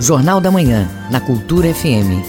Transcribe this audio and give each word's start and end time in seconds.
Jornal 0.00 0.40
da 0.40 0.48
Manhã, 0.48 0.88
na 1.10 1.20
Cultura 1.20 1.74
FM. 1.74 2.22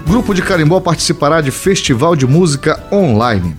Grupo 0.07 0.33
de 0.33 0.43
Carimbó 0.43 0.79
participará 0.81 1.41
de 1.41 1.51
Festival 1.51 2.15
de 2.15 2.25
Música 2.27 2.81
Online. 2.93 3.57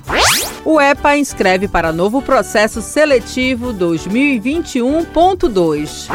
O 0.63 0.79
EPA 0.79 1.17
inscreve 1.17 1.67
para 1.67 1.91
novo 1.91 2.21
processo 2.21 2.81
seletivo 2.81 3.73
2021.2. 3.73 6.07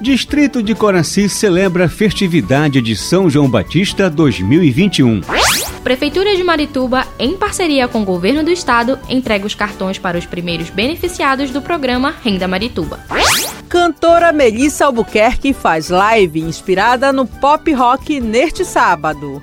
Distrito 0.00 0.62
de 0.62 0.74
Coraci 0.74 1.28
celebra 1.28 1.84
a 1.86 1.88
festividade 1.88 2.80
de 2.82 2.94
São 2.94 3.30
João 3.30 3.48
Batista 3.48 4.10
2021. 4.10 5.22
Prefeitura 5.86 6.34
de 6.34 6.42
Marituba, 6.42 7.06
em 7.16 7.36
parceria 7.36 7.86
com 7.86 8.02
o 8.02 8.04
governo 8.04 8.42
do 8.42 8.50
estado, 8.50 8.98
entrega 9.08 9.46
os 9.46 9.54
cartões 9.54 10.00
para 10.00 10.18
os 10.18 10.26
primeiros 10.26 10.68
beneficiados 10.68 11.52
do 11.52 11.62
programa 11.62 12.12
Renda 12.24 12.48
Marituba. 12.48 12.98
Cantora 13.68 14.32
Melissa 14.32 14.86
Albuquerque 14.86 15.52
faz 15.52 15.88
live 15.88 16.40
inspirada 16.40 17.12
no 17.12 17.24
pop 17.24 17.72
rock 17.72 18.20
neste 18.20 18.64
sábado. 18.64 19.40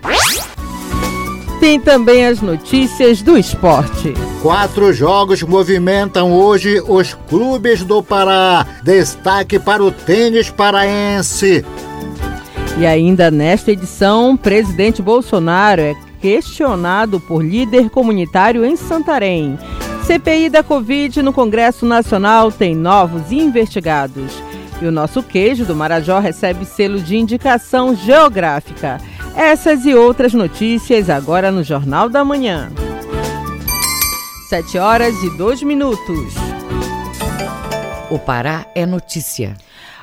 Tem 1.61 1.79
também 1.79 2.25
as 2.25 2.41
notícias 2.41 3.21
do 3.21 3.37
esporte. 3.37 4.13
Quatro 4.41 4.91
jogos 4.91 5.41
movimentam 5.43 6.33
hoje 6.33 6.83
os 6.85 7.13
clubes 7.29 7.85
do 7.85 8.03
Pará. 8.03 8.67
Destaque 8.83 9.57
para 9.57 9.81
o 9.81 9.93
tênis 9.93 10.49
paraense. 10.49 11.63
E 12.77 12.85
ainda 12.85 13.31
nesta 13.31 13.71
edição, 13.71 14.35
presidente 14.35 15.01
Bolsonaro 15.01 15.79
é 15.79 15.95
questionado 16.23 17.19
por 17.19 17.43
líder 17.43 17.89
comunitário 17.89 18.63
em 18.63 18.77
Santarém. 18.77 19.59
CPI 20.05 20.49
da 20.49 20.63
Covid 20.63 21.21
no 21.21 21.33
Congresso 21.33 21.85
Nacional 21.85 22.49
tem 22.49 22.73
novos 22.73 23.29
investigados. 23.29 24.31
E 24.81 24.85
o 24.85 24.91
nosso 24.91 25.21
queijo 25.21 25.65
do 25.65 25.75
Marajó 25.75 26.19
recebe 26.19 26.63
selo 26.63 27.01
de 27.01 27.17
indicação 27.17 27.93
geográfica. 27.93 29.01
Essas 29.35 29.85
e 29.85 29.93
outras 29.93 30.33
notícias 30.33 31.09
agora 31.09 31.51
no 31.51 31.61
Jornal 31.61 32.07
da 32.07 32.23
Manhã. 32.23 32.71
7 34.47 34.77
horas 34.77 35.13
e 35.23 35.37
2 35.37 35.61
minutos. 35.63 36.42
O 38.13 38.19
Pará 38.19 38.67
é 38.75 38.85
notícia. 38.85 39.57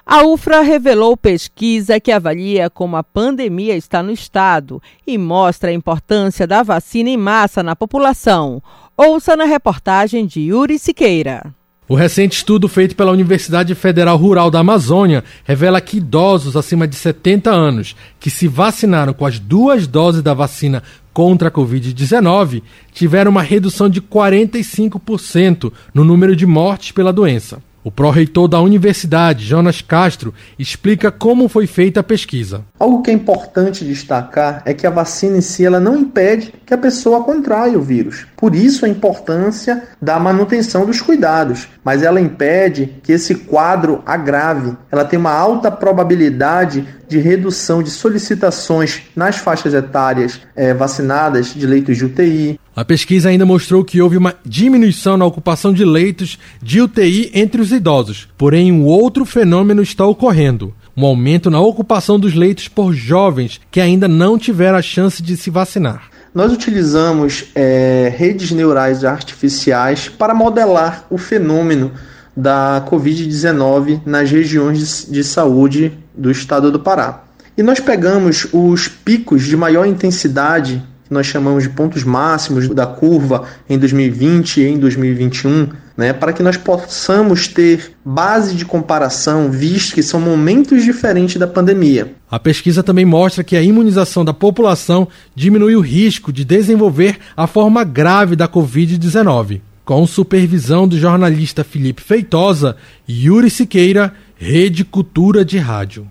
A 0.05 0.25
UFRA 0.25 0.63
revelou 0.63 1.17
pesquisa 1.17 2.01
que 2.01 2.11
avalia 2.11 2.69
como 2.69 2.97
a 2.97 3.05
pandemia 3.05 3.77
está 3.77 4.03
no 4.03 4.11
estado 4.11 4.83
e 5.07 5.17
mostra 5.17 5.71
a 5.71 5.73
importância 5.73 6.45
da 6.45 6.61
vacina 6.65 7.09
em 7.09 7.17
massa 7.17 7.63
na 7.63 7.77
população. 7.77 8.61
Ouça 8.97 9.37
na 9.37 9.45
reportagem 9.45 10.27
de 10.27 10.41
Yuri 10.41 10.77
Siqueira. 10.77 11.55
O 11.89 11.95
recente 11.95 12.39
estudo 12.39 12.69
feito 12.69 12.97
pela 12.97 13.13
Universidade 13.13 13.77
Federal 13.77 14.17
Rural 14.17 14.51
da 14.51 14.59
Amazônia 14.59 15.23
revela 15.45 15.81
que 15.81 15.99
idosos 15.99 16.57
acima 16.57 16.89
de 16.89 16.97
70 16.97 17.49
anos 17.49 17.95
que 18.19 18.29
se 18.29 18.49
vacinaram 18.49 19.13
com 19.13 19.25
as 19.25 19.39
duas 19.39 19.87
doses 19.87 20.21
da 20.21 20.35
vacina 20.35 20.83
contra 21.13 21.47
a 21.47 21.53
Covid-19 21.53 22.61
tiveram 22.93 23.31
uma 23.31 23.43
redução 23.43 23.89
de 23.89 24.03
45% 24.03 25.73
no 25.95 26.05
número 26.05 26.35
de 26.35 26.45
mortes 26.45 26.91
pela 26.91 27.13
doença. 27.13 27.63
O 27.83 27.91
pró-reitor 27.91 28.47
da 28.47 28.61
universidade, 28.61 29.47
Jonas 29.47 29.81
Castro, 29.81 30.35
explica 30.59 31.11
como 31.11 31.49
foi 31.49 31.67
feita 31.67 32.01
a 32.01 32.03
pesquisa. 32.03 32.63
Algo 32.79 33.01
que 33.01 33.11
é 33.11 33.15
importante 33.15 33.87
destacar 33.87 34.63
é 34.67 34.75
que 34.75 34.87
a 34.87 34.91
vacina 34.91 35.39
em 35.39 35.41
si 35.41 35.65
ela 35.65 35.81
não 35.81 35.97
impede 35.97 36.53
que 36.67 36.75
a 36.75 36.79
pessoa 36.79 37.25
contraia 37.25 37.79
o 37.79 37.83
vírus. 37.83 38.27
Por 38.37 38.55
isso 38.55 38.85
a 38.85 38.89
importância 38.89 39.83
da 40.01 40.19
manutenção 40.19 40.85
dos 40.85 41.01
cuidados, 41.01 41.69
mas 41.83 42.03
ela 42.03 42.21
impede 42.21 42.97
que 43.03 43.13
esse 43.13 43.35
quadro 43.35 44.03
agrave. 44.05 44.77
Ela 44.93 45.05
tem 45.05 45.19
uma 45.19 45.33
alta 45.33 45.71
probabilidade 45.71 46.87
de 47.09 47.19
redução 47.19 47.83
de 47.83 47.91
solicitações 47.91 49.03
nas 49.17 49.37
faixas 49.37 49.75
etárias 49.75 50.41
é, 50.55 50.73
vacinadas 50.73 51.55
de 51.55 51.67
leitos 51.67 51.97
de 51.97 52.05
UTI. 52.05 52.61
A 52.81 52.85
pesquisa 52.85 53.29
ainda 53.29 53.45
mostrou 53.45 53.85
que 53.85 54.01
houve 54.01 54.17
uma 54.17 54.35
diminuição 54.43 55.15
na 55.15 55.27
ocupação 55.27 55.71
de 55.71 55.85
leitos 55.85 56.39
de 56.63 56.81
UTI 56.81 57.31
entre 57.35 57.61
os 57.61 57.73
idosos. 57.73 58.27
Porém, 58.39 58.73
um 58.73 58.87
outro 58.87 59.27
fenômeno 59.27 59.83
está 59.83 60.07
ocorrendo 60.07 60.73
um 60.97 61.05
aumento 61.05 61.51
na 61.51 61.61
ocupação 61.61 62.19
dos 62.19 62.33
leitos 62.33 62.69
por 62.69 62.95
jovens 62.95 63.61
que 63.71 63.83
ainda 63.83 64.09
não 64.09 64.39
tiveram 64.39 64.79
a 64.79 64.83
chance 64.83 65.23
de 65.23 65.37
se 65.37 65.51
vacinar. 65.51 66.05
Nós 66.35 66.51
utilizamos 66.55 67.51
é, 67.55 68.15
redes 68.17 68.51
neurais 68.51 69.05
artificiais 69.05 70.09
para 70.09 70.33
modelar 70.33 71.05
o 71.11 71.19
fenômeno 71.19 71.93
da 72.35 72.83
Covid-19 72.91 74.01
nas 74.07 74.31
regiões 74.31 75.05
de, 75.05 75.13
de 75.13 75.23
saúde 75.23 75.93
do 76.17 76.31
estado 76.31 76.73
do 76.73 76.81
Pará. 76.81 77.25
E 77.59 77.63
nós 77.63 77.79
pegamos 77.79 78.47
os 78.55 78.89
picos 78.89 79.45
de 79.45 79.55
maior 79.55 79.85
intensidade, 79.85 80.83
que 81.11 81.15
nós 81.15 81.27
chamamos 81.27 81.65
de 81.65 81.71
pontos 81.71 82.05
máximos 82.05 82.69
da 82.69 82.87
curva 82.87 83.43
em 83.69 83.77
2020 83.77 84.61
e 84.61 84.69
em 84.69 84.79
2021, 84.79 85.69
né, 85.97 86.13
para 86.13 86.33
que 86.33 86.41
nós 86.41 86.57
possamos 86.57 87.49
ter 87.49 87.97
base 88.05 88.55
de 88.55 88.65
comparação, 88.65 89.51
visto 89.51 89.97
que 89.97 90.05
são 90.05 90.21
momentos 90.21 90.85
diferentes 90.85 91.37
da 91.37 91.49
pandemia. 91.49 92.15
A 92.31 92.39
pesquisa 92.39 92.85
também 92.85 93.05
mostra 93.05 93.43
que 93.43 93.57
a 93.57 93.63
imunização 93.63 94.25
da 94.25 94.33
população 94.33 95.09
diminui 95.35 95.75
o 95.75 95.81
risco 95.81 96.33
de 96.33 96.45
desenvolver 96.45 97.19
a 97.37 97.49
forma 97.49 97.83
grave 97.83 98.37
da 98.37 98.47
Covid-19. 98.47 99.63
Com 99.85 100.07
supervisão 100.07 100.87
do 100.87 100.97
jornalista 100.97 101.65
Felipe 101.65 102.03
Feitosa, 102.03 102.77
Yuri 103.09 103.51
Siqueira, 103.51 104.15
Rede 104.37 104.85
Cultura 104.85 105.45
de 105.45 105.59
Rádio. 105.59 106.07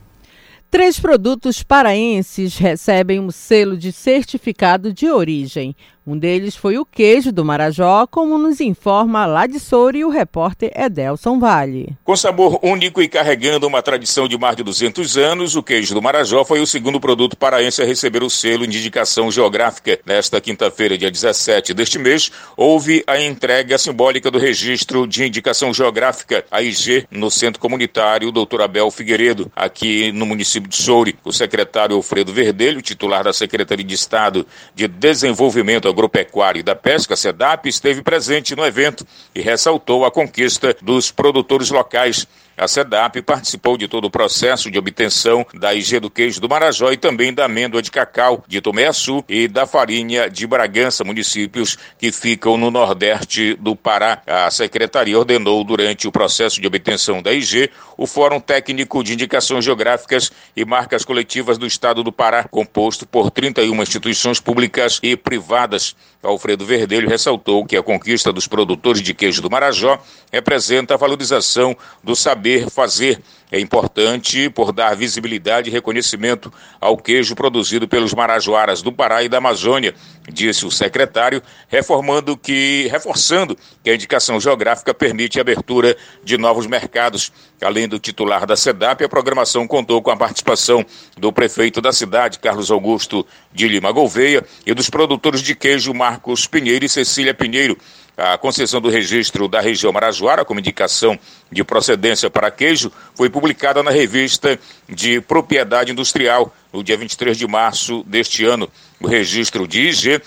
Três 0.72 1.00
produtos 1.00 1.64
paraenses 1.64 2.56
recebem 2.60 3.20
um 3.20 3.32
selo 3.32 3.76
de 3.76 3.92
certificado 3.92 4.94
de 4.94 5.10
origem. 5.10 5.76
Um 6.08 6.18
deles 6.18 6.56
foi 6.56 6.78
o 6.78 6.86
queijo 6.86 7.32
do 7.32 7.46
Marajó, 7.46 8.08
como 8.08 8.38
nos 8.38 8.60
informa 8.62 9.26
lá 9.26 9.46
de 9.46 9.60
Soura 9.60 9.98
e 9.98 10.06
o 10.06 10.10
repórter 10.10 10.72
Edelson 10.76 11.38
Vale. 11.38 11.96
Com 12.04 12.16
sabor 12.16 12.60
único 12.64 13.02
e 13.02 13.08
carregando 13.08 13.68
uma 13.68 13.82
tradição 13.82 14.28
de 14.28 14.38
mais 14.38 14.56
de 14.56 14.64
200 14.64 15.18
anos, 15.18 15.56
o 15.56 15.62
queijo 15.62 15.94
do 15.94 16.02
Marajó 16.02 16.44
foi 16.44 16.62
o 16.62 16.66
segundo 16.66 17.00
produto 17.00 17.38
paraense 17.38 17.82
a 17.82 17.86
receber 17.86 18.24
o 18.24 18.30
selo 18.30 18.66
de 18.66 18.78
indicação 18.78 19.30
geográfica. 19.30 20.00
Nesta 20.06 20.42
quinta-feira, 20.42 20.98
dia 20.98 21.12
17 21.12 21.74
deste 21.74 22.00
mês, 22.00 22.32
houve 22.58 23.04
a 23.06 23.20
entrega 23.22 23.78
simbólica 23.78 24.32
do 24.32 24.40
registro 24.40 25.06
de 25.06 25.26
indicação 25.26 25.74
geográfica, 25.74 26.44
AIG, 26.50 27.06
no 27.12 27.30
Centro 27.30 27.60
Comunitário 27.60 28.32
Dr. 28.32 28.62
Abel 28.62 28.90
Figueiredo, 28.90 29.52
aqui 29.56 30.12
no 30.12 30.26
município 30.26 30.70
de 30.70 30.76
Soure. 30.76 31.16
O 31.24 31.32
secretário 31.32 31.96
Alfredo 31.96 32.34
Verdelho, 32.34 32.82
titular 32.82 33.26
da 33.26 33.34
Secretaria 33.34 33.86
de 33.86 33.94
Estado 33.94 34.48
de 34.74 34.88
Desenvolvimento 34.88 35.88
Agropecuária 36.00 36.62
e 36.62 36.64
da 36.64 36.76
Pesca, 36.76 37.16
SEDAP, 37.16 37.68
esteve 37.68 38.02
presente 38.02 38.56
no 38.56 38.66
evento 38.66 39.06
e 39.36 39.42
ressaltou 39.42 40.06
a 40.06 40.12
conquista 40.12 40.76
dos 40.82 41.12
produtores 41.12 41.70
locais 41.70 42.26
a 42.60 42.68
SEDAP 42.68 43.22
participou 43.22 43.78
de 43.78 43.88
todo 43.88 44.04
o 44.06 44.12
processo 44.12 44.70
de 44.70 44.78
obtenção 44.78 45.48
da 45.54 45.74
IG 45.74 45.98
do 46.02 46.10
queijo 46.10 46.42
do 46.42 46.50
Marajó 46.50 46.92
e 46.92 46.98
também 46.98 47.34
da 47.34 47.46
amêndoa 47.46 47.82
de 47.82 47.90
cacau 47.90 48.44
de 48.46 48.60
Tomé-Açu 48.60 49.24
e 49.30 49.48
da 49.48 49.66
farinha 49.66 50.30
de 50.30 50.46
Bragança, 50.46 51.06
municípios 51.06 51.78
que 51.98 52.12
ficam 52.12 52.58
no 52.58 52.70
nordeste 52.70 53.56
do 53.56 53.78
Pará. 53.78 54.22
A 54.28 54.52
secretaria 54.52 55.18
ordenou 55.18 55.64
durante 55.64 56.06
o 56.06 56.12
processo 56.12 56.60
de 56.60 56.68
obtenção 56.68 57.22
da 57.22 57.32
IG 57.32 57.70
o 57.96 58.06
Fórum 58.06 58.42
Técnico 58.42 59.04
de 59.04 59.14
Indicações 59.14 59.64
Geográficas 59.64 60.30
e 60.56 60.66
Marcas 60.66 61.06
Coletivas 61.06 61.58
do 61.58 61.66
Estado 61.66 62.04
do 62.04 62.12
Pará, 62.12 62.44
composto 62.44 63.08
por 63.08 63.32
31 63.32 63.82
instituições 63.82 64.40
públicas 64.42 65.00
e 65.02 65.16
privadas. 65.16 65.96
Alfredo 66.22 66.66
Verdelho 66.66 67.08
ressaltou 67.08 67.66
que 67.66 67.78
a 67.78 67.84
conquista 67.84 68.34
dos 68.34 68.48
produtores 68.48 69.02
de 69.02 69.14
queijo 69.14 69.42
do 69.42 69.50
Marajó 69.50 70.02
representa 70.32 70.94
a 70.94 70.98
valorização 70.98 71.76
do 72.04 72.16
saber 72.16 72.49
saber 72.50 72.70
fazer 72.70 73.22
é 73.52 73.60
importante 73.60 74.48
por 74.52 74.72
dar 74.72 74.96
visibilidade 74.96 75.70
e 75.70 75.74
reconhecimento 75.74 76.54
ao 76.80 76.96
queijo 76.96 77.36
produzido 77.36 77.88
pelos 77.88 78.14
marajoaras 78.14 78.84
do 78.84 78.92
Pará 78.92 79.24
e 79.24 79.30
da 79.30 79.40
Amazônia, 79.40 79.96
disse 80.32 80.68
o 80.68 80.72
secretário, 80.72 81.42
reformando 81.68 82.38
que, 82.38 82.88
reforçando 82.92 83.58
que 83.84 83.90
a 83.90 83.96
indicação 83.96 84.40
geográfica 84.40 84.94
permite 84.94 85.40
a 85.40 85.42
abertura 85.42 85.98
de 86.24 86.38
novos 86.38 86.68
mercados. 86.68 87.32
Além 87.60 87.88
do 87.88 87.98
titular 87.98 88.46
da 88.46 88.56
SEDAP, 88.56 89.04
a 89.04 89.10
programação 89.10 89.68
contou 89.68 90.00
com 90.02 90.12
a 90.12 90.18
participação 90.18 90.86
do 91.18 91.34
prefeito 91.34 91.82
da 91.82 91.92
cidade, 91.92 92.38
Carlos 92.38 92.70
Augusto 92.70 93.26
de 93.52 93.68
Lima 93.68 93.92
Gouveia, 93.92 94.46
e 94.64 94.76
dos 94.76 94.92
produtores 94.92 95.42
de 95.42 95.56
queijo 95.56 95.92
Marcos 95.92 96.46
Pinheiro 96.46 96.86
e 96.86 96.90
Cecília 96.90 97.34
Pinheiro. 97.34 97.76
A 98.20 98.38
concessão 98.38 98.82
do 98.82 98.90
registro 98.90 99.48
da 99.48 99.62
região 99.62 99.94
Marajoara 99.94 100.44
como 100.44 100.60
indicação 100.60 101.18
de 101.50 101.64
procedência 101.64 102.30
para 102.30 102.52
queijo 102.52 102.92
foi 103.16 103.30
publicada 103.30 103.82
na 103.82 103.92
revista 103.92 104.60
de 104.90 105.22
Propriedade 105.22 105.94
Industrial 105.94 106.54
no 106.74 106.84
dia 106.84 106.98
23 106.98 107.38
de 107.38 107.48
março 107.48 108.04
deste 108.06 108.44
ano. 108.44 108.70
O 109.00 109.08
registro 109.08 109.66
de 109.66 109.88
IG 109.88 110.22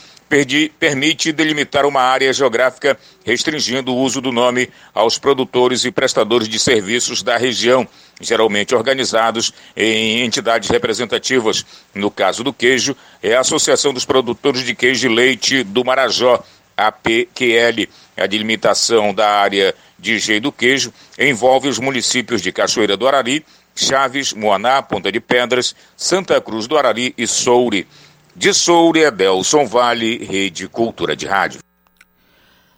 permite 0.80 1.30
delimitar 1.32 1.84
uma 1.84 2.00
área 2.00 2.32
geográfica 2.32 2.98
restringindo 3.22 3.92
o 3.92 3.98
uso 3.98 4.22
do 4.22 4.32
nome 4.32 4.70
aos 4.94 5.18
produtores 5.18 5.84
e 5.84 5.92
prestadores 5.92 6.48
de 6.48 6.58
serviços 6.58 7.22
da 7.22 7.36
região, 7.36 7.86
geralmente 8.18 8.74
organizados 8.74 9.52
em 9.76 10.22
entidades 10.22 10.70
representativas. 10.70 11.66
No 11.94 12.10
caso 12.10 12.42
do 12.42 12.54
queijo, 12.54 12.96
é 13.22 13.36
a 13.36 13.40
Associação 13.40 13.92
dos 13.92 14.06
Produtores 14.06 14.64
de 14.64 14.74
Queijo 14.74 15.06
e 15.06 15.14
Leite 15.14 15.62
do 15.62 15.84
Marajó, 15.84 16.42
APQL. 16.76 17.88
A 18.16 18.26
delimitação 18.26 19.14
da 19.14 19.28
área 19.28 19.74
de 19.98 20.19
G 20.19 20.40
do 20.40 20.52
Queijo 20.52 20.92
envolve 21.19 21.69
os 21.69 21.78
municípios 21.78 22.42
de 22.42 22.52
Cachoeira 22.52 22.96
do 22.96 23.06
Arari, 23.06 23.44
Chaves, 23.74 24.32
Moaná, 24.32 24.82
Ponta 24.82 25.10
de 25.10 25.20
Pedras, 25.20 25.74
Santa 25.96 26.40
Cruz 26.40 26.66
do 26.66 26.76
Arari 26.76 27.14
e 27.16 27.26
Soure. 27.26 27.86
De 28.34 28.52
Soure, 28.52 29.04
Adelson 29.04 29.66
Vale, 29.66 30.19
Rede 30.19 30.69
Cultura 30.69 31.14
de 31.14 31.26
Rádio. 31.26 31.60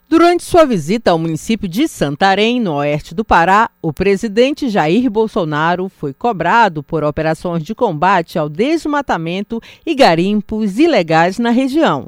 Durante 0.07 0.45
sua 0.45 0.65
visita 0.65 1.11
ao 1.11 1.19
município 1.19 1.67
de 1.67 1.89
Santarém, 1.89 2.61
no 2.61 2.75
oeste 2.75 3.15
do 3.15 3.25
Pará, 3.25 3.71
o 3.81 3.93
presidente 3.93 4.69
Jair 4.69 5.11
Bolsonaro 5.11 5.89
foi 5.89 6.13
cobrado 6.13 6.83
por 6.83 7.03
operações 7.03 7.65
de 7.65 7.75
combate 7.75 8.39
ao 8.39 8.49
desmatamento 8.49 9.61
e 9.85 9.95
garimpos 9.95 10.79
ilegais 10.79 11.39
na 11.39 11.51
região. 11.51 12.07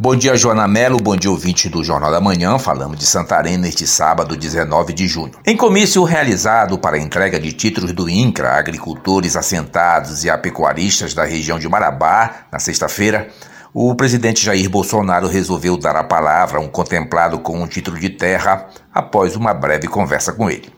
Bom 0.00 0.14
dia, 0.14 0.36
Joana 0.36 0.68
Melo. 0.68 0.98
Bom 0.98 1.16
dia, 1.16 1.28
ouvinte 1.28 1.68
do 1.68 1.82
Jornal 1.82 2.12
da 2.12 2.20
Manhã. 2.20 2.56
Falamos 2.56 2.96
de 2.96 3.04
Santarém 3.04 3.58
neste 3.58 3.84
sábado, 3.84 4.36
19 4.36 4.92
de 4.92 5.08
junho. 5.08 5.32
Em 5.44 5.56
comício 5.56 6.04
realizado 6.04 6.78
para 6.78 6.96
a 6.96 7.00
entrega 7.00 7.36
de 7.36 7.52
títulos 7.52 7.90
do 7.90 8.08
INCRA 8.08 8.50
a 8.50 8.58
agricultores 8.60 9.34
assentados 9.34 10.22
e 10.22 10.30
a 10.30 10.38
pecuaristas 10.38 11.14
da 11.14 11.24
região 11.24 11.58
de 11.58 11.68
Marabá, 11.68 12.46
na 12.52 12.60
sexta-feira, 12.60 13.26
o 13.74 13.92
presidente 13.96 14.44
Jair 14.44 14.70
Bolsonaro 14.70 15.26
resolveu 15.26 15.76
dar 15.76 15.96
a 15.96 16.04
palavra 16.04 16.60
a 16.60 16.62
um 16.62 16.68
contemplado 16.68 17.40
com 17.40 17.60
um 17.60 17.66
título 17.66 17.98
de 17.98 18.10
terra 18.10 18.68
após 18.94 19.34
uma 19.34 19.52
breve 19.52 19.88
conversa 19.88 20.32
com 20.32 20.48
ele. 20.48 20.72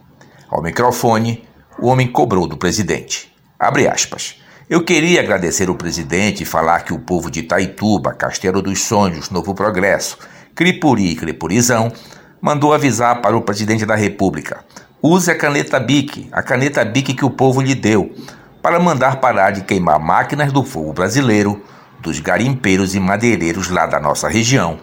Ao 0.48 0.62
microfone, 0.62 1.46
o 1.78 1.88
homem 1.88 2.10
cobrou 2.10 2.46
do 2.46 2.56
presidente. 2.56 3.30
Abre 3.58 3.86
aspas. 3.86 4.39
Eu 4.70 4.84
queria 4.84 5.18
agradecer 5.18 5.68
o 5.68 5.74
presidente 5.74 6.44
e 6.44 6.46
falar 6.46 6.84
que 6.84 6.94
o 6.94 7.00
povo 7.00 7.28
de 7.28 7.40
Itaituba, 7.40 8.14
Castelo 8.14 8.62
dos 8.62 8.80
Sonhos, 8.84 9.28
Novo 9.28 9.52
Progresso, 9.52 10.16
Cripuri 10.54 11.10
e 11.10 11.16
Cripurizão 11.16 11.92
mandou 12.40 12.72
avisar 12.72 13.20
para 13.20 13.36
o 13.36 13.42
presidente 13.42 13.84
da 13.84 13.96
República: 13.96 14.64
use 15.02 15.28
a 15.28 15.36
caneta 15.36 15.80
BIC, 15.80 16.28
a 16.30 16.40
caneta 16.40 16.84
BIC 16.84 17.14
que 17.14 17.24
o 17.24 17.30
povo 17.30 17.60
lhe 17.60 17.74
deu, 17.74 18.14
para 18.62 18.78
mandar 18.78 19.16
parar 19.16 19.50
de 19.50 19.62
queimar 19.62 19.98
máquinas 19.98 20.52
do 20.52 20.62
fogo 20.62 20.92
brasileiro, 20.92 21.60
dos 21.98 22.20
garimpeiros 22.20 22.94
e 22.94 23.00
madeireiros 23.00 23.70
lá 23.70 23.86
da 23.86 23.98
nossa 23.98 24.28
região. 24.28 24.78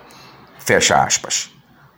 Fecha 0.60 1.02
aspas. 1.02 1.50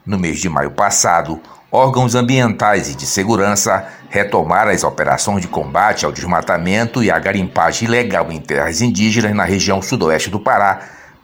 No 0.06 0.19
mês 0.19 0.38
de 0.38 0.47
maio 0.47 0.69
passado, 0.69 1.41
órgãos 1.71 2.16
ambientais 2.16 2.89
e 2.89 2.95
de 2.95 3.06
segurança 3.06 3.88
retomaram 4.10 4.71
as 4.71 4.83
operações 4.83 5.42
de 5.42 5.48
combate 5.48 6.06
ao 6.06 6.12
desmatamento 6.12 7.04
e 7.04 7.12
à 7.12 7.19
garimpagem 7.19 7.88
ilegal 7.88 8.31
em 8.31 8.39
terras 8.39 8.81
indígenas 8.81 9.36
na 9.36 9.44
região 9.44 9.81
sudoeste 9.81 10.30
do 10.30 10.39
Pará, 10.39 10.80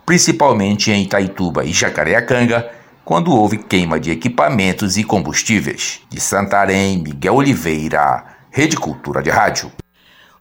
principalmente 0.06 0.92
em 0.92 1.04
Itaituba 1.04 1.66
e 1.66 1.74
Jacareacanga, 1.74 2.70
quando 3.04 3.36
houve 3.36 3.58
queima 3.58 4.00
de 4.00 4.12
equipamentos 4.12 4.98
e 4.98 5.04
combustíveis. 5.04 6.02
De 6.10 6.20
Santarém, 6.20 6.98
Miguel 7.02 7.36
Oliveira, 7.36 8.26
Rede 8.52 8.78
Cultura 8.78 9.22
de 9.22 9.30
Rádio. 9.30 9.72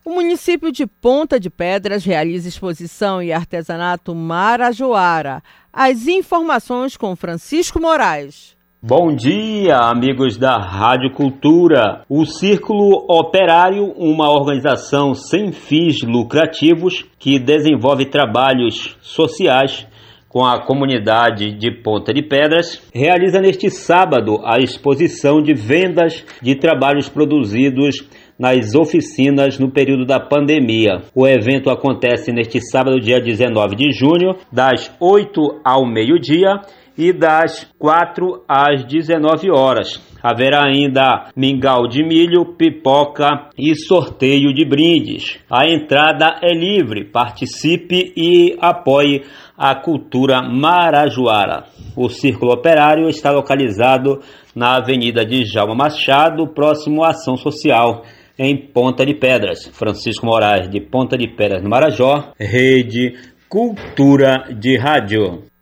O 0.04 0.10
município 0.10 0.70
de 0.70 0.86
Ponta 0.86 1.40
de 1.40 1.48
Pedras 1.48 2.04
realiza 2.04 2.46
exposição 2.46 3.22
e 3.22 3.32
artesanato 3.32 4.14
Marajoara. 4.14 5.42
As 5.72 6.06
informações 6.06 6.94
com 6.94 7.16
Francisco 7.16 7.80
Moraes. 7.80 8.53
Bom 8.86 9.16
dia, 9.16 9.78
amigos 9.78 10.36
da 10.36 10.58
Rádio 10.58 11.10
Cultura. 11.10 12.04
O 12.06 12.26
Círculo 12.26 13.06
Operário, 13.08 13.94
uma 13.96 14.30
organização 14.30 15.14
sem 15.14 15.52
fins 15.52 16.02
lucrativos 16.02 17.02
que 17.18 17.38
desenvolve 17.38 18.04
trabalhos 18.04 18.94
sociais 19.00 19.86
com 20.28 20.44
a 20.44 20.66
comunidade 20.66 21.56
de 21.56 21.70
Ponta 21.70 22.12
de 22.12 22.20
Pedras, 22.20 22.82
realiza 22.92 23.40
neste 23.40 23.70
sábado 23.70 24.42
a 24.44 24.58
exposição 24.58 25.40
de 25.40 25.54
vendas 25.54 26.22
de 26.42 26.54
trabalhos 26.54 27.08
produzidos 27.08 28.06
nas 28.38 28.74
oficinas 28.74 29.58
no 29.58 29.70
período 29.70 30.04
da 30.04 30.20
pandemia. 30.20 31.00
O 31.14 31.26
evento 31.26 31.70
acontece 31.70 32.32
neste 32.32 32.60
sábado, 32.60 33.00
dia 33.00 33.18
19 33.18 33.76
de 33.76 33.92
junho, 33.92 34.36
das 34.52 34.94
8 35.00 35.62
ao 35.64 35.86
meio-dia 35.86 36.60
e 36.96 37.12
das 37.12 37.70
4 37.78 38.44
às 38.48 38.84
19 38.84 39.50
horas. 39.50 40.00
Haverá 40.22 40.64
ainda 40.64 41.28
mingau 41.36 41.86
de 41.86 42.02
milho, 42.02 42.56
pipoca 42.56 43.50
e 43.58 43.74
sorteio 43.74 44.54
de 44.54 44.64
brindes. 44.64 45.38
A 45.50 45.68
entrada 45.68 46.38
é 46.42 46.54
livre. 46.54 47.04
Participe 47.04 48.12
e 48.16 48.56
apoie 48.58 49.22
a 49.56 49.74
cultura 49.74 50.40
marajoara. 50.42 51.64
O 51.96 52.08
Círculo 52.08 52.52
Operário 52.52 53.08
está 53.08 53.30
localizado 53.30 54.20
na 54.54 54.76
Avenida 54.76 55.24
de 55.24 55.44
Jalma 55.44 55.74
Machado, 55.74 56.48
próximo 56.48 57.04
à 57.04 57.10
Ação 57.10 57.36
Social, 57.36 58.02
em 58.38 58.56
Ponta 58.56 59.04
de 59.04 59.14
Pedras. 59.14 59.68
Francisco 59.72 60.24
Moraes, 60.24 60.70
de 60.70 60.80
Ponta 60.80 61.18
de 61.18 61.28
Pedras, 61.28 61.62
no 61.62 61.68
Marajó, 61.68 62.32
Rede 62.38 63.14
Cultura 63.48 64.48
de 64.58 64.76
Rádio. 64.76 65.53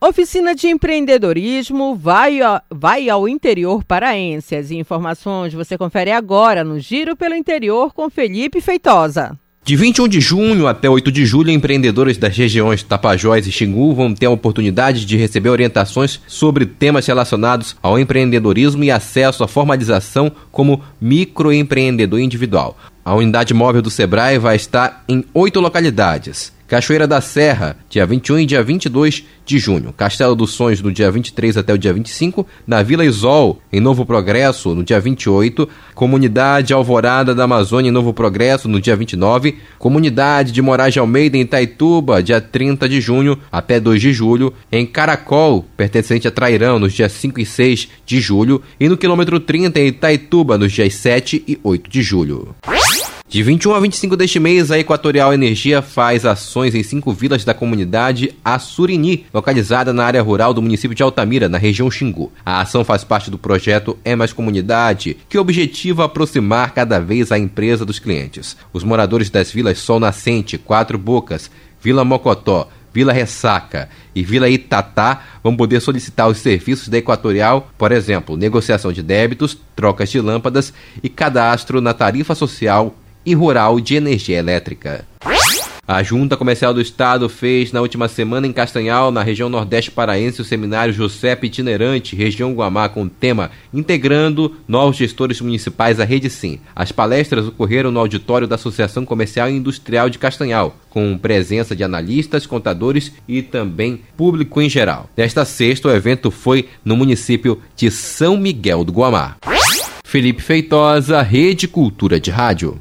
Oficina 0.00 0.54
de 0.54 0.68
empreendedorismo 0.68 1.96
vai, 1.96 2.38
vai 2.70 3.10
ao 3.10 3.28
interior 3.28 3.82
paraense. 3.82 4.54
As 4.54 4.70
informações 4.70 5.52
você 5.52 5.76
confere 5.76 6.12
agora 6.12 6.62
no 6.62 6.78
Giro 6.78 7.16
pelo 7.16 7.34
Interior 7.34 7.92
com 7.92 8.08
Felipe 8.08 8.60
Feitosa. 8.60 9.36
De 9.64 9.74
21 9.74 10.06
de 10.06 10.20
junho 10.20 10.68
até 10.68 10.88
8 10.88 11.10
de 11.10 11.26
julho, 11.26 11.50
empreendedores 11.50 12.16
das 12.16 12.36
regiões 12.36 12.84
Tapajós 12.84 13.44
e 13.48 13.50
Xingu 13.50 13.92
vão 13.92 14.14
ter 14.14 14.26
a 14.26 14.30
oportunidade 14.30 15.04
de 15.04 15.16
receber 15.16 15.50
orientações 15.50 16.20
sobre 16.28 16.64
temas 16.64 17.04
relacionados 17.04 17.76
ao 17.82 17.98
empreendedorismo 17.98 18.84
e 18.84 18.92
acesso 18.92 19.42
à 19.42 19.48
formalização 19.48 20.30
como 20.52 20.80
microempreendedor 21.00 22.20
individual. 22.20 22.78
A 23.04 23.16
unidade 23.16 23.52
móvel 23.52 23.82
do 23.82 23.90
Sebrae 23.90 24.38
vai 24.38 24.54
estar 24.54 25.04
em 25.08 25.24
oito 25.34 25.58
localidades. 25.58 26.56
Cachoeira 26.68 27.06
da 27.06 27.18
Serra, 27.22 27.78
dia 27.88 28.04
21 28.04 28.40
e 28.40 28.46
dia 28.46 28.62
22 28.62 29.24
de 29.46 29.58
junho. 29.58 29.90
Castelo 29.96 30.36
dos 30.36 30.50
Sonhos, 30.50 30.82
no 30.82 30.92
dia 30.92 31.10
23 31.10 31.56
até 31.56 31.72
o 31.72 31.78
dia 31.78 31.94
25. 31.94 32.46
Na 32.66 32.82
Vila 32.82 33.06
Isol, 33.06 33.58
em 33.72 33.80
Novo 33.80 34.04
Progresso, 34.04 34.74
no 34.74 34.84
dia 34.84 35.00
28. 35.00 35.66
Comunidade 35.94 36.74
Alvorada 36.74 37.34
da 37.34 37.44
Amazônia, 37.44 37.88
em 37.88 37.92
Novo 37.92 38.12
Progresso, 38.12 38.68
no 38.68 38.82
dia 38.82 38.94
29. 38.94 39.56
Comunidade 39.78 40.52
de 40.52 40.60
Moraes 40.60 40.92
de 40.92 40.98
Almeida, 40.98 41.38
em 41.38 41.40
Itaituba, 41.40 42.22
dia 42.22 42.38
30 42.38 42.86
de 42.86 43.00
junho 43.00 43.38
até 43.50 43.80
2 43.80 43.98
de 43.98 44.12
julho. 44.12 44.52
Em 44.70 44.84
Caracol, 44.84 45.64
pertencente 45.74 46.28
a 46.28 46.30
Trairão, 46.30 46.78
nos 46.78 46.92
dias 46.92 47.12
5 47.12 47.40
e 47.40 47.46
6 47.46 47.88
de 48.04 48.20
julho. 48.20 48.60
E 48.78 48.90
no 48.90 48.98
quilômetro 48.98 49.40
30, 49.40 49.80
em 49.80 49.86
Itaituba, 49.86 50.58
nos 50.58 50.70
dias 50.70 50.92
7 50.92 51.42
e 51.48 51.58
8 51.64 51.88
de 51.88 52.02
julho. 52.02 52.54
De 53.30 53.42
21 53.42 53.74
a 53.74 53.80
25 53.80 54.16
deste 54.16 54.40
mês, 54.40 54.70
a 54.70 54.78
Equatorial 54.78 55.34
Energia 55.34 55.82
faz 55.82 56.24
ações 56.24 56.74
em 56.74 56.82
cinco 56.82 57.12
vilas 57.12 57.44
da 57.44 57.52
comunidade 57.52 58.34
Assurini, 58.42 59.26
localizada 59.34 59.92
na 59.92 60.02
área 60.02 60.22
rural 60.22 60.54
do 60.54 60.62
município 60.62 60.94
de 60.94 61.02
Altamira, 61.02 61.46
na 61.46 61.58
região 61.58 61.90
Xingu. 61.90 62.32
A 62.42 62.62
ação 62.62 62.82
faz 62.86 63.04
parte 63.04 63.30
do 63.30 63.36
projeto 63.36 63.98
É 64.02 64.16
Mais 64.16 64.32
Comunidade, 64.32 65.18
que 65.28 65.36
objetiva 65.36 66.06
aproximar 66.06 66.72
cada 66.72 66.98
vez 66.98 67.30
a 67.30 67.38
empresa 67.38 67.84
dos 67.84 67.98
clientes. 67.98 68.56
Os 68.72 68.82
moradores 68.82 69.28
das 69.28 69.52
vilas 69.52 69.78
Sol 69.78 70.00
Nascente, 70.00 70.56
Quatro 70.56 70.96
Bocas, 70.96 71.50
Vila 71.82 72.06
Mocotó, 72.06 72.66
Vila 72.94 73.12
Ressaca 73.12 73.90
e 74.14 74.22
Vila 74.22 74.48
Itatá 74.48 75.22
vão 75.44 75.54
poder 75.54 75.80
solicitar 75.80 76.30
os 76.30 76.38
serviços 76.38 76.88
da 76.88 76.96
Equatorial, 76.96 77.68
por 77.76 77.92
exemplo, 77.92 78.38
negociação 78.38 78.90
de 78.90 79.02
débitos, 79.02 79.58
trocas 79.76 80.08
de 80.08 80.18
lâmpadas 80.18 80.72
e 81.02 81.10
cadastro 81.10 81.82
na 81.82 81.92
tarifa 81.92 82.34
social 82.34 82.96
e 83.28 83.34
rural 83.34 83.78
de 83.78 83.94
energia 83.94 84.38
elétrica. 84.38 85.04
A 85.86 86.02
Junta 86.02 86.36
Comercial 86.36 86.72
do 86.72 86.80
Estado 86.80 87.28
fez 87.28 87.72
na 87.72 87.80
última 87.80 88.08
semana 88.08 88.46
em 88.46 88.52
Castanhal, 88.52 89.10
na 89.10 89.22
região 89.22 89.48
Nordeste 89.48 89.90
Paraense, 89.90 90.40
o 90.40 90.44
seminário 90.44 90.92
José 90.92 91.38
Itinerante, 91.42 92.16
região 92.16 92.52
Guamá, 92.52 92.88
com 92.88 93.02
o 93.02 93.08
tema 93.08 93.50
Integrando 93.72 94.54
Novos 94.66 94.96
Gestores 94.96 95.40
Municipais 95.40 96.00
à 96.00 96.04
Rede 96.04 96.28
Sim. 96.30 96.58
As 96.76 96.92
palestras 96.92 97.48
ocorreram 97.48 97.90
no 97.90 98.00
auditório 98.00 98.46
da 98.46 98.54
Associação 98.56 99.04
Comercial 99.04 99.48
e 99.50 99.56
Industrial 99.56 100.10
de 100.10 100.18
Castanhal, 100.18 100.76
com 100.88 101.16
presença 101.16 101.76
de 101.76 101.84
analistas, 101.84 102.46
contadores 102.46 103.12
e 103.26 103.42
também 103.42 104.00
público 104.16 104.60
em 104.60 104.68
geral. 104.68 105.08
Nesta 105.16 105.44
sexta, 105.44 105.88
o 105.88 105.94
evento 105.94 106.30
foi 106.30 106.68
no 106.84 106.96
município 106.96 107.60
de 107.76 107.90
São 107.90 108.38
Miguel 108.38 108.84
do 108.84 108.92
Guamá. 108.92 109.36
Felipe 110.04 110.42
Feitosa, 110.42 111.20
Rede 111.20 111.68
Cultura 111.68 112.18
de 112.18 112.30
Rádio. 112.30 112.78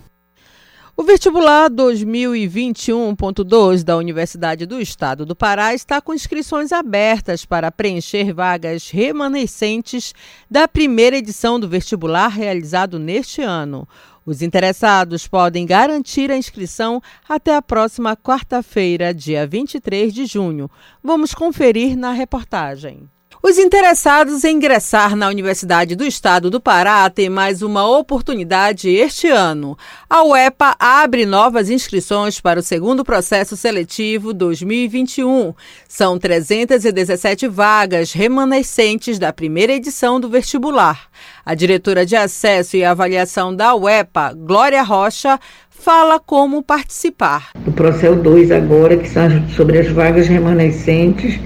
O 0.99 1.03
vestibular 1.03 1.69
2021.2 1.69 3.83
da 3.83 3.95
Universidade 3.95 4.65
do 4.65 4.81
Estado 4.81 5.27
do 5.27 5.35
Pará 5.35 5.75
está 5.75 6.01
com 6.01 6.11
inscrições 6.11 6.71
abertas 6.71 7.45
para 7.45 7.71
preencher 7.71 8.33
vagas 8.33 8.89
remanescentes 8.89 10.15
da 10.49 10.67
primeira 10.67 11.15
edição 11.15 11.59
do 11.59 11.69
vestibular 11.69 12.29
realizado 12.29 12.97
neste 12.97 13.43
ano. 13.43 13.87
Os 14.25 14.41
interessados 14.41 15.27
podem 15.27 15.67
garantir 15.67 16.31
a 16.31 16.37
inscrição 16.37 16.99
até 17.29 17.55
a 17.55 17.61
próxima 17.61 18.17
quarta-feira, 18.17 19.13
dia 19.13 19.45
23 19.45 20.11
de 20.11 20.25
junho. 20.25 20.67
Vamos 21.03 21.35
conferir 21.35 21.95
na 21.95 22.11
reportagem. 22.11 23.07
Os 23.41 23.59
interessados 23.59 24.43
em 24.43 24.55
ingressar 24.55 25.15
na 25.15 25.29
Universidade 25.29 25.95
do 25.95 26.03
Estado 26.03 26.49
do 26.49 26.59
Pará 26.59 27.07
têm 27.07 27.29
mais 27.29 27.61
uma 27.61 27.87
oportunidade 27.87 28.89
este 28.89 29.27
ano. 29.27 29.77
A 30.09 30.23
UEPA 30.23 30.75
abre 30.79 31.23
novas 31.23 31.69
inscrições 31.69 32.41
para 32.41 32.59
o 32.59 32.63
segundo 32.63 33.05
processo 33.05 33.55
seletivo 33.55 34.33
2021. 34.33 35.53
São 35.87 36.17
317 36.17 37.47
vagas 37.47 38.11
remanescentes 38.11 39.19
da 39.19 39.31
primeira 39.31 39.73
edição 39.73 40.19
do 40.19 40.29
vestibular. 40.29 41.07
A 41.45 41.53
diretora 41.53 42.05
de 42.05 42.15
acesso 42.15 42.75
e 42.75 42.83
avaliação 42.83 43.55
da 43.55 43.75
UEPA, 43.75 44.33
Glória 44.33 44.81
Rocha, 44.81 45.39
fala 45.69 46.19
como 46.19 46.63
participar. 46.63 47.51
O 47.67 47.71
processo 47.71 48.15
2 48.15 48.51
agora, 48.51 48.97
que 48.97 49.07
são 49.07 49.47
sobre 49.49 49.77
as 49.77 49.89
vagas 49.89 50.27
remanescentes 50.27 51.39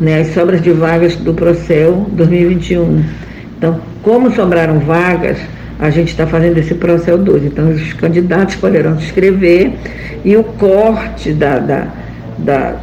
né, 0.00 0.20
as 0.20 0.28
sobras 0.28 0.62
de 0.62 0.70
vagas 0.70 1.16
do 1.16 1.34
Procel 1.34 2.06
2021. 2.12 3.02
Então, 3.56 3.80
como 4.02 4.30
sobraram 4.32 4.78
vagas, 4.78 5.38
a 5.78 5.90
gente 5.90 6.08
está 6.08 6.26
fazendo 6.26 6.58
esse 6.58 6.74
Procel 6.74 7.18
2. 7.18 7.44
Então, 7.44 7.70
os 7.70 7.92
candidatos 7.94 8.56
poderão 8.56 8.98
se 8.98 9.06
inscrever 9.06 9.72
e 10.24 10.36
o 10.36 10.44
corte 10.44 11.32
da, 11.32 11.58
da, 11.58 11.86
da 12.38 12.74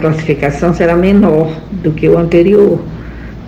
classificação 0.00 0.74
será 0.74 0.96
menor 0.96 1.56
do 1.70 1.92
que 1.92 2.08
o 2.08 2.18
anterior. 2.18 2.80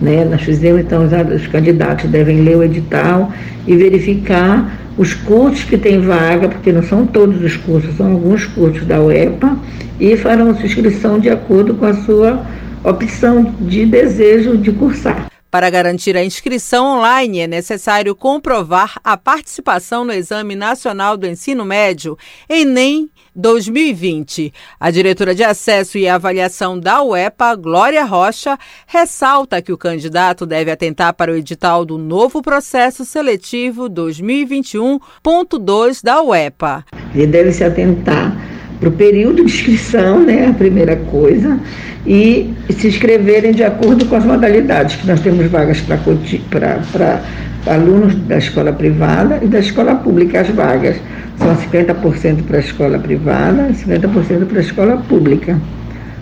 Né? 0.01 0.25
Nós 0.25 0.41
fizemos, 0.41 0.81
então, 0.81 1.03
os 1.03 1.47
candidatos 1.47 2.09
devem 2.09 2.41
ler 2.41 2.57
o 2.57 2.63
edital 2.63 3.31
e 3.67 3.75
verificar 3.75 4.77
os 4.97 5.13
cursos 5.13 5.63
que 5.63 5.77
têm 5.77 5.99
vaga, 5.99 6.47
porque 6.47 6.71
não 6.71 6.83
são 6.83 7.05
todos 7.05 7.43
os 7.43 7.57
cursos, 7.57 7.95
são 7.97 8.13
alguns 8.13 8.45
cursos 8.45 8.85
da 8.85 9.01
UEPA, 9.01 9.57
e 9.99 10.15
farão 10.15 10.53
sua 10.55 10.65
inscrição 10.65 11.19
de 11.19 11.29
acordo 11.29 11.73
com 11.73 11.85
a 11.85 11.93
sua 11.93 12.41
opção 12.89 13.43
de 13.59 13.85
desejo 13.85 14.57
de 14.57 14.71
cursar. 14.71 15.27
Para 15.55 15.69
garantir 15.69 16.17
a 16.17 16.23
inscrição 16.23 16.97
online, 16.97 17.39
é 17.39 17.47
necessário 17.47 18.13
comprovar 18.13 18.99
a 19.01 19.15
participação 19.15 20.03
no 20.03 20.11
Exame 20.11 20.53
Nacional 20.53 21.15
do 21.15 21.25
Ensino 21.25 21.63
Médio, 21.63 22.17
Enem 22.49 23.09
2020. 23.33 24.51
A 24.77 24.91
diretora 24.91 25.33
de 25.33 25.45
Acesso 25.45 25.97
e 25.97 26.09
Avaliação 26.09 26.77
da 26.77 27.01
UEPA, 27.01 27.55
Glória 27.55 28.03
Rocha, 28.03 28.59
ressalta 28.85 29.61
que 29.61 29.71
o 29.71 29.77
candidato 29.77 30.45
deve 30.45 30.71
atentar 30.71 31.13
para 31.13 31.31
o 31.31 31.37
edital 31.37 31.85
do 31.85 31.97
novo 31.97 32.41
processo 32.41 33.05
seletivo 33.05 33.89
2021.2 33.89 36.03
da 36.03 36.21
UEPA. 36.21 36.83
Ele 37.13 37.27
deve 37.27 37.53
se 37.53 37.63
atentar 37.63 38.54
para 38.79 38.89
o 38.89 38.91
período 38.91 39.37
de 39.37 39.43
inscrição, 39.43 40.19
né, 40.19 40.47
a 40.47 40.53
primeira 40.53 40.95
coisa, 40.95 41.59
e 42.05 42.53
se 42.69 42.87
inscreverem 42.87 43.51
de 43.51 43.63
acordo 43.63 44.05
com 44.05 44.15
as 44.15 44.25
modalidades, 44.25 44.95
que 44.95 45.07
nós 45.07 45.19
temos 45.21 45.47
vagas 45.47 45.81
para 45.81 47.21
alunos 47.67 48.15
da 48.27 48.37
escola 48.37 48.71
privada 48.71 49.39
e 49.41 49.47
da 49.47 49.59
escola 49.59 49.95
pública, 49.95 50.41
as 50.41 50.49
vagas. 50.49 50.97
São 51.37 51.55
50% 51.55 52.43
para 52.43 52.57
a 52.57 52.59
escola 52.59 52.99
privada 52.99 53.69
e 53.69 53.73
50% 53.73 54.45
para 54.45 54.57
a 54.59 54.61
escola 54.61 54.97
pública. 54.97 55.59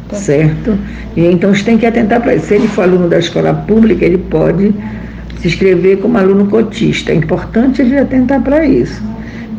Tá. 0.09 0.15
Certo? 0.15 0.77
E 1.15 1.25
então 1.25 1.53
você 1.53 1.63
tem 1.63 1.77
que 1.77 1.85
atentar 1.85 2.21
para 2.21 2.35
isso. 2.35 2.47
Se 2.47 2.55
ele 2.55 2.67
for 2.67 2.83
aluno 2.83 3.07
da 3.07 3.19
escola 3.19 3.53
pública, 3.53 4.05
ele 4.05 4.17
pode 4.17 4.73
se 5.39 5.47
inscrever 5.47 5.97
como 5.97 6.17
aluno 6.17 6.47
cotista. 6.47 7.11
É 7.11 7.15
importante 7.15 7.81
ele 7.81 7.97
atentar 7.97 8.41
para 8.41 8.65
isso. 8.65 9.01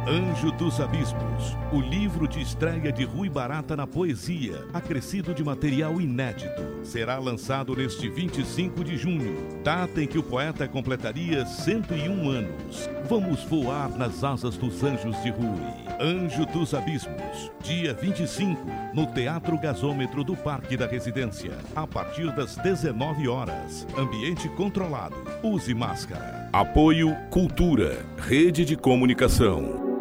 Anjo 0.10 0.54
dos 0.54 0.80
Abismos, 0.80 1.58
o 1.70 1.82
livro 1.82 2.30
de 2.30 2.42
estreia 2.42 2.94
de 2.94 3.04
Rui 3.04 3.28
Barata 3.28 3.76
na 3.76 3.86
poesia, 3.86 4.66
acrescido 4.74 5.34
de 5.34 5.44
material 5.44 6.00
inédito, 6.00 6.64
será 6.82 7.20
lançado 7.20 7.76
neste 7.76 8.08
25 8.08 8.86
de 8.86 8.96
junho, 8.96 9.36
data 9.66 10.02
em 10.02 10.08
que 10.08 10.18
o 10.18 10.24
poeta 10.24 10.66
completaria 10.66 11.46
101 11.46 12.30
anos. 12.30 12.90
Vamos 13.10 13.44
voar 13.44 13.90
nas 13.98 14.24
asas 14.24 14.56
dos 14.56 14.82
anjos 14.82 15.22
de 15.24 15.30
Rui. 15.30 15.60
Anjo 16.00 16.46
dos 16.46 16.74
Abismos, 16.74 17.52
dia 17.62 17.94
25, 17.94 18.66
no 18.94 19.08
Teatro 19.08 19.60
Gasômetro 19.60 20.24
do 20.24 20.38
Parque 20.38 20.78
da 20.78 20.88
Residência, 20.88 21.52
a 21.76 21.86
partir 21.86 22.34
das 22.34 22.56
19 22.56 23.28
horas. 23.28 23.86
Ambiente 23.98 24.48
controlado. 24.48 25.18
Use 25.44 25.74
máscara. 25.74 26.50
Apoio 26.54 27.14
Cultura, 27.30 28.06
Rede 28.18 28.64
de 28.64 28.78
Comunicação. 28.78 29.97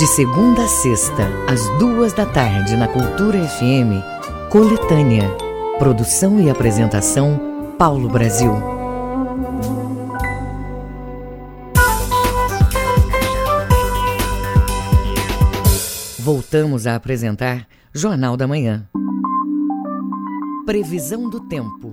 De 0.00 0.06
segunda 0.06 0.64
a 0.64 0.66
sexta, 0.66 1.28
às 1.46 1.68
duas 1.78 2.14
da 2.14 2.24
tarde, 2.24 2.74
na 2.74 2.88
Cultura 2.88 3.38
FM, 3.46 4.00
Coletânea. 4.48 5.28
Produção 5.78 6.40
e 6.40 6.48
apresentação, 6.48 7.74
Paulo 7.76 8.08
Brasil. 8.08 8.50
Voltamos 16.18 16.86
a 16.86 16.94
apresentar 16.94 17.68
Jornal 17.92 18.38
da 18.38 18.46
Manhã. 18.46 18.88
Previsão 20.64 21.28
do 21.28 21.40
tempo. 21.40 21.89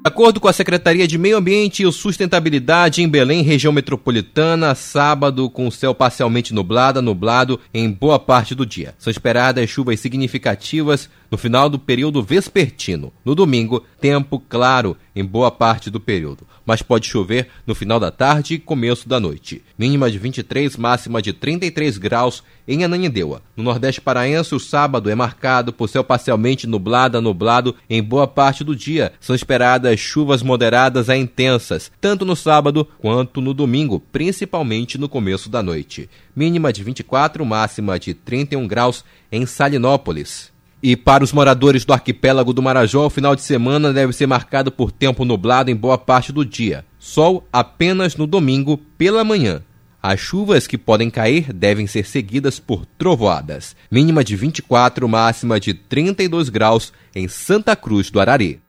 De 0.00 0.10
acordo 0.10 0.40
com 0.40 0.46
a 0.46 0.52
Secretaria 0.52 1.08
de 1.08 1.18
Meio 1.18 1.36
Ambiente 1.36 1.82
e 1.82 1.92
Sustentabilidade 1.92 3.02
em 3.02 3.08
Belém, 3.08 3.42
região 3.42 3.72
metropolitana, 3.72 4.74
sábado 4.74 5.50
com 5.50 5.70
céu 5.72 5.92
parcialmente 5.92 6.54
nublado, 6.54 7.02
nublado 7.02 7.60
em 7.74 7.90
boa 7.90 8.18
parte 8.18 8.54
do 8.54 8.64
dia. 8.64 8.94
São 8.96 9.10
esperadas 9.10 9.68
chuvas 9.68 9.98
significativas 9.98 11.10
no 11.30 11.36
final 11.36 11.68
do 11.68 11.80
período 11.80 12.22
vespertino. 12.22 13.12
No 13.24 13.34
domingo, 13.34 13.84
tempo 14.00 14.40
claro 14.48 14.96
em 15.18 15.24
boa 15.24 15.50
parte 15.50 15.90
do 15.90 15.98
período, 15.98 16.46
mas 16.64 16.80
pode 16.80 17.08
chover 17.08 17.48
no 17.66 17.74
final 17.74 17.98
da 17.98 18.08
tarde 18.08 18.54
e 18.54 18.58
começo 18.58 19.08
da 19.08 19.18
noite. 19.18 19.64
Mínima 19.76 20.08
de 20.08 20.16
23, 20.16 20.76
máxima 20.76 21.20
de 21.20 21.32
33 21.32 21.98
graus 21.98 22.44
em 22.68 22.84
Ananindeua. 22.84 23.42
No 23.56 23.64
Nordeste 23.64 24.00
Paraense, 24.00 24.54
o 24.54 24.60
sábado 24.60 25.10
é 25.10 25.16
marcado 25.16 25.72
por 25.72 25.88
céu 25.88 26.04
parcialmente 26.04 26.68
nublado 26.68 27.18
a 27.18 27.20
nublado 27.20 27.74
em 27.90 28.00
boa 28.00 28.28
parte 28.28 28.62
do 28.62 28.76
dia. 28.76 29.12
São 29.20 29.34
esperadas 29.34 29.98
chuvas 29.98 30.40
moderadas 30.40 31.10
a 31.10 31.16
intensas, 31.16 31.90
tanto 32.00 32.24
no 32.24 32.36
sábado 32.36 32.86
quanto 33.00 33.40
no 33.40 33.52
domingo, 33.52 33.98
principalmente 34.12 34.98
no 34.98 35.08
começo 35.08 35.50
da 35.50 35.64
noite. 35.64 36.08
Mínima 36.36 36.72
de 36.72 36.84
24, 36.84 37.44
máxima 37.44 37.98
de 37.98 38.14
31 38.14 38.68
graus 38.68 39.04
em 39.32 39.44
Salinópolis. 39.46 40.56
E 40.82 40.96
para 40.96 41.24
os 41.24 41.32
moradores 41.32 41.84
do 41.84 41.92
arquipélago 41.92 42.52
do 42.52 42.62
Marajó, 42.62 43.06
o 43.06 43.10
final 43.10 43.34
de 43.34 43.42
semana 43.42 43.92
deve 43.92 44.12
ser 44.12 44.26
marcado 44.26 44.70
por 44.70 44.92
tempo 44.92 45.24
nublado 45.24 45.70
em 45.70 45.76
boa 45.76 45.98
parte 45.98 46.32
do 46.32 46.44
dia. 46.44 46.84
Sol 46.98 47.46
apenas 47.52 48.16
no 48.16 48.26
domingo 48.26 48.78
pela 48.96 49.24
manhã. 49.24 49.62
As 50.00 50.20
chuvas 50.20 50.68
que 50.68 50.78
podem 50.78 51.10
cair 51.10 51.52
devem 51.52 51.88
ser 51.88 52.06
seguidas 52.06 52.60
por 52.60 52.86
trovoadas. 52.86 53.74
Mínima 53.90 54.22
de 54.22 54.36
24, 54.36 55.08
máxima 55.08 55.58
de 55.58 55.74
32 55.74 56.48
graus 56.48 56.92
em 57.14 57.26
Santa 57.26 57.74
Cruz 57.74 58.08
do 58.08 58.20
Arari. 58.20 58.60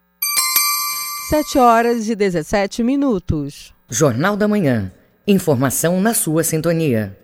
7 1.30 1.60
horas 1.60 2.10
e 2.10 2.16
17 2.16 2.82
minutos. 2.82 3.72
Jornal 3.88 4.36
da 4.36 4.48
Manhã. 4.48 4.92
Informação 5.28 6.02
na 6.02 6.16
sua 6.16 6.44
sintonia. 6.44 7.16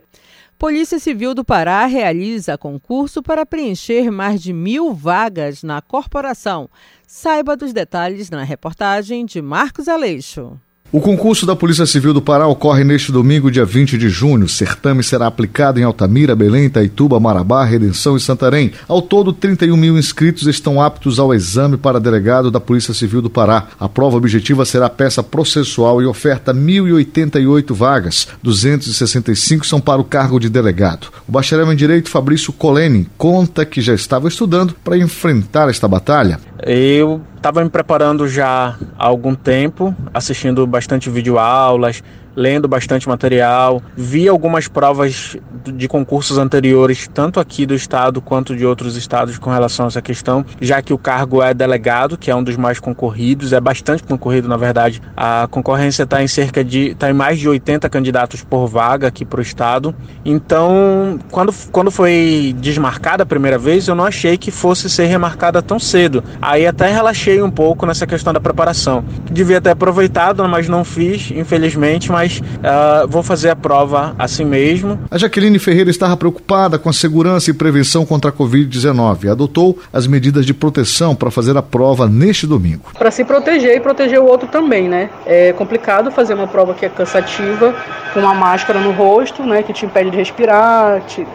Polícia 0.58 1.00
Civil 1.00 1.34
do 1.34 1.44
Pará 1.44 1.86
realiza 1.86 2.58
concurso 2.58 3.22
para 3.22 3.46
preencher 3.46 4.10
mais 4.10 4.42
de 4.42 4.54
mil 4.54 4.94
vagas 4.94 5.64
na 5.64 5.82
corporação. 5.82 6.70
Saiba 7.06 7.58
dos 7.58 7.74
detalhes 7.74 8.30
na 8.30 8.42
reportagem 8.42 9.26
de 9.26 9.42
Marcos 9.42 9.90
Aleixo. 9.90 10.58
O 10.92 11.02
concurso 11.02 11.48
da 11.48 11.56
Polícia 11.56 11.86
Civil 11.86 12.14
do 12.14 12.22
Pará 12.22 12.48
ocorre 12.48 12.84
neste 12.84 13.12
domingo, 13.12 13.52
dia 13.52 13.66
20 13.66 13.98
de 13.98 14.08
junho. 14.08 14.46
O 14.46 14.50
certame 14.50 15.04
será 15.04 15.28
aplicado 15.28 15.80
em 15.80 15.84
Altamira, 15.84 16.36
Belém, 16.36 16.66
Itaituba, 16.66 17.20
Marabá, 17.20 17.66
Redenção 17.66 18.16
e 18.16 18.20
Santarém. 18.20 18.72
Ao 18.88 19.02
todo, 19.02 19.34
31 19.34 19.76
mil 19.76 19.98
inscritos 19.98 20.48
estão 20.48 20.82
aptos 20.82 21.20
ao 21.20 21.34
exame 21.34 21.76
para 21.76 22.00
delegado 22.00 22.52
da 22.52 22.62
Polícia 22.62 22.94
Civil 22.94 23.22
do 23.22 23.32
Pará. 23.32 23.68
A 23.80 23.90
prova 23.90 24.16
objetiva 24.16 24.64
será 24.64 24.88
peça 24.88 25.24
processual 25.24 26.02
e 26.02 26.06
oferta 26.06 26.54
1.088 26.54 27.74
vagas. 27.74 28.28
265 28.42 29.66
são 29.66 29.82
para 29.82 30.00
o 30.00 30.06
cargo 30.06 30.40
de 30.40 30.50
delegado. 30.50 31.08
O 31.28 31.32
bacharel 31.32 31.74
em 31.74 31.76
Direito, 31.76 32.12
Fabrício 32.12 32.54
Coleni, 32.54 33.10
conta 33.18 33.66
que 33.66 33.82
já 33.82 33.94
estava 33.94 34.28
estudando 34.28 34.76
para 34.84 34.98
enfrentar 34.98 35.68
esta 35.68 35.88
batalha. 35.88 36.40
Eu 36.64 37.22
estava 37.46 37.64
me 37.64 37.70
preparando 37.70 38.28
já 38.28 38.76
há 38.98 39.06
algum 39.06 39.36
tempo, 39.36 39.96
assistindo 40.12 40.66
bastante 40.66 41.12
videoaulas, 41.12 42.02
lendo 42.36 42.68
bastante 42.68 43.08
material, 43.08 43.82
vi 43.96 44.28
algumas 44.28 44.68
provas 44.68 45.38
de 45.66 45.88
concursos 45.88 46.38
anteriores, 46.38 47.10
tanto 47.12 47.40
aqui 47.40 47.66
do 47.66 47.74
estado 47.74 48.22
quanto 48.22 48.56
de 48.56 48.66
outros 48.66 48.96
estados 48.96 49.38
com 49.38 49.50
relação 49.50 49.86
a 49.86 49.88
essa 49.88 50.02
questão, 50.02 50.46
já 50.62 50.82
que 50.82 50.94
o 50.94 50.98
cargo 50.98 51.42
é 51.42 51.54
delegado, 51.54 52.18
que 52.18 52.30
é 52.30 52.36
um 52.36 52.44
dos 52.44 52.58
mais 52.58 52.80
concorridos, 52.80 53.54
é 53.54 53.60
bastante 53.60 54.04
concorrido 54.04 54.48
na 54.48 54.58
verdade. 54.58 55.02
A 55.16 55.48
concorrência 55.50 56.04
está 56.04 56.22
em 56.22 56.28
cerca 56.28 56.64
de, 56.64 56.92
está 56.92 57.10
em 57.10 57.14
mais 57.14 57.40
de 57.40 57.48
80 57.48 57.90
candidatos 57.90 58.44
por 58.44 58.68
vaga 58.68 59.08
aqui 59.08 59.26
para 59.26 59.40
o 59.40 59.42
estado. 59.42 59.96
Então, 60.24 61.20
quando, 61.32 61.54
quando 61.72 61.92
foi 61.92 62.56
desmarcada 62.60 63.24
a 63.24 63.26
primeira 63.26 63.58
vez, 63.58 63.88
eu 63.88 63.96
não 63.96 64.06
achei 64.06 64.38
que 64.38 64.52
fosse 64.52 64.90
ser 64.90 65.06
remarcada 65.06 65.62
tão 65.62 65.80
cedo. 65.80 66.24
Aí 66.42 66.66
até 66.68 66.92
relaxei 66.92 67.42
um 67.42 67.52
pouco 67.52 67.86
nessa 67.86 68.06
questão 68.06 68.34
da 68.34 68.40
preparação. 68.40 69.04
Devia 69.32 69.62
ter 69.62 69.72
aproveitado, 69.72 70.48
mas 70.48 70.68
não 70.68 70.84
fiz, 70.84 71.32
infelizmente, 71.32 72.12
mas 72.12 72.25
mas 72.26 72.40
uh, 72.40 73.08
vou 73.08 73.22
fazer 73.22 73.50
a 73.52 73.56
prova 73.56 74.16
assim 74.18 74.44
mesmo. 74.44 75.00
A 75.12 75.18
Jaqueline 75.18 75.60
Ferreira 75.60 75.90
estava 75.90 76.18
preocupada 76.18 76.80
com 76.80 76.90
a 76.90 76.94
segurança 76.94 77.52
e 77.52 77.54
prevenção 77.54 78.06
contra 78.06 78.32
a 78.32 78.34
Covid-19 78.34 79.26
e 79.26 79.30
adotou 79.30 79.78
as 79.94 80.08
medidas 80.08 80.46
de 80.46 80.54
proteção 80.54 81.16
para 81.16 81.30
fazer 81.30 81.56
a 81.56 81.62
prova 81.62 82.08
neste 82.08 82.48
domingo. 82.48 82.82
Para 82.98 83.12
se 83.12 83.24
proteger 83.24 83.78
e 83.78 83.80
proteger 83.80 84.20
o 84.20 84.26
outro 84.26 84.48
também, 84.48 84.90
né? 84.90 85.10
É 85.26 85.54
complicado 85.54 86.10
fazer 86.12 86.34
uma 86.34 86.48
prova 86.48 86.74
que 86.74 86.86
é 86.86 86.90
cansativa, 86.90 87.76
com 88.14 88.20
uma 88.22 88.34
máscara 88.34 88.80
no 88.80 88.92
rosto, 88.92 89.44
né? 89.44 89.62
Que 89.62 89.74
te 89.74 89.86
impede 89.86 90.10
de 90.10 90.18
respirar, 90.18 91.02
te 91.02 91.26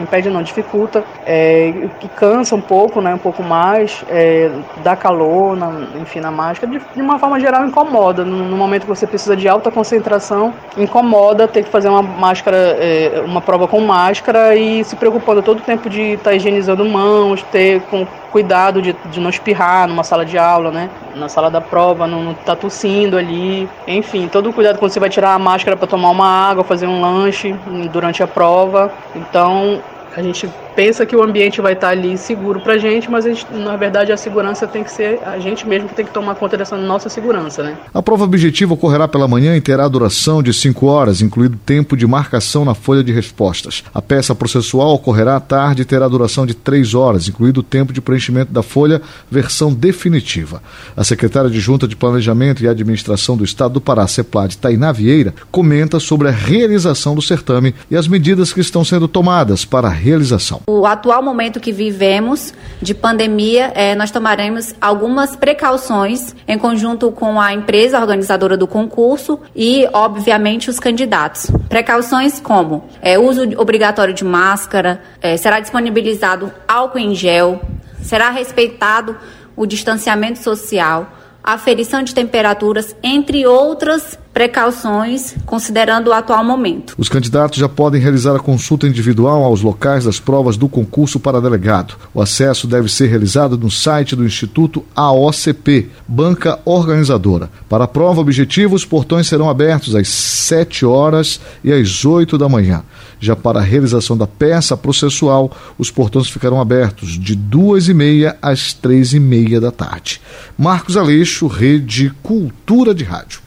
impede 0.00 0.28
não, 0.28 0.42
dificulta, 0.42 1.02
é, 1.24 1.88
que 1.98 2.08
cansa 2.08 2.54
um 2.54 2.60
pouco, 2.60 3.00
né? 3.00 3.14
Um 3.14 3.18
pouco 3.18 3.42
mais, 3.42 4.04
é, 4.08 4.50
dá 4.84 4.94
calor, 4.94 5.56
na, 5.56 5.72
enfim, 6.00 6.20
na 6.20 6.30
máscara. 6.30 6.70
De, 6.70 6.80
de 6.94 7.02
uma 7.02 7.18
forma 7.18 7.40
geral, 7.40 7.66
incomoda. 7.66 8.24
No, 8.24 8.48
no 8.48 8.56
momento 8.56 8.82
que 8.82 8.88
você 8.88 9.06
precisa 9.06 9.36
de 9.36 9.48
alta 9.48 9.70
concentração 9.70 10.35
incomoda 10.76 11.48
ter 11.48 11.62
que 11.62 11.70
fazer 11.70 11.88
uma 11.88 12.02
máscara, 12.02 12.56
é, 12.56 13.22
uma 13.24 13.40
prova 13.40 13.66
com 13.66 13.80
máscara 13.80 14.54
e 14.56 14.84
se 14.84 14.96
preocupando 14.96 15.42
todo 15.42 15.58
o 15.58 15.62
tempo 15.62 15.88
de 15.88 16.12
estar 16.12 16.30
tá 16.30 16.36
higienizando 16.36 16.84
mãos, 16.84 17.42
ter 17.50 17.80
com 17.82 18.06
cuidado 18.30 18.82
de, 18.82 18.94
de 19.10 19.18
não 19.18 19.30
espirrar 19.30 19.88
numa 19.88 20.04
sala 20.04 20.24
de 20.24 20.36
aula, 20.36 20.70
né? 20.70 20.90
Na 21.14 21.28
sala 21.28 21.50
da 21.50 21.60
prova, 21.60 22.06
não, 22.06 22.22
não 22.22 22.34
tá 22.34 22.54
tossindo 22.54 23.16
ali. 23.16 23.68
Enfim, 23.86 24.28
todo 24.28 24.50
o 24.50 24.52
cuidado 24.52 24.78
quando 24.78 24.90
você 24.90 25.00
vai 25.00 25.08
tirar 25.08 25.34
a 25.34 25.38
máscara 25.38 25.76
para 25.76 25.86
tomar 25.86 26.10
uma 26.10 26.28
água, 26.28 26.62
fazer 26.62 26.86
um 26.86 27.00
lanche 27.00 27.54
durante 27.92 28.22
a 28.22 28.26
prova. 28.26 28.92
Então, 29.14 29.80
a 30.14 30.22
gente 30.22 30.48
pensa 30.76 31.06
que 31.06 31.16
o 31.16 31.22
ambiente 31.22 31.60
vai 31.60 31.72
estar 31.72 31.88
ali 31.88 32.18
seguro 32.18 32.60
para 32.60 32.74
a 32.74 32.78
gente, 32.78 33.10
mas 33.10 33.24
na 33.50 33.76
verdade 33.76 34.12
a 34.12 34.16
segurança 34.16 34.66
tem 34.66 34.84
que 34.84 34.92
ser 34.92 35.18
a 35.24 35.38
gente 35.38 35.66
mesmo 35.66 35.88
que 35.88 35.94
tem 35.94 36.04
que 36.04 36.12
tomar 36.12 36.34
conta 36.34 36.56
dessa 36.56 36.76
nossa 36.76 37.08
segurança, 37.08 37.62
né? 37.62 37.78
A 37.92 38.02
prova 38.02 38.24
objetiva 38.24 38.74
ocorrerá 38.74 39.08
pela 39.08 39.26
manhã 39.26 39.56
e 39.56 39.60
terá 39.60 39.88
duração 39.88 40.42
de 40.42 40.52
5 40.52 40.86
horas, 40.86 41.22
incluído 41.22 41.58
tempo 41.64 41.96
de 41.96 42.06
marcação 42.06 42.64
na 42.64 42.74
folha 42.74 43.02
de 43.02 43.10
respostas. 43.10 43.82
A 43.94 44.02
peça 44.02 44.34
processual 44.34 44.92
ocorrerá 44.92 45.36
à 45.36 45.40
tarde 45.40 45.82
e 45.82 45.84
terá 45.84 46.06
duração 46.06 46.44
de 46.44 46.54
3 46.54 46.94
horas, 46.94 47.26
incluído 47.26 47.60
o 47.60 47.62
tempo 47.62 47.92
de 47.92 48.00
preenchimento 48.00 48.52
da 48.52 48.62
folha, 48.62 49.00
versão 49.30 49.72
definitiva. 49.72 50.62
A 50.94 51.02
secretária 51.02 51.48
de 51.48 51.58
Junta 51.58 51.88
de 51.88 51.96
Planejamento 51.96 52.62
e 52.62 52.68
Administração 52.68 53.36
do 53.36 53.44
Estado 53.44 53.74
do 53.74 53.80
Pará, 53.80 54.06
CEPLAD, 54.06 54.58
Tainá 54.58 54.92
Vieira, 54.92 55.34
comenta 55.50 55.98
sobre 55.98 56.28
a 56.28 56.32
realização 56.32 57.14
do 57.14 57.22
certame 57.22 57.74
e 57.90 57.96
as 57.96 58.06
medidas 58.06 58.52
que 58.52 58.60
estão 58.60 58.84
sendo 58.84 59.08
tomadas 59.08 59.64
para 59.64 59.88
a 59.88 59.92
realização. 59.92 60.65
O 60.68 60.84
atual 60.84 61.22
momento 61.22 61.60
que 61.60 61.70
vivemos 61.70 62.52
de 62.82 62.92
pandemia, 62.92 63.70
é, 63.72 63.94
nós 63.94 64.10
tomaremos 64.10 64.74
algumas 64.80 65.36
precauções 65.36 66.34
em 66.48 66.58
conjunto 66.58 67.12
com 67.12 67.40
a 67.40 67.54
empresa 67.54 68.00
organizadora 68.00 68.56
do 68.56 68.66
concurso 68.66 69.38
e, 69.54 69.88
obviamente, 69.92 70.68
os 70.68 70.80
candidatos. 70.80 71.48
Precauções 71.68 72.40
como 72.40 72.82
é, 73.00 73.16
uso 73.16 73.42
obrigatório 73.56 74.12
de 74.12 74.24
máscara, 74.24 75.00
é, 75.22 75.36
será 75.36 75.60
disponibilizado 75.60 76.52
álcool 76.66 76.98
em 76.98 77.14
gel, 77.14 77.60
será 78.02 78.30
respeitado 78.30 79.16
o 79.54 79.66
distanciamento 79.66 80.40
social, 80.40 81.15
aferição 81.54 82.02
de 82.02 82.12
temperaturas, 82.12 82.96
entre 83.02 83.46
outras 83.46 84.18
precauções, 84.34 85.34
considerando 85.46 86.08
o 86.08 86.12
atual 86.12 86.44
momento. 86.44 86.94
Os 86.98 87.08
candidatos 87.08 87.58
já 87.58 87.68
podem 87.68 87.98
realizar 87.98 88.36
a 88.36 88.38
consulta 88.38 88.86
individual 88.86 89.42
aos 89.42 89.62
locais 89.62 90.04
das 90.04 90.20
provas 90.20 90.58
do 90.58 90.68
concurso 90.68 91.18
para 91.18 91.40
delegado. 91.40 91.96
O 92.12 92.20
acesso 92.20 92.66
deve 92.66 92.90
ser 92.90 93.06
realizado 93.06 93.56
no 93.56 93.70
site 93.70 94.14
do 94.14 94.26
Instituto 94.26 94.84
AOCP, 94.94 95.88
banca 96.06 96.58
organizadora. 96.66 97.48
Para 97.66 97.84
a 97.84 97.88
prova 97.88 98.20
objetiva, 98.20 98.74
os 98.74 98.84
portões 98.84 99.26
serão 99.26 99.48
abertos 99.48 99.94
às 99.94 100.08
7 100.08 100.84
horas 100.84 101.40
e 101.64 101.72
às 101.72 102.04
8 102.04 102.36
da 102.36 102.46
manhã. 102.46 102.82
Já 103.18 103.34
para 103.34 103.60
a 103.60 103.62
realização 103.62 104.16
da 104.16 104.26
peça 104.26 104.76
processual, 104.76 105.50
os 105.78 105.90
portões 105.90 106.28
ficarão 106.28 106.60
abertos 106.60 107.18
de 107.18 107.34
duas 107.34 107.88
e 107.88 107.94
meia 107.94 108.36
às 108.42 108.72
três 108.72 109.12
e 109.12 109.20
meia 109.20 109.60
da 109.60 109.70
tarde. 109.70 110.20
Marcos 110.56 110.96
Aleixo, 110.96 111.46
Rede 111.46 112.12
Cultura 112.22 112.94
de 112.94 113.04
Rádio. 113.04 113.46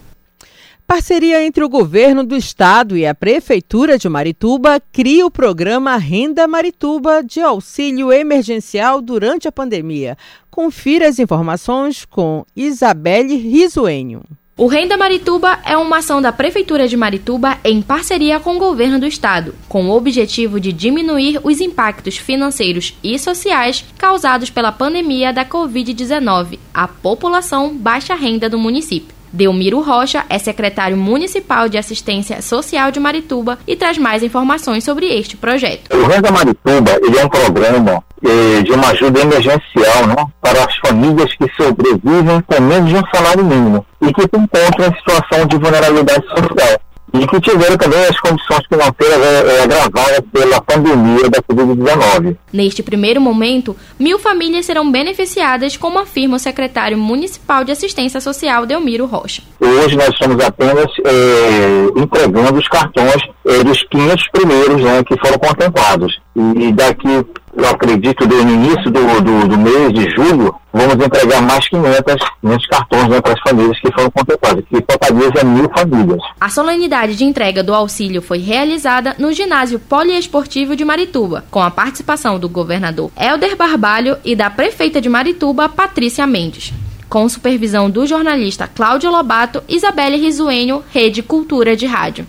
Parceria 0.89 1.45
entre 1.45 1.63
o 1.63 1.69
governo 1.69 2.23
do 2.23 2.35
estado 2.35 2.97
e 2.97 3.05
a 3.05 3.13
prefeitura 3.13 3.95
de 3.95 4.09
Marituba 4.09 4.81
cria 4.91 5.23
o 5.23 5.29
programa 5.29 5.95
Renda 5.97 6.47
Marituba 6.47 7.23
de 7.23 7.41
auxílio 7.41 8.11
emergencial 8.11 8.99
durante 8.99 9.47
a 9.47 9.51
pandemia. 9.51 10.17
Confira 10.49 11.07
as 11.07 11.19
informações 11.19 12.05
com 12.05 12.43
Isabelle 12.55 13.35
Risuenho. 13.35 14.23
O 14.59 14.67
Renda 14.67 14.97
Marituba 14.97 15.57
é 15.63 15.77
uma 15.77 15.99
ação 15.99 16.21
da 16.21 16.33
Prefeitura 16.33 16.85
de 16.85 16.97
Marituba 16.97 17.57
em 17.63 17.81
parceria 17.81 18.41
com 18.41 18.57
o 18.57 18.59
governo 18.59 18.99
do 18.99 19.05
estado, 19.05 19.55
com 19.69 19.85
o 19.85 19.95
objetivo 19.95 20.59
de 20.59 20.73
diminuir 20.73 21.39
os 21.45 21.61
impactos 21.61 22.17
financeiros 22.17 22.93
e 23.01 23.17
sociais 23.17 23.85
causados 23.97 24.49
pela 24.49 24.73
pandemia 24.73 25.31
da 25.31 25.45
Covid-19 25.45 26.59
à 26.73 26.89
população 26.89 27.73
baixa 27.73 28.15
renda 28.15 28.49
do 28.49 28.59
município. 28.59 29.18
Delmiro 29.31 29.81
Rocha 29.81 30.25
é 30.29 30.37
secretário 30.37 30.97
municipal 30.97 31.69
de 31.69 31.77
assistência 31.77 32.41
social 32.41 32.91
de 32.91 32.99
Marituba 32.99 33.57
e 33.67 33.75
traz 33.75 33.97
mais 33.97 34.23
informações 34.23 34.83
sobre 34.83 35.05
este 35.07 35.37
projeto. 35.37 35.95
O 35.95 36.07
Renda 36.07 36.31
Marituba 36.31 36.91
é 36.91 37.25
um 37.25 37.29
programa 37.29 38.03
eh, 38.23 38.61
de 38.63 38.71
uma 38.71 38.89
ajuda 38.89 39.21
emergencial 39.21 40.07
né, 40.07 40.15
para 40.41 40.65
as 40.65 40.75
famílias 40.77 41.33
que 41.35 41.47
sobrevivem 41.61 42.41
com 42.41 42.61
menos 42.61 42.89
de 42.89 42.95
um 42.95 43.03
salário 43.13 43.45
mínimo 43.45 43.85
e 44.01 44.13
que 44.13 44.21
se 44.21 44.27
encontram 44.33 44.87
em 44.87 44.97
situação 44.97 45.45
de 45.45 45.57
vulnerabilidade 45.57 46.25
social 46.27 46.79
e 47.13 47.27
que 47.27 47.41
tiveram 47.41 47.77
também 47.77 47.99
as 48.05 48.19
condições 48.19 48.65
financeiras 48.67 49.19
é, 49.21 49.63
agravadas 49.63 50.21
pela 50.31 50.61
pandemia 50.61 51.29
da 51.29 51.41
Covid-19. 51.41 52.37
Neste 52.53 52.83
primeiro 52.83 53.19
momento, 53.19 53.75
mil 53.99 54.19
famílias 54.19 54.65
serão 54.65 54.91
beneficiadas, 54.91 55.77
como 55.77 55.99
afirma 55.99 56.35
o 56.35 56.39
secretário 56.39 56.97
municipal 56.97 57.63
de 57.63 57.71
assistência 57.71 58.21
social, 58.21 58.65
Delmiro 58.65 59.05
Rocha. 59.05 59.41
Hoje 59.59 59.95
nós 59.95 60.09
estamos 60.09 60.43
apenas 60.43 60.91
é, 61.05 61.99
entregando 61.99 62.59
os 62.59 62.67
cartões 62.67 63.21
dos 63.63 63.83
500 63.83 64.27
primeiros 64.31 64.81
né, 64.81 65.03
que 65.03 65.17
foram 65.19 65.39
contemplados. 65.39 66.19
E 66.35 66.71
daqui 66.71 67.25
eu 67.59 67.69
acredito, 67.69 68.27
no 68.27 68.41
início 68.41 68.89
do, 68.91 69.21
do, 69.21 69.47
do, 69.47 69.57
mês 69.57 69.91
de 69.93 70.09
julho, 70.15 70.53
vamos 70.71 70.93
entregar 71.03 71.41
mais 71.41 71.67
500, 71.67 72.15
500 72.41 72.67
cartões 72.67 73.07
né, 73.07 73.21
para 73.21 73.33
as 73.33 73.39
famílias 73.41 73.79
que 73.79 73.91
foram 73.91 74.09
contempladas, 74.11 74.63
que 74.69 74.81
totaliza 74.81 75.43
mil 75.43 75.69
famílias. 75.75 76.21
A 76.39 76.49
solenidade 76.49 77.15
de 77.15 77.25
entrega 77.25 77.63
do 77.63 77.73
auxílio 77.73 78.21
foi 78.21 78.37
realizada 78.37 79.15
no 79.17 79.33
ginásio 79.33 79.79
poliesportivo 79.79 80.75
de 80.75 80.85
Marituba, 80.85 81.43
com 81.51 81.61
a 81.61 81.71
participação 81.71 82.39
do 82.39 82.47
governador 82.47 83.11
Helder 83.19 83.55
Barbalho 83.57 84.17
e 84.23 84.35
da 84.35 84.49
prefeita 84.49 85.01
de 85.01 85.09
Marituba, 85.09 85.67
Patrícia 85.67 86.25
Mendes. 86.25 86.71
Com 87.09 87.27
supervisão 87.27 87.89
do 87.89 88.05
jornalista 88.05 88.67
Cláudio 88.67 89.09
Lobato, 89.09 89.63
Isabelle 89.67 90.17
Risuenho, 90.17 90.83
Rede 90.93 91.23
Cultura 91.23 91.75
de 91.75 91.87
Rádio. 91.87 92.27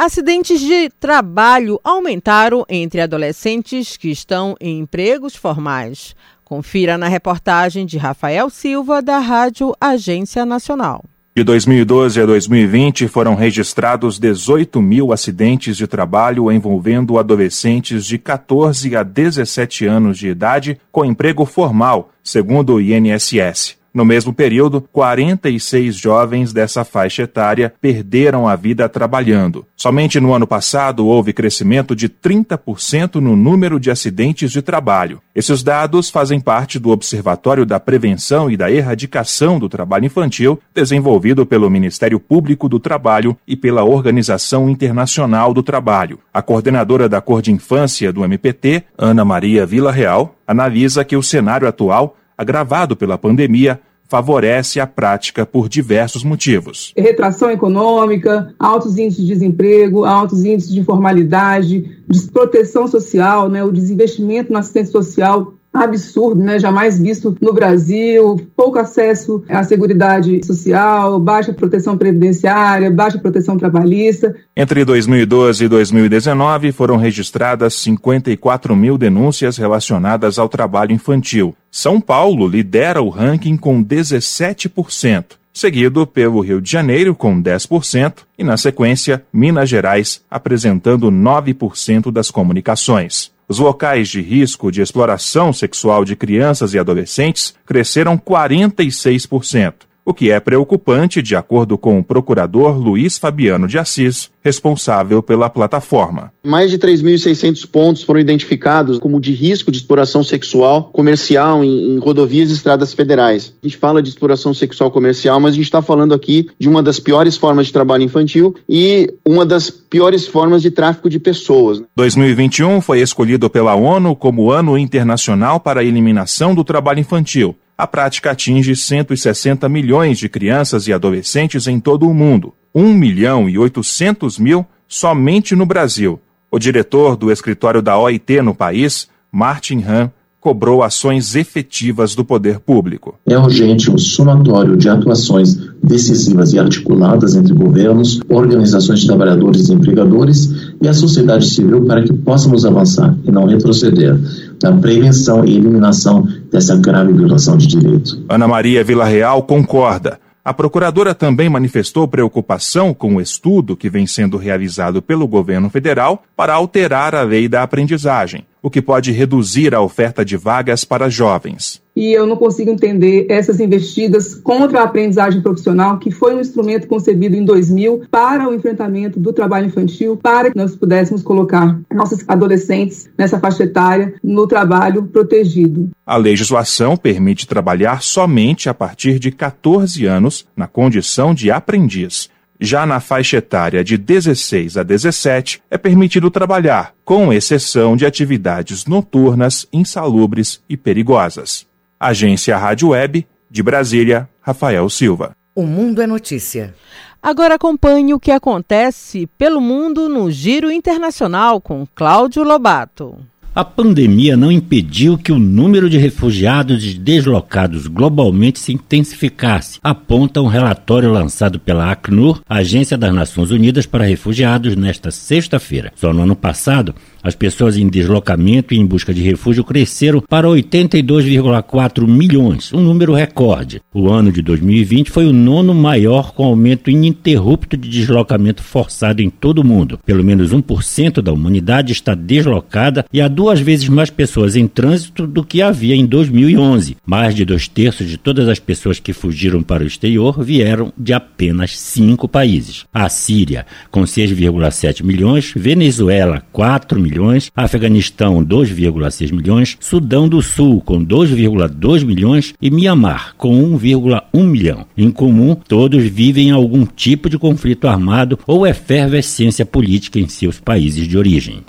Acidentes 0.00 0.60
de 0.60 0.88
trabalho 1.00 1.80
aumentaram 1.82 2.64
entre 2.68 3.00
adolescentes 3.00 3.96
que 3.96 4.08
estão 4.08 4.54
em 4.60 4.78
empregos 4.78 5.34
formais. 5.34 6.14
Confira 6.44 6.96
na 6.96 7.08
reportagem 7.08 7.84
de 7.84 7.98
Rafael 7.98 8.48
Silva, 8.48 9.02
da 9.02 9.18
Rádio 9.18 9.74
Agência 9.80 10.46
Nacional. 10.46 11.04
De 11.34 11.42
2012 11.42 12.20
a 12.20 12.26
2020, 12.26 13.08
foram 13.08 13.34
registrados 13.34 14.20
18 14.20 14.80
mil 14.80 15.12
acidentes 15.12 15.76
de 15.76 15.88
trabalho 15.88 16.50
envolvendo 16.52 17.18
adolescentes 17.18 18.06
de 18.06 18.18
14 18.18 18.94
a 18.94 19.02
17 19.02 19.84
anos 19.84 20.16
de 20.16 20.28
idade 20.28 20.80
com 20.92 21.04
emprego 21.04 21.44
formal, 21.44 22.12
segundo 22.22 22.74
o 22.74 22.80
INSS. 22.80 23.77
No 23.92 24.04
mesmo 24.04 24.32
período, 24.32 24.80
46 24.80 25.96
jovens 25.96 26.52
dessa 26.52 26.84
faixa 26.84 27.22
etária 27.22 27.72
perderam 27.80 28.46
a 28.46 28.54
vida 28.54 28.88
trabalhando. 28.88 29.66
Somente 29.76 30.20
no 30.20 30.34
ano 30.34 30.46
passado 30.46 31.06
houve 31.06 31.32
crescimento 31.32 31.96
de 31.96 32.08
30% 32.08 33.16
no 33.16 33.34
número 33.34 33.80
de 33.80 33.90
acidentes 33.90 34.50
de 34.50 34.60
trabalho. 34.60 35.20
Esses 35.34 35.62
dados 35.62 36.10
fazem 36.10 36.40
parte 36.40 36.78
do 36.78 36.90
Observatório 36.90 37.64
da 37.64 37.80
Prevenção 37.80 38.50
e 38.50 38.56
da 38.56 38.70
Erradicação 38.70 39.58
do 39.58 39.68
Trabalho 39.68 40.06
Infantil, 40.06 40.60
desenvolvido 40.74 41.46
pelo 41.46 41.70
Ministério 41.70 42.20
Público 42.20 42.68
do 42.68 42.78
Trabalho 42.78 43.36
e 43.46 43.56
pela 43.56 43.84
Organização 43.84 44.68
Internacional 44.68 45.54
do 45.54 45.62
Trabalho. 45.62 46.18
A 46.32 46.42
coordenadora 46.42 47.08
da 47.08 47.20
Cor 47.20 47.40
de 47.40 47.52
Infância 47.52 48.12
do 48.12 48.24
MPT, 48.24 48.84
Ana 48.96 49.24
Maria 49.24 49.64
Vila 49.64 49.92
Real, 49.92 50.36
analisa 50.46 51.04
que 51.04 51.16
o 51.16 51.22
cenário 51.22 51.68
atual 51.68 52.16
agravado 52.38 52.96
pela 52.96 53.18
pandemia, 53.18 53.80
favorece 54.08 54.80
a 54.80 54.86
prática 54.86 55.44
por 55.44 55.68
diversos 55.68 56.24
motivos. 56.24 56.94
Retração 56.96 57.50
econômica, 57.50 58.54
altos 58.58 58.96
índices 58.96 59.26
de 59.26 59.34
desemprego, 59.34 60.06
altos 60.06 60.44
índices 60.44 60.72
de 60.72 60.80
informalidade, 60.80 62.00
desproteção 62.08 62.88
social, 62.88 63.50
né, 63.50 63.62
o 63.62 63.70
desinvestimento 63.70 64.50
na 64.50 64.60
assistência 64.60 64.92
social 64.92 65.57
absurdo, 65.72 66.42
né, 66.42 66.58
jamais 66.58 66.98
visto 66.98 67.36
no 67.40 67.52
Brasil, 67.52 68.40
pouco 68.56 68.78
acesso 68.78 69.44
à 69.48 69.62
seguridade 69.62 70.44
social, 70.44 71.18
baixa 71.20 71.52
proteção 71.52 71.96
previdenciária, 71.96 72.90
baixa 72.90 73.18
proteção 73.18 73.56
trabalhista. 73.56 74.34
Entre 74.56 74.84
2012 74.84 75.64
e 75.64 75.68
2019 75.68 76.72
foram 76.72 76.96
registradas 76.96 77.74
54 77.74 78.74
mil 78.74 78.98
denúncias 78.98 79.56
relacionadas 79.56 80.38
ao 80.38 80.48
trabalho 80.48 80.92
infantil. 80.92 81.54
São 81.70 82.00
Paulo 82.00 82.48
lidera 82.48 83.02
o 83.02 83.08
ranking 83.08 83.56
com 83.56 83.84
17% 83.84 85.38
seguido 85.58 86.06
pelo 86.06 86.40
Rio 86.40 86.60
de 86.60 86.70
Janeiro, 86.70 87.16
com 87.16 87.42
10%, 87.42 88.18
e, 88.38 88.44
na 88.44 88.56
sequência, 88.56 89.24
Minas 89.32 89.68
Gerais, 89.68 90.22
apresentando 90.30 91.10
9% 91.10 92.12
das 92.12 92.30
comunicações. 92.30 93.32
Os 93.48 93.58
locais 93.58 94.08
de 94.08 94.20
risco 94.20 94.70
de 94.70 94.82
exploração 94.82 95.54
sexual 95.54 96.04
de 96.04 96.14
crianças 96.14 96.74
e 96.74 96.78
adolescentes 96.78 97.54
cresceram 97.64 98.18
46% 98.18 99.87
o 100.08 100.14
que 100.14 100.30
é 100.30 100.40
preocupante, 100.40 101.20
de 101.20 101.36
acordo 101.36 101.76
com 101.76 101.98
o 101.98 102.02
procurador 102.02 102.78
Luiz 102.78 103.18
Fabiano 103.18 103.68
de 103.68 103.76
Assis, 103.78 104.30
responsável 104.42 105.22
pela 105.22 105.50
plataforma. 105.50 106.32
Mais 106.42 106.70
de 106.70 106.78
3.600 106.78 107.68
pontos 107.70 108.02
foram 108.02 108.18
identificados 108.18 108.98
como 108.98 109.20
de 109.20 109.34
risco 109.34 109.70
de 109.70 109.76
exploração 109.76 110.24
sexual 110.24 110.84
comercial 110.84 111.62
em, 111.62 111.90
em, 111.90 111.98
rodovias 111.98 112.48
e 112.48 112.54
estradas 112.54 112.94
federais. 112.94 113.52
A 113.62 113.66
gente 113.66 113.76
fala 113.76 114.02
de 114.02 114.08
exploração 114.08 114.54
sexual 114.54 114.90
comercial, 114.90 115.38
mas 115.38 115.52
a 115.52 115.56
gente 115.56 115.66
está 115.66 115.82
falando 115.82 116.14
aqui 116.14 116.48
de 116.58 116.70
uma 116.70 116.82
das 116.82 116.98
piores 116.98 117.36
formas 117.36 117.66
de 117.66 117.74
trabalho 117.74 118.02
infantil 118.02 118.54
e 118.66 119.12
uma 119.26 119.44
das 119.44 119.68
piores 119.68 120.26
formas 120.26 120.62
de 120.62 120.70
tráfico 120.70 121.10
de 121.10 121.20
pessoas. 121.20 121.82
2021 121.94 122.80
foi 122.80 123.00
escolhido 123.00 123.50
pela 123.50 123.74
ONU 123.74 124.16
como 124.16 124.50
Ano 124.50 124.78
Internacional 124.78 125.60
para 125.60 125.80
a 125.80 125.84
Eliminação 125.84 126.54
do 126.54 126.64
Trabalho 126.64 127.00
Infantil 127.00 127.54
a 127.78 127.86
prática 127.86 128.32
atinge 128.32 128.74
160 128.74 129.68
milhões 129.68 130.18
de 130.18 130.28
crianças 130.28 130.88
e 130.88 130.92
adolescentes 130.92 131.68
em 131.68 131.78
todo 131.78 132.08
o 132.08 132.12
mundo, 132.12 132.52
1 132.74 132.92
milhão 132.92 133.48
e 133.48 133.56
800 133.56 134.36
mil 134.36 134.66
somente 134.88 135.54
no 135.54 135.64
Brasil. 135.64 136.20
O 136.50 136.58
diretor 136.58 137.16
do 137.16 137.30
escritório 137.30 137.80
da 137.80 137.96
OIT 137.96 138.42
no 138.42 138.52
país, 138.52 139.06
Martin 139.30 139.84
Han, 139.86 140.10
cobrou 140.40 140.82
ações 140.82 141.36
efetivas 141.36 142.14
do 142.14 142.24
poder 142.24 142.58
público. 142.58 143.14
É 143.26 143.36
urgente 143.36 143.90
um 143.90 143.98
somatório 143.98 144.76
de 144.76 144.88
atuações 144.88 145.56
decisivas 145.82 146.52
e 146.52 146.58
articuladas 146.58 147.34
entre 147.34 147.52
governos, 147.52 148.20
organizações 148.28 149.00
de 149.00 149.06
trabalhadores 149.06 149.68
e 149.68 149.74
empregadores 149.74 150.72
e 150.80 150.88
a 150.88 150.94
sociedade 150.94 151.46
civil 151.46 151.84
para 151.84 152.02
que 152.02 152.12
possamos 152.12 152.64
avançar 152.64 153.16
e 153.24 153.30
não 153.30 153.46
retroceder 153.46 154.18
na 154.62 154.72
prevenção 154.72 155.44
e 155.44 155.56
eliminação 155.56 156.26
dessa 156.50 156.76
grave 156.76 157.12
violação 157.12 157.56
de 157.56 157.66
direito. 157.66 158.24
Ana 158.28 158.48
Maria 158.48 158.82
Villarreal 158.82 159.42
concorda. 159.42 160.18
A 160.44 160.54
procuradora 160.54 161.14
também 161.14 161.48
manifestou 161.48 162.08
preocupação 162.08 162.94
com 162.94 163.16
o 163.16 163.20
estudo 163.20 163.76
que 163.76 163.90
vem 163.90 164.06
sendo 164.06 164.38
realizado 164.38 165.02
pelo 165.02 165.28
governo 165.28 165.68
federal 165.68 166.22
para 166.34 166.54
alterar 166.54 167.14
a 167.14 167.22
lei 167.22 167.48
da 167.48 167.62
aprendizagem, 167.62 168.46
o 168.62 168.70
que 168.70 168.80
pode 168.80 169.12
reduzir 169.12 169.74
a 169.74 169.82
oferta 169.82 170.24
de 170.24 170.38
vagas 170.38 170.84
para 170.84 171.10
jovens. 171.10 171.82
E 171.98 172.12
eu 172.12 172.28
não 172.28 172.36
consigo 172.36 172.70
entender 172.70 173.26
essas 173.28 173.58
investidas 173.58 174.36
contra 174.36 174.78
a 174.78 174.84
aprendizagem 174.84 175.42
profissional, 175.42 175.98
que 175.98 176.12
foi 176.12 176.32
um 176.32 176.40
instrumento 176.40 176.86
concebido 176.86 177.34
em 177.34 177.44
2000 177.44 178.02
para 178.08 178.48
o 178.48 178.54
enfrentamento 178.54 179.18
do 179.18 179.32
trabalho 179.32 179.66
infantil, 179.66 180.16
para 180.16 180.52
que 180.52 180.56
nós 180.56 180.76
pudéssemos 180.76 181.24
colocar 181.24 181.76
nossos 181.92 182.24
adolescentes 182.28 183.10
nessa 183.18 183.40
faixa 183.40 183.64
etária 183.64 184.14
no 184.22 184.46
trabalho 184.46 185.06
protegido. 185.06 185.90
A 186.06 186.16
legislação 186.16 186.96
permite 186.96 187.48
trabalhar 187.48 188.00
somente 188.00 188.68
a 188.68 188.74
partir 188.74 189.18
de 189.18 189.32
14 189.32 190.06
anos 190.06 190.46
na 190.56 190.68
condição 190.68 191.34
de 191.34 191.50
aprendiz. 191.50 192.30
Já 192.60 192.86
na 192.86 193.00
faixa 193.00 193.38
etária 193.38 193.82
de 193.82 193.96
16 193.96 194.76
a 194.76 194.84
17, 194.84 195.62
é 195.68 195.76
permitido 195.76 196.30
trabalhar, 196.30 196.92
com 197.04 197.32
exceção 197.32 197.96
de 197.96 198.06
atividades 198.06 198.84
noturnas, 198.84 199.66
insalubres 199.72 200.60
e 200.68 200.76
perigosas. 200.76 201.67
Agência 202.00 202.56
Rádio 202.56 202.90
Web, 202.90 203.26
de 203.50 203.62
Brasília, 203.62 204.28
Rafael 204.40 204.88
Silva. 204.88 205.32
O 205.54 205.64
Mundo 205.64 206.00
é 206.00 206.06
Notícia. 206.06 206.74
Agora 207.20 207.56
acompanhe 207.56 208.14
o 208.14 208.20
que 208.20 208.30
acontece 208.30 209.26
pelo 209.36 209.60
mundo 209.60 210.08
no 210.08 210.30
Giro 210.30 210.70
Internacional 210.70 211.60
com 211.60 211.84
Cláudio 211.94 212.44
Lobato. 212.44 213.18
A 213.58 213.64
pandemia 213.64 214.36
não 214.36 214.52
impediu 214.52 215.18
que 215.18 215.32
o 215.32 215.38
número 215.38 215.90
de 215.90 215.98
refugiados 215.98 216.84
e 216.84 216.94
deslocados 216.94 217.88
globalmente 217.88 218.60
se 218.60 218.72
intensificasse, 218.72 219.80
aponta 219.82 220.40
um 220.40 220.46
relatório 220.46 221.10
lançado 221.10 221.58
pela 221.58 221.90
Acnur, 221.90 222.40
Agência 222.48 222.96
das 222.96 223.12
Nações 223.12 223.50
Unidas 223.50 223.84
para 223.84 224.04
Refugiados, 224.04 224.76
nesta 224.76 225.10
sexta-feira. 225.10 225.92
Só 225.96 226.12
no 226.12 226.22
ano 226.22 226.36
passado, 226.36 226.94
as 227.22 227.34
pessoas 227.34 227.76
em 227.76 227.88
deslocamento 227.88 228.72
e 228.72 228.78
em 228.78 228.86
busca 228.86 229.12
de 229.12 229.22
refúgio 229.22 229.64
cresceram 229.64 230.20
para 230.20 230.46
82,4 230.48 232.06
milhões, 232.06 232.72
um 232.72 232.80
número 232.80 233.12
recorde. 233.12 233.80
O 233.92 234.08
ano 234.08 234.30
de 234.30 234.40
2020 234.42 235.10
foi 235.10 235.26
o 235.26 235.32
nono 235.32 235.74
maior 235.74 236.32
com 236.32 236.44
aumento 236.44 236.90
ininterrupto 236.90 237.76
de 237.76 237.88
deslocamento 237.88 238.62
forçado 238.62 239.20
em 239.20 239.28
todo 239.28 239.58
o 239.58 239.64
mundo. 239.64 239.98
Pelo 240.04 240.24
menos 240.24 240.52
1% 240.52 241.20
da 241.20 241.32
humanidade 241.32 241.92
está 241.92 242.14
deslocada 242.14 243.04
e 243.12 243.20
há 243.20 243.28
duas 243.28 243.60
vezes 243.60 243.88
mais 243.88 244.10
pessoas 244.10 244.56
em 244.56 244.66
trânsito 244.66 245.26
do 245.26 245.44
que 245.44 245.60
havia 245.60 245.94
em 245.94 246.06
2011. 246.06 246.96
Mais 247.04 247.34
de 247.34 247.44
dois 247.44 247.68
terços 247.68 248.08
de 248.08 248.16
todas 248.16 248.48
as 248.48 248.58
pessoas 248.58 249.00
que 249.00 249.12
fugiram 249.12 249.62
para 249.62 249.82
o 249.82 249.86
exterior 249.86 250.42
vieram 250.42 250.92
de 250.96 251.12
apenas 251.12 251.78
cinco 251.78 252.28
países: 252.28 252.84
a 252.92 253.08
Síria, 253.08 253.66
com 253.90 254.02
6,7 254.02 255.02
milhões, 255.02 255.52
Venezuela, 255.54 256.42
4 256.52 257.00
milhões 257.00 257.07
milhões, 257.08 257.50
Afeganistão 257.56 258.44
2,6 258.44 259.32
milhões, 259.32 259.76
Sudão 259.80 260.28
do 260.28 260.42
Sul 260.42 260.80
com 260.80 261.04
2,2 261.04 262.04
milhões 262.04 262.54
e 262.60 262.70
Mianmar 262.70 263.34
com 263.36 263.56
1,1 263.78 264.44
milhão. 264.44 264.86
Em 264.96 265.10
comum, 265.10 265.54
todos 265.54 266.04
vivem 266.04 266.50
algum 266.50 266.84
tipo 266.84 267.30
de 267.30 267.38
conflito 267.38 267.88
armado 267.88 268.38
ou 268.46 268.66
efervescência 268.66 269.64
política 269.64 270.18
em 270.18 270.28
seus 270.28 270.60
países 270.60 271.06
de 271.08 271.16
origem. 271.16 271.62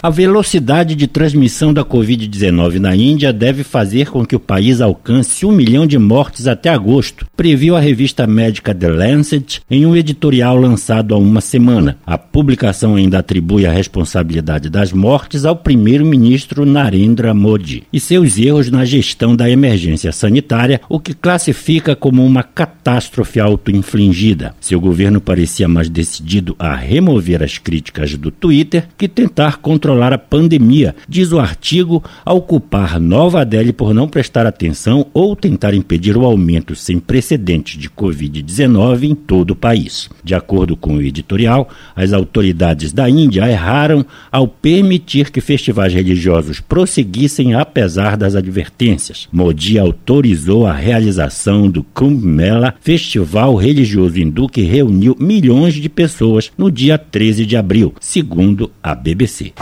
A 0.00 0.10
velocidade 0.10 0.94
de 0.94 1.08
transmissão 1.08 1.74
da 1.74 1.84
Covid-19 1.84 2.78
na 2.78 2.94
Índia 2.94 3.32
deve 3.32 3.64
fazer 3.64 4.08
com 4.10 4.24
que 4.24 4.36
o 4.36 4.40
país 4.40 4.80
alcance 4.80 5.44
um 5.44 5.50
milhão 5.50 5.88
de 5.88 5.98
mortes 5.98 6.46
até 6.46 6.70
agosto, 6.70 7.26
previu 7.36 7.74
a 7.74 7.80
revista 7.80 8.24
médica 8.24 8.72
The 8.72 8.88
Lancet 8.88 9.60
em 9.68 9.84
um 9.84 9.96
editorial 9.96 10.56
lançado 10.56 11.16
há 11.16 11.18
uma 11.18 11.40
semana. 11.40 11.98
A 12.06 12.16
publicação 12.16 12.94
ainda 12.94 13.18
atribui 13.18 13.66
a 13.66 13.72
responsabilidade 13.72 14.70
das 14.70 14.92
mortes 14.92 15.44
ao 15.44 15.56
primeiro-ministro 15.56 16.64
Narendra 16.64 17.34
Modi 17.34 17.82
e 17.92 17.98
seus 17.98 18.38
erros 18.38 18.70
na 18.70 18.84
gestão 18.84 19.34
da 19.34 19.50
emergência 19.50 20.12
sanitária, 20.12 20.80
o 20.88 21.00
que 21.00 21.12
classifica 21.12 21.96
como 21.96 22.24
uma 22.24 22.44
catástrofe 22.44 23.40
auto-infligida. 23.40 24.54
Seu 24.60 24.80
governo 24.80 25.20
parecia 25.20 25.66
mais 25.66 25.88
decidido 25.88 26.54
a 26.56 26.76
remover 26.76 27.42
as 27.42 27.58
críticas 27.58 28.16
do 28.16 28.30
Twitter 28.30 28.86
que 28.96 29.08
tentar 29.08 29.56
controlar 29.56 29.87
controlar 29.88 30.12
a 30.12 30.18
pandemia, 30.18 30.94
diz 31.08 31.32
o 31.32 31.38
artigo, 31.38 32.04
ao 32.22 32.42
culpar 32.42 33.00
Nova 33.00 33.42
Delhi 33.42 33.72
por 33.72 33.94
não 33.94 34.06
prestar 34.06 34.44
atenção 34.44 35.06
ou 35.14 35.34
tentar 35.34 35.72
impedir 35.72 36.14
o 36.14 36.26
aumento 36.26 36.76
sem 36.76 36.98
precedentes 36.98 37.78
de 37.78 37.88
Covid-19 37.88 39.04
em 39.04 39.14
todo 39.14 39.52
o 39.52 39.56
país. 39.56 40.10
De 40.22 40.34
acordo 40.34 40.76
com 40.76 40.96
o 40.96 41.00
editorial, 41.00 41.70
as 41.96 42.12
autoridades 42.12 42.92
da 42.92 43.08
Índia 43.08 43.48
erraram 43.50 44.04
ao 44.30 44.46
permitir 44.46 45.30
que 45.30 45.40
festivais 45.40 45.94
religiosos 45.94 46.60
prosseguissem 46.60 47.54
apesar 47.54 48.14
das 48.14 48.34
advertências. 48.34 49.26
Modi 49.32 49.78
autorizou 49.78 50.66
a 50.66 50.72
realização 50.74 51.70
do 51.70 51.82
Kumbh 51.82 52.22
Mela, 52.22 52.74
festival 52.78 53.54
religioso 53.54 54.20
hindu 54.20 54.48
que 54.48 54.60
reuniu 54.60 55.16
milhões 55.18 55.72
de 55.72 55.88
pessoas 55.88 56.52
no 56.58 56.70
dia 56.70 56.98
13 56.98 57.46
de 57.46 57.56
abril, 57.56 57.94
segundo 58.00 58.70
a 58.82 58.94
BBC. 58.94 59.54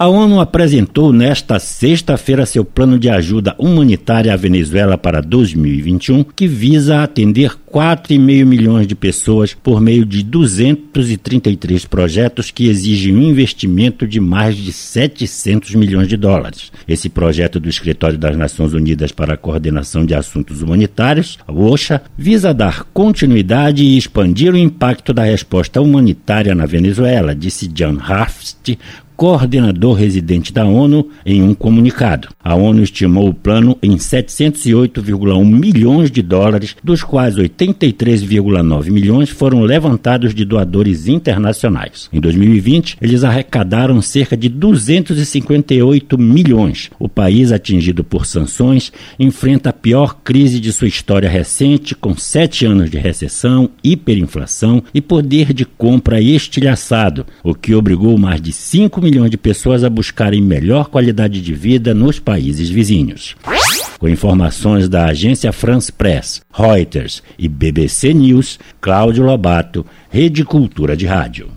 A 0.00 0.08
ONU 0.08 0.40
apresentou 0.40 1.12
nesta 1.12 1.58
sexta-feira 1.58 2.46
seu 2.46 2.64
plano 2.64 2.98
de 2.98 3.10
ajuda 3.10 3.54
humanitária 3.58 4.32
à 4.32 4.36
Venezuela 4.36 4.96
para 4.96 5.20
2021, 5.20 6.24
que 6.24 6.48
visa 6.48 7.02
atender 7.02 7.50
4,5 7.70 8.46
milhões 8.46 8.86
de 8.86 8.94
pessoas 8.94 9.52
por 9.52 9.78
meio 9.78 10.06
de 10.06 10.22
233 10.22 11.84
projetos 11.84 12.50
que 12.50 12.66
exigem 12.66 13.14
um 13.14 13.24
investimento 13.24 14.08
de 14.08 14.18
mais 14.20 14.56
de 14.56 14.72
700 14.72 15.74
milhões 15.74 16.08
de 16.08 16.16
dólares. 16.16 16.72
Esse 16.88 17.10
projeto 17.10 17.60
do 17.60 17.68
Escritório 17.68 18.16
das 18.16 18.34
Nações 18.38 18.72
Unidas 18.72 19.12
para 19.12 19.34
a 19.34 19.36
Coordenação 19.36 20.06
de 20.06 20.14
Assuntos 20.14 20.62
Humanitários, 20.62 21.38
a 21.46 21.52
OSHA, 21.52 22.00
visa 22.16 22.54
dar 22.54 22.84
continuidade 22.84 23.84
e 23.84 23.98
expandir 23.98 24.54
o 24.54 24.56
impacto 24.56 25.12
da 25.12 25.24
resposta 25.24 25.78
humanitária 25.78 26.54
na 26.54 26.64
Venezuela, 26.64 27.34
disse 27.34 27.68
John 27.68 27.98
Haft, 28.00 28.78
coordenador 29.20 29.92
residente 29.92 30.50
da 30.50 30.64
ONU, 30.64 31.10
em 31.26 31.42
um 31.42 31.52
comunicado. 31.52 32.28
A 32.42 32.54
ONU 32.54 32.82
estimou 32.82 33.28
o 33.28 33.34
plano 33.34 33.76
em 33.82 33.98
708,1 33.98 35.44
milhões 35.44 36.10
de 36.10 36.22
dólares, 36.22 36.74
dos 36.82 37.02
quais 37.02 37.36
83,9 37.36 38.90
milhões 38.90 39.28
foram 39.28 39.60
levantados 39.60 40.34
de 40.34 40.42
doadores 40.46 41.06
internacionais. 41.06 42.08
Em 42.10 42.18
2020, 42.18 42.96
eles 42.98 43.22
arrecadaram 43.22 44.00
cerca 44.00 44.34
de 44.34 44.48
258 44.48 46.16
milhões. 46.16 46.90
O 46.98 47.06
país, 47.06 47.52
atingido 47.52 48.02
por 48.02 48.24
sanções, 48.24 48.90
enfrenta 49.18 49.68
a 49.68 49.74
pior 49.74 50.16
crise 50.24 50.58
de 50.58 50.72
sua 50.72 50.88
história 50.88 51.28
recente, 51.28 51.94
com 51.94 52.16
sete 52.16 52.64
anos 52.64 52.90
de 52.90 52.96
recessão, 52.96 53.68
hiperinflação 53.84 54.82
e 54.94 55.02
poder 55.02 55.52
de 55.52 55.66
compra 55.66 56.22
estilhaçado, 56.22 57.26
o 57.44 57.54
que 57.54 57.74
obrigou 57.74 58.16
mais 58.16 58.40
de 58.40 58.50
5 58.50 58.98
milhões 58.98 59.09
milhões 59.10 59.30
de 59.30 59.36
pessoas 59.36 59.82
a 59.82 59.90
buscarem 59.90 60.40
melhor 60.40 60.88
qualidade 60.88 61.42
de 61.42 61.52
vida 61.52 61.92
nos 61.92 62.20
países 62.20 62.70
vizinhos. 62.70 63.34
Com 63.98 64.08
informações 64.08 64.88
da 64.88 65.06
agência 65.06 65.52
France 65.52 65.90
Press, 65.90 66.40
Reuters 66.52 67.20
e 67.36 67.48
BBC 67.48 68.14
News, 68.14 68.58
Cláudio 68.80 69.24
Lobato, 69.24 69.84
Rede 70.08 70.44
Cultura 70.44 70.96
de 70.96 71.06
Rádio. 71.06 71.50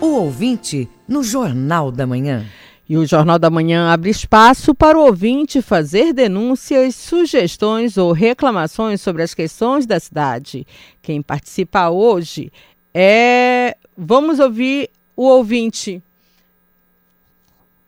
O 0.00 0.06
ouvinte 0.06 0.88
no 1.08 1.24
Jornal 1.24 1.90
da 1.90 2.06
Manhã. 2.06 2.44
E 2.88 2.96
o 2.96 3.04
Jornal 3.04 3.38
da 3.38 3.50
Manhã 3.50 3.88
abre 3.92 4.10
espaço 4.10 4.74
para 4.74 4.96
o 4.96 5.06
ouvinte 5.06 5.60
fazer 5.60 6.12
denúncias, 6.12 6.94
sugestões 6.94 7.96
ou 7.96 8.12
reclamações 8.12 9.00
sobre 9.00 9.22
as 9.22 9.34
questões 9.34 9.86
da 9.86 9.98
cidade. 9.98 10.64
Quem 11.02 11.20
participa 11.20 11.90
hoje 11.90 12.52
é. 12.94 13.76
Vamos 13.96 14.38
ouvir 14.38 14.88
o 15.22 15.24
ouvinte 15.36 16.02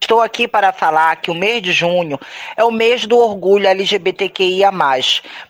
Estou 0.02 0.20
aqui 0.20 0.48
para 0.48 0.72
falar 0.72 1.14
que 1.14 1.30
o 1.30 1.34
mês 1.34 1.62
de 1.62 1.70
junho 1.70 2.18
é 2.56 2.64
o 2.64 2.72
mês 2.72 3.06
do 3.06 3.16
orgulho 3.16 3.68
LGBTQIA, 3.68 4.72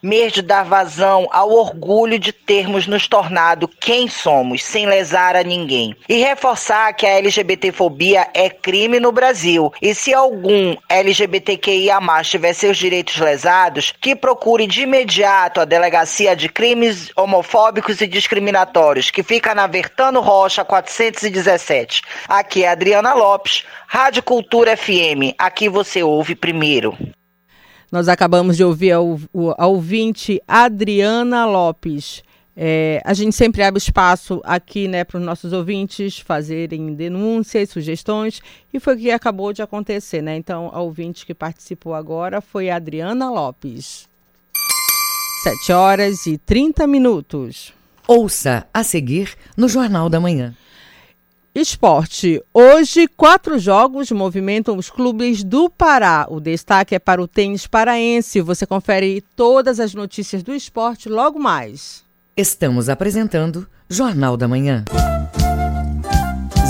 mês 0.03 0.31
de 0.31 0.43
dar 0.43 0.63
vazão 0.63 1.27
ao 1.33 1.51
orgulho 1.51 2.19
de 2.19 2.35
termos 2.35 2.87
nos 2.87 3.09
tornado 3.09 3.67
quem 3.67 4.09
somos, 4.09 4.63
sem 4.63 4.85
lesar 4.85 5.37
a 5.37 5.43
ninguém. 5.43 5.97
E 6.07 6.19
reforçar 6.19 6.93
que 6.93 7.07
a 7.07 7.19
LGBTfobia 7.19 8.29
é 8.35 8.51
crime 8.51 9.01
no 9.01 9.11
Brasil. 9.11 9.73
E 9.81 9.95
se 9.95 10.13
algum 10.13 10.77
LGBTQIA 10.87 11.99
tiver 12.23 12.53
seus 12.53 12.77
direitos 12.77 13.17
lesados, 13.17 13.95
que 14.03 14.15
procure 14.15 14.67
de 14.67 14.83
imediato 14.83 15.63
a 15.63 15.65
Delegacia 15.65 16.37
de 16.37 16.51
Crimes 16.51 17.11
Homofóbicos 17.17 18.03
e 18.03 18.07
Discriminatórios, 18.07 19.11
que 19.11 19.23
fica 19.23 19.55
na 19.55 19.67
Vertano 19.67 20.21
Rocha 20.21 20.63
417. 20.63 22.03
Aqui 22.29 22.65
é 22.65 22.69
Adriana 22.69 23.15
Lopes, 23.15 23.65
Rádio 23.95 24.23
Cultura 24.23 24.75
Cultura 24.75 24.75
FM. 24.75 25.37
Aqui 25.37 25.69
você 25.69 26.03
ouve 26.03 26.35
primeiro. 26.35 26.97
Nós 27.93 28.09
acabamos 28.09 28.57
de 28.57 28.65
ouvir 28.65 28.93
a, 28.93 28.97
a 28.97 29.67
ouvinte 29.67 30.41
Adriana 30.49 31.45
Lopes. 31.45 32.23
É, 32.57 33.03
a 33.05 33.13
gente 33.13 33.37
sempre 33.37 33.63
abre 33.63 33.77
espaço 33.77 34.41
aqui 34.45 34.89
né, 34.89 35.05
para 35.05 35.19
os 35.19 35.23
nossos 35.23 35.53
ouvintes 35.53 36.19
fazerem 36.19 36.95
denúncias, 36.95 37.69
sugestões, 37.69 38.41
e 38.73 38.81
foi 38.81 38.95
o 38.95 38.99
que 38.99 39.11
acabou 39.11 39.53
de 39.53 39.61
acontecer. 39.61 40.23
Né? 40.23 40.37
Então, 40.37 40.71
a 40.73 40.81
ouvinte 40.81 41.27
que 41.27 41.35
participou 41.35 41.95
agora 41.95 42.41
foi 42.41 42.71
a 42.71 42.77
Adriana 42.77 43.31
Lopes. 43.31 44.09
7 45.43 45.71
horas 45.71 46.27
e 46.27 46.39
30 46.39 46.87
minutos. 46.87 47.75
Ouça 48.09 48.67
a 48.73 48.83
seguir 48.83 49.35
no 49.55 49.69
Jornal 49.69 50.09
da 50.09 50.19
Manhã. 50.19 50.57
Esporte. 51.55 52.43
Hoje, 52.55 53.07
quatro 53.09 53.59
jogos 53.59 54.11
movimentam 54.11 54.79
os 54.79 54.89
clubes 54.89 55.45
do 55.45 55.69
Pará. 55.69 56.27
O 56.31 56.41
destaque 56.41 56.95
é 56.95 56.99
para 56.99 57.21
o 57.21 57.29
tênis 57.29 57.67
paraense. 57.67 58.41
Você 58.41 58.65
confere 58.65 59.23
todas 59.37 59.79
as 59.79 59.93
notícias 59.93 60.43
do 60.43 60.55
esporte 60.55 61.11
logo 61.11 61.39
mais. 61.39 62.05
Estamos 62.35 62.89
apresentando 62.89 63.69
Jornal 63.87 64.39
da 64.39 64.49
Manhã. 64.49 64.83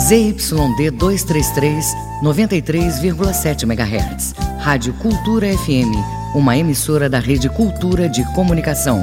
ZYD 0.08 0.90
233, 0.90 1.86
93,7 2.24 3.62
MHz. 3.62 4.32
Rádio 4.58 4.94
Cultura 4.94 5.46
FM. 5.58 5.94
Uma 6.34 6.56
emissora 6.56 7.08
da 7.08 7.20
Rede 7.20 7.48
Cultura 7.48 8.08
de 8.08 8.24
Comunicação. 8.34 9.00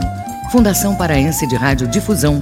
Fundação 0.51 0.95
Paraense 0.95 1.47
de 1.47 1.55
Rádio 1.55 1.87
Difusão. 1.87 2.41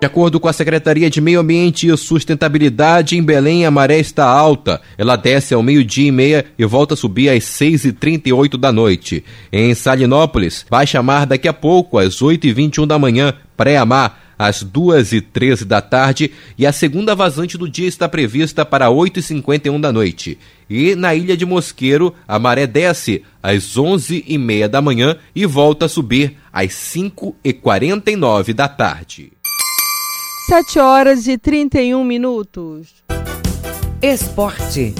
De 0.00 0.06
acordo 0.06 0.40
com 0.40 0.48
a 0.48 0.52
Secretaria 0.54 1.10
de 1.10 1.20
Meio 1.20 1.40
Ambiente 1.40 1.86
e 1.86 1.94
Sustentabilidade, 1.94 3.18
em 3.18 3.22
Belém 3.22 3.66
a 3.66 3.70
maré 3.70 3.98
está 3.98 4.24
alta. 4.24 4.80
Ela 4.96 5.14
desce 5.14 5.52
ao 5.52 5.62
meio-dia 5.62 6.08
e 6.08 6.10
meia 6.10 6.46
e 6.58 6.64
volta 6.64 6.94
a 6.94 6.96
subir 6.96 7.28
às 7.28 7.44
6h38 7.44 8.56
da 8.56 8.72
noite. 8.72 9.22
Em 9.52 9.74
Salinópolis, 9.74 10.64
baixa 10.70 11.02
mar 11.02 11.26
daqui 11.26 11.46
a 11.46 11.52
pouco, 11.52 11.98
às 11.98 12.22
8h21 12.22 12.86
da 12.86 12.98
manhã, 12.98 13.34
pré-amar 13.58 14.18
às 14.38 14.64
2h13 14.64 15.66
da 15.66 15.82
tarde 15.82 16.32
e 16.56 16.66
a 16.66 16.72
segunda 16.72 17.14
vazante 17.14 17.58
do 17.58 17.68
dia 17.68 17.86
está 17.86 18.08
prevista 18.08 18.64
para 18.64 18.88
8h51 18.88 19.78
da 19.78 19.92
noite. 19.92 20.38
E 20.70 20.94
na 20.94 21.14
Ilha 21.14 21.36
de 21.36 21.44
Mosqueiro, 21.44 22.14
a 22.26 22.38
maré 22.38 22.66
desce 22.66 23.22
às 23.42 23.76
11h30 23.76 24.66
da 24.66 24.80
manhã 24.80 25.16
e 25.36 25.44
volta 25.44 25.84
a 25.84 25.88
subir 25.90 26.38
às 26.50 26.70
5h49 26.70 28.54
da 28.54 28.66
tarde. 28.66 29.30
7 30.50 30.80
horas 30.80 31.28
e 31.28 31.38
31 31.38 32.02
minutos. 32.02 32.88
Esporte. 34.02 34.92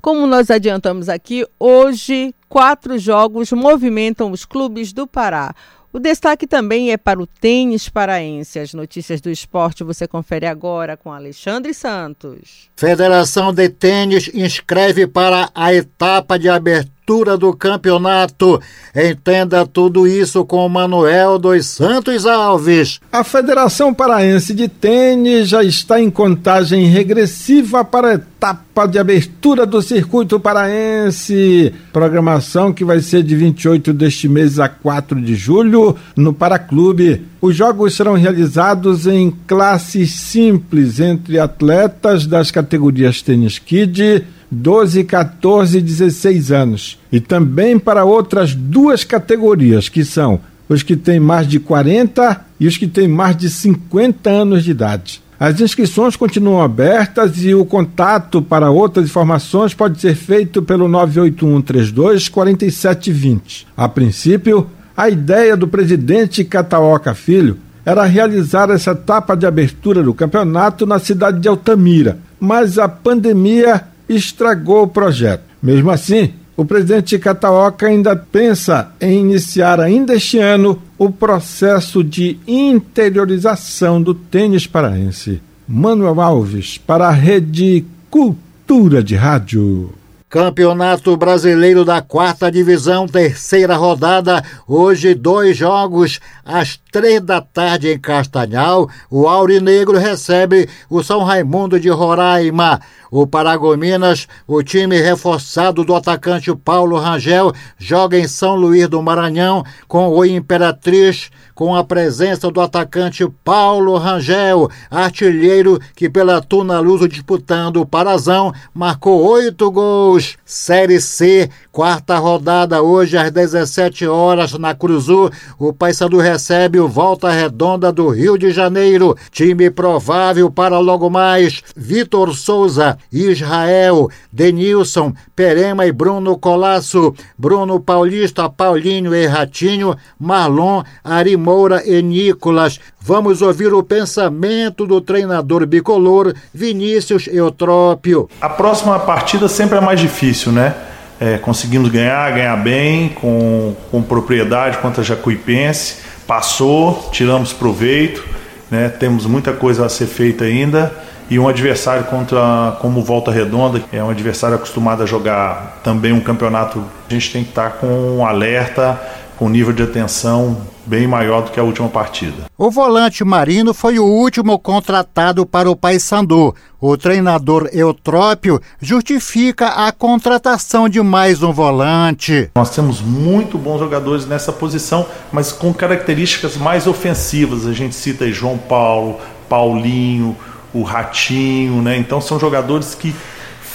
Como 0.00 0.28
nós 0.28 0.48
adiantamos 0.48 1.08
aqui, 1.08 1.44
hoje 1.58 2.32
quatro 2.48 3.00
jogos 3.00 3.50
movimentam 3.50 4.30
os 4.30 4.44
clubes 4.44 4.92
do 4.92 5.08
Pará. 5.08 5.52
O 5.92 5.98
destaque 5.98 6.46
também 6.46 6.92
é 6.92 6.96
para 6.96 7.20
o 7.20 7.26
tênis 7.26 7.88
paraense. 7.88 8.60
As 8.60 8.72
notícias 8.72 9.20
do 9.20 9.28
esporte 9.28 9.82
você 9.82 10.06
confere 10.06 10.46
agora 10.46 10.96
com 10.96 11.12
Alexandre 11.12 11.74
Santos. 11.74 12.70
Federação 12.76 13.52
de 13.52 13.68
Tênis 13.68 14.30
inscreve 14.32 15.08
para 15.08 15.50
a 15.52 15.74
etapa 15.74 16.38
de 16.38 16.48
abertura 16.48 16.95
do 17.06 17.52
campeonato. 17.52 18.60
Entenda 18.92 19.64
tudo 19.64 20.08
isso 20.08 20.44
com 20.44 20.68
Manuel 20.68 21.38
dos 21.38 21.64
Santos 21.66 22.26
Alves. 22.26 23.00
A 23.12 23.22
Federação 23.22 23.94
Paraense 23.94 24.52
de 24.52 24.66
Tênis 24.66 25.48
já 25.48 25.62
está 25.62 26.00
em 26.00 26.10
contagem 26.10 26.86
regressiva 26.86 27.84
para 27.84 28.08
a 28.08 28.14
etapa 28.14 28.86
de 28.88 28.98
abertura 28.98 29.64
do 29.64 29.80
circuito 29.80 30.40
paraense. 30.40 31.72
Programação 31.92 32.72
que 32.72 32.84
vai 32.84 33.00
ser 33.00 33.22
de 33.22 33.36
28 33.36 33.92
deste 33.92 34.28
mês 34.28 34.58
a 34.58 34.68
4 34.68 35.20
de 35.20 35.36
julho 35.36 35.94
no 36.16 36.32
Paraclube. 36.32 37.24
Os 37.40 37.54
jogos 37.54 37.94
serão 37.94 38.14
realizados 38.14 39.06
em 39.06 39.30
classes 39.46 40.10
simples 40.10 40.98
entre 40.98 41.38
atletas 41.38 42.26
das 42.26 42.50
categorias 42.50 43.22
Tênis 43.22 43.60
Kid 43.60 44.24
12, 44.50 45.04
14 45.04 45.78
e 45.78 45.80
16 45.80 46.52
anos. 46.52 46.98
E 47.10 47.20
também 47.20 47.78
para 47.78 48.04
outras 48.04 48.54
duas 48.54 49.04
categorias, 49.04 49.88
que 49.88 50.04
são 50.04 50.40
os 50.68 50.82
que 50.82 50.96
têm 50.96 51.20
mais 51.20 51.46
de 51.46 51.60
40 51.60 52.44
e 52.58 52.66
os 52.66 52.76
que 52.76 52.86
têm 52.86 53.08
mais 53.08 53.36
de 53.36 53.48
50 53.48 54.30
anos 54.30 54.64
de 54.64 54.70
idade. 54.70 55.22
As 55.38 55.60
inscrições 55.60 56.16
continuam 56.16 56.62
abertas 56.62 57.44
e 57.44 57.54
o 57.54 57.64
contato 57.64 58.40
para 58.40 58.70
outras 58.70 59.06
informações 59.06 59.74
pode 59.74 60.00
ser 60.00 60.14
feito 60.14 60.62
pelo 60.62 60.88
98132 60.88 62.28
4720. 62.30 63.66
A 63.76 63.86
princípio, 63.86 64.66
a 64.96 65.10
ideia 65.10 65.54
do 65.54 65.68
presidente 65.68 66.42
Cataoca 66.42 67.14
Filho 67.14 67.58
era 67.84 68.04
realizar 68.04 68.70
essa 68.70 68.92
etapa 68.92 69.36
de 69.36 69.46
abertura 69.46 70.02
do 70.02 70.14
campeonato 70.14 70.86
na 70.86 70.98
cidade 70.98 71.38
de 71.38 71.48
Altamira, 71.48 72.18
mas 72.40 72.78
a 72.78 72.88
pandemia 72.88 73.82
estragou 74.08 74.82
o 74.82 74.88
projeto. 74.88 75.42
Mesmo 75.62 75.90
assim, 75.90 76.32
o 76.56 76.64
presidente 76.64 77.18
Cataoca 77.18 77.86
ainda 77.86 78.16
pensa 78.16 78.90
em 79.00 79.20
iniciar 79.20 79.78
ainda 79.80 80.14
este 80.14 80.38
ano 80.38 80.80
o 80.96 81.10
processo 81.10 82.02
de 82.02 82.38
interiorização 82.46 84.00
do 84.00 84.14
tênis 84.14 84.66
paraense. 84.66 85.40
Manuel 85.68 86.20
Alves, 86.20 86.78
para 86.78 87.08
a 87.08 87.10
Rede 87.10 87.84
Cultura 88.10 89.02
de 89.02 89.14
Rádio. 89.16 89.90
Campeonato 90.36 91.16
Brasileiro 91.16 91.82
da 91.82 92.02
Quarta 92.02 92.52
Divisão, 92.52 93.08
terceira 93.08 93.74
rodada. 93.74 94.44
Hoje, 94.68 95.14
dois 95.14 95.56
jogos 95.56 96.20
às 96.44 96.78
três 96.92 97.22
da 97.22 97.40
tarde 97.40 97.90
em 97.90 97.98
Castanhal. 97.98 98.86
O 99.10 99.26
Aurinegro 99.26 99.96
recebe 99.96 100.68
o 100.90 101.02
São 101.02 101.22
Raimundo 101.22 101.80
de 101.80 101.88
Roraima. 101.88 102.82
O 103.10 103.26
Paragominas, 103.26 104.26
o 104.46 104.62
time 104.62 105.00
reforçado 105.00 105.84
do 105.84 105.94
atacante 105.94 106.54
Paulo 106.54 106.98
Rangel, 106.98 107.52
joga 107.78 108.18
em 108.18 108.28
São 108.28 108.56
Luís 108.56 108.88
do 108.88 109.00
Maranhão 109.00 109.64
com 109.86 110.08
o 110.08 110.24
Imperatriz, 110.24 111.30
com 111.54 111.74
a 111.74 111.84
presença 111.84 112.50
do 112.50 112.60
atacante 112.60 113.26
Paulo 113.44 113.96
Rangel, 113.96 114.68
artilheiro 114.90 115.78
que 115.94 116.10
pela 116.10 116.42
Tuna 116.42 116.80
Luso 116.80 117.08
disputando 117.08 117.80
o 117.80 117.86
Parazão, 117.86 118.52
marcou 118.74 119.24
oito 119.24 119.70
gols. 119.70 120.25
Série 120.44 121.00
C, 121.00 121.50
quarta 121.70 122.16
rodada 122.18 122.82
hoje 122.82 123.16
às 123.16 123.30
17 123.30 124.06
horas 124.06 124.52
na 124.54 124.74
Cruzu. 124.74 125.30
O 125.58 125.72
Paysandu 125.72 126.18
recebe 126.18 126.80
o 126.80 126.88
Volta 126.88 127.30
Redonda 127.30 127.92
do 127.92 128.08
Rio 128.08 128.38
de 128.38 128.50
Janeiro. 128.50 129.16
Time 129.30 129.70
provável 129.70 130.50
para 130.50 130.78
logo 130.78 131.10
mais 131.10 131.62
Vitor 131.76 132.34
Souza, 132.34 132.96
Israel, 133.12 134.08
Denilson, 134.32 135.12
Perema 135.34 135.86
e 135.86 135.92
Bruno 135.92 136.38
Colasso, 136.38 137.14
Bruno 137.38 137.78
Paulista, 137.78 138.48
Paulinho 138.48 139.14
e 139.14 139.26
Ratinho, 139.26 139.96
Marlon, 140.18 140.82
Ari 141.04 141.36
Moura 141.36 141.82
e 141.86 142.02
Nicolas. 142.02 142.80
Vamos 143.06 143.40
ouvir 143.40 143.72
o 143.72 143.84
pensamento 143.84 144.84
do 144.84 145.00
treinador 145.00 145.64
bicolor 145.64 146.34
Vinícius 146.52 147.28
Eutrópio. 147.28 148.28
A 148.40 148.48
próxima 148.48 148.98
partida 148.98 149.46
sempre 149.46 149.78
é 149.78 149.80
mais 149.80 150.00
difícil, 150.00 150.50
né? 150.50 150.74
É, 151.20 151.38
conseguimos 151.38 151.88
ganhar, 151.88 152.28
ganhar 152.32 152.56
bem, 152.56 153.10
com, 153.10 153.76
com 153.92 154.02
propriedade 154.02 154.78
contra 154.78 155.02
a 155.02 155.04
Jacuipense. 155.04 155.98
Passou, 156.26 157.08
tiramos 157.12 157.52
proveito, 157.52 158.24
né? 158.68 158.88
temos 158.88 159.24
muita 159.24 159.52
coisa 159.52 159.86
a 159.86 159.88
ser 159.88 160.06
feita 160.06 160.42
ainda 160.42 160.92
e 161.30 161.38
um 161.38 161.46
adversário 161.46 162.06
contra 162.06 162.76
como 162.80 163.04
Volta 163.04 163.30
Redonda, 163.30 163.82
é 163.92 164.02
um 164.02 164.10
adversário 164.10 164.56
acostumado 164.56 165.04
a 165.04 165.06
jogar 165.06 165.80
também 165.84 166.12
um 166.12 166.20
campeonato, 166.20 166.82
a 167.08 167.12
gente 167.12 167.32
tem 167.32 167.44
que 167.44 167.50
estar 167.50 167.74
com 167.74 168.26
alerta, 168.26 169.00
com 169.38 169.48
nível 169.48 169.72
de 169.72 169.84
atenção 169.84 170.74
bem 170.86 171.06
maior 171.06 171.42
do 171.42 171.50
que 171.50 171.58
a 171.58 171.62
última 171.62 171.88
partida. 171.88 172.44
O 172.56 172.70
volante 172.70 173.24
Marino 173.24 173.74
foi 173.74 173.98
o 173.98 174.04
último 174.04 174.58
contratado 174.58 175.44
para 175.44 175.70
o 175.70 175.76
Paysandu. 175.76 176.54
O 176.80 176.96
treinador 176.96 177.68
Eutrópio 177.72 178.60
justifica 178.80 179.68
a 179.68 179.92
contratação 179.92 180.88
de 180.88 181.02
mais 181.02 181.42
um 181.42 181.52
volante. 181.52 182.50
Nós 182.54 182.70
temos 182.70 183.00
muito 183.00 183.58
bons 183.58 183.80
jogadores 183.80 184.26
nessa 184.26 184.52
posição, 184.52 185.06
mas 185.32 185.52
com 185.52 185.74
características 185.74 186.56
mais 186.56 186.86
ofensivas. 186.86 187.66
A 187.66 187.72
gente 187.72 187.94
cita 187.94 188.24
aí 188.24 188.32
João 188.32 188.56
Paulo, 188.56 189.18
Paulinho, 189.48 190.36
o 190.72 190.82
Ratinho, 190.82 191.82
né? 191.82 191.96
Então 191.96 192.20
são 192.20 192.38
jogadores 192.38 192.94
que 192.94 193.14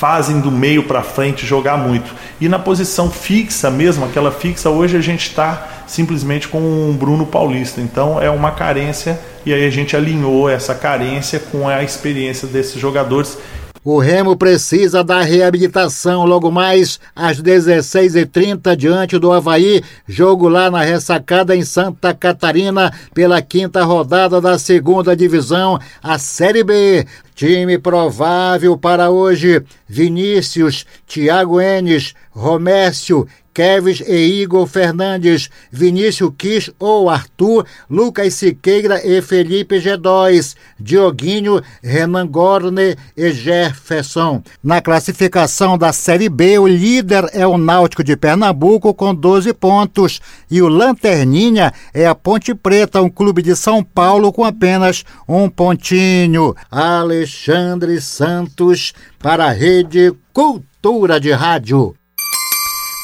fazem 0.01 0.39
do 0.39 0.49
meio 0.49 0.81
para 0.81 1.03
frente 1.03 1.45
jogar 1.45 1.77
muito. 1.77 2.11
E 2.39 2.49
na 2.49 2.57
posição 2.57 3.11
fixa 3.11 3.69
mesmo, 3.69 4.03
aquela 4.03 4.32
fixa, 4.32 4.67
hoje 4.67 4.97
a 4.97 4.99
gente 4.99 5.28
está 5.28 5.84
simplesmente 5.86 6.47
com 6.47 6.89
o 6.89 6.91
Bruno 6.91 7.23
Paulista. 7.23 7.80
Então 7.80 8.19
é 8.19 8.28
uma 8.28 8.49
carência 8.49 9.19
e 9.45 9.53
aí 9.53 9.63
a 9.63 9.69
gente 9.69 9.95
alinhou 9.95 10.49
essa 10.49 10.73
carência 10.73 11.39
com 11.39 11.67
a 11.67 11.84
experiência 11.84 12.47
desses 12.47 12.82
jogadores 12.82 13.38
o 13.84 13.97
Remo 13.97 14.36
precisa 14.36 15.03
da 15.03 15.21
reabilitação 15.21 16.23
logo 16.23 16.51
mais 16.51 16.99
às 17.15 17.41
16h30 17.41 18.75
diante 18.75 19.17
do 19.17 19.32
Havaí, 19.32 19.84
jogo 20.07 20.47
lá 20.47 20.69
na 20.69 20.84
ressacada 20.84 21.55
em 21.55 21.63
Santa 21.63 22.13
Catarina 22.13 22.93
pela 23.11 23.41
quinta 23.41 23.84
rodada 23.84 24.39
da 24.39 24.59
segunda 24.59 25.15
divisão, 25.15 25.79
a 26.01 26.19
Série 26.19 26.63
B. 26.63 27.07
Time 27.34 27.79
provável 27.79 28.77
para 28.77 29.09
hoje: 29.09 29.63
Vinícius, 29.88 30.86
Thiago 31.07 31.59
Enes, 31.59 32.13
Romércio, 32.29 33.27
Kevin 33.54 34.04
e 34.08 34.41
Igor 34.41 34.66
Fernandes, 34.66 35.49
Vinícius 35.72 36.32
Quis 36.38 36.70
ou 36.80 37.10
Arthur, 37.10 37.66
Lucas 37.89 38.34
Siqueira 38.34 39.06
e 39.06 39.22
Felipe 39.22 39.78
G2, 39.78 40.56
Dioguinho, 40.80 41.62
Renan 41.84 42.28
Gorne 42.28 42.95
e 43.16 43.32
Jefferson. 43.32 44.41
Na 44.64 44.82
classificação 44.82 45.78
da 45.78 45.91
Série 45.91 46.30
B, 46.30 46.58
o 46.60 46.68
líder 46.68 47.30
é 47.34 47.45
o 47.45 47.58
Náutico 47.58 48.04
de 48.04 48.16
Pernambuco 48.16 48.93
com 48.93 49.14
12 49.14 49.54
pontos 49.54 50.20
e 50.49 50.62
o 50.62 50.68
Lanterninha 50.68 51.74
é 51.93 52.08
a 52.08 52.16
Ponte 52.16 52.54
Preta, 52.54 53.02
um 53.02 53.10
clube 53.10 53.41
de 53.41 53.56
São 53.56 53.84
Paulo 53.84 54.32
com 54.32 54.43
apenas 54.43 55.04
um 55.28 55.49
pontinho. 55.49 56.56
Alexandre 56.70 57.99
Santos 58.02 58.93
para 59.20 59.45
a 59.45 59.52
Rede 59.52 60.14
Cultura 60.34 61.20
de 61.20 61.32
Rádio. 61.32 61.95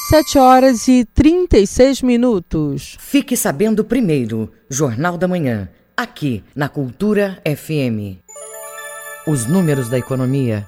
7 0.09 0.39
horas 0.39 0.87
e 0.87 1.03
36 1.03 2.01
minutos. 2.01 2.95
Fique 2.97 3.35
sabendo 3.35 3.83
primeiro, 3.83 4.49
Jornal 4.69 5.17
da 5.17 5.27
Manhã, 5.27 5.67
aqui 5.97 6.41
na 6.55 6.69
Cultura 6.69 7.41
FM. 7.43 8.15
Os 9.27 9.45
números 9.45 9.89
da 9.89 9.97
economia. 9.97 10.65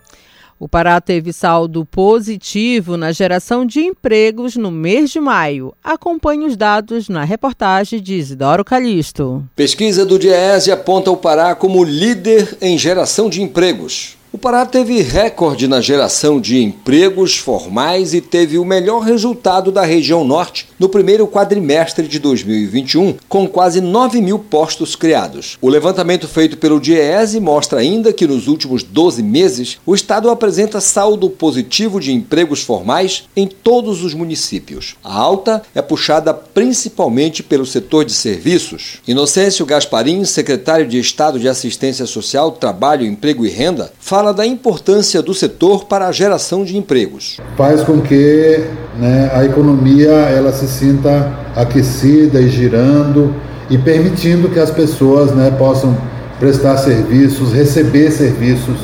O 0.60 0.68
Pará 0.68 1.00
teve 1.00 1.32
saldo 1.32 1.86
positivo 1.86 2.98
na 2.98 3.14
geração 3.14 3.66
de 3.66 3.80
empregos 3.80 4.58
no 4.58 4.70
mês 4.70 5.10
de 5.10 5.22
maio. 5.22 5.74
Acompanhe 5.82 6.46
os 6.46 6.58
dados 6.58 7.08
na 7.08 7.24
reportagem 7.24 8.02
de 8.02 8.16
Isidoro 8.16 8.66
Calixto. 8.66 9.48
Pesquisa 9.56 10.06
do 10.06 10.20
DIEESE 10.20 10.70
aponta 10.70 11.12
o 11.12 11.16
Pará 11.16 11.56
como 11.56 11.82
líder 11.82 12.58
em 12.60 12.78
geração 12.78 13.30
de 13.30 13.42
empregos. 13.42 14.18
O 14.32 14.38
Pará 14.38 14.64
teve 14.64 15.02
recorde 15.02 15.68
na 15.68 15.82
geração 15.82 16.40
de 16.40 16.62
empregos 16.62 17.36
formais 17.36 18.14
e 18.14 18.22
teve 18.22 18.60
o 18.60 18.66
melhor 18.66 19.00
resultado 19.00 19.72
da 19.72 19.84
região 19.84 20.24
norte 20.24 20.70
no 20.78 20.88
primeiro 20.88 21.28
quadrimestre 21.28 22.08
de 22.08 22.20
2021, 22.20 23.16
com 23.28 23.48
quase 23.48 23.82
9 23.82 24.22
mil 24.22 24.38
postos 24.38 24.96
criados. 24.96 25.58
O 25.60 25.68
levantamento 25.68 26.28
feito 26.28 26.58
pelo 26.58 26.80
DIEESE 26.80 27.40
mostra 27.40 27.80
ainda 27.80 28.14
que 28.14 28.28
nos 28.28 28.48
últimos 28.48 28.84
12 28.84 29.24
meses 29.24 29.80
o 29.84 29.96
Estado 29.96 30.30
apresenta 30.30 30.80
saldo 30.80 31.28
positivo 31.32 32.00
de 32.00 32.14
empregos 32.14 32.62
formais 32.62 33.24
em 33.36 33.48
todos 33.48 34.04
os 34.04 34.14
municípios. 34.14 34.96
A 35.04 35.18
alta 35.18 35.64
é 35.74 35.82
puxada 35.82 36.36
principalmente 36.36 37.42
pelo 37.42 37.66
setor 37.66 38.06
de 38.06 38.14
serviços. 38.14 39.00
Inocêncio 39.08 39.66
Gasparim, 39.66 40.24
secretário 40.24 40.88
de 40.88 41.00
Estado 41.00 41.40
de 41.40 41.50
Assistência 41.50 42.06
Social, 42.06 42.52
Trabalho, 42.52 43.08
Emprego 43.08 43.44
e 43.44 43.50
Renda, 43.50 43.92
fala 44.00 44.18
fala 44.20 44.34
da 44.34 44.45
importância 44.45 45.22
do 45.22 45.34
setor 45.34 45.86
para 45.86 46.05
a 46.05 46.11
geração 46.11 46.65
de 46.65 46.76
empregos. 46.76 47.39
Faz 47.55 47.84
com 47.84 48.01
que 48.01 48.65
né, 48.97 49.32
a 49.34 49.45
economia 49.45 50.09
ela 50.09 50.51
se 50.51 50.67
sinta 50.67 51.32
aquecida 51.55 52.41
e 52.41 52.49
girando 52.49 53.34
e 53.70 53.78
permitindo 53.78 54.49
que 54.49 54.59
as 54.59 54.72
pessoas 54.72 55.32
né, 55.32 55.55
possam 55.57 55.95
prestar 56.38 56.76
serviços, 56.76 57.53
receber 57.53 58.11
serviços, 58.11 58.76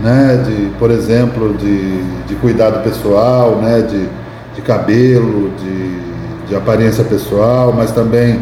né, 0.00 0.42
de, 0.44 0.76
por 0.80 0.90
exemplo, 0.90 1.54
de, 1.54 2.02
de 2.26 2.34
cuidado 2.40 2.82
pessoal, 2.82 3.60
né, 3.62 3.82
de, 3.82 4.08
de 4.56 4.62
cabelo, 4.62 5.52
de, 5.62 6.48
de 6.48 6.56
aparência 6.56 7.04
pessoal, 7.04 7.72
mas 7.72 7.92
também 7.92 8.40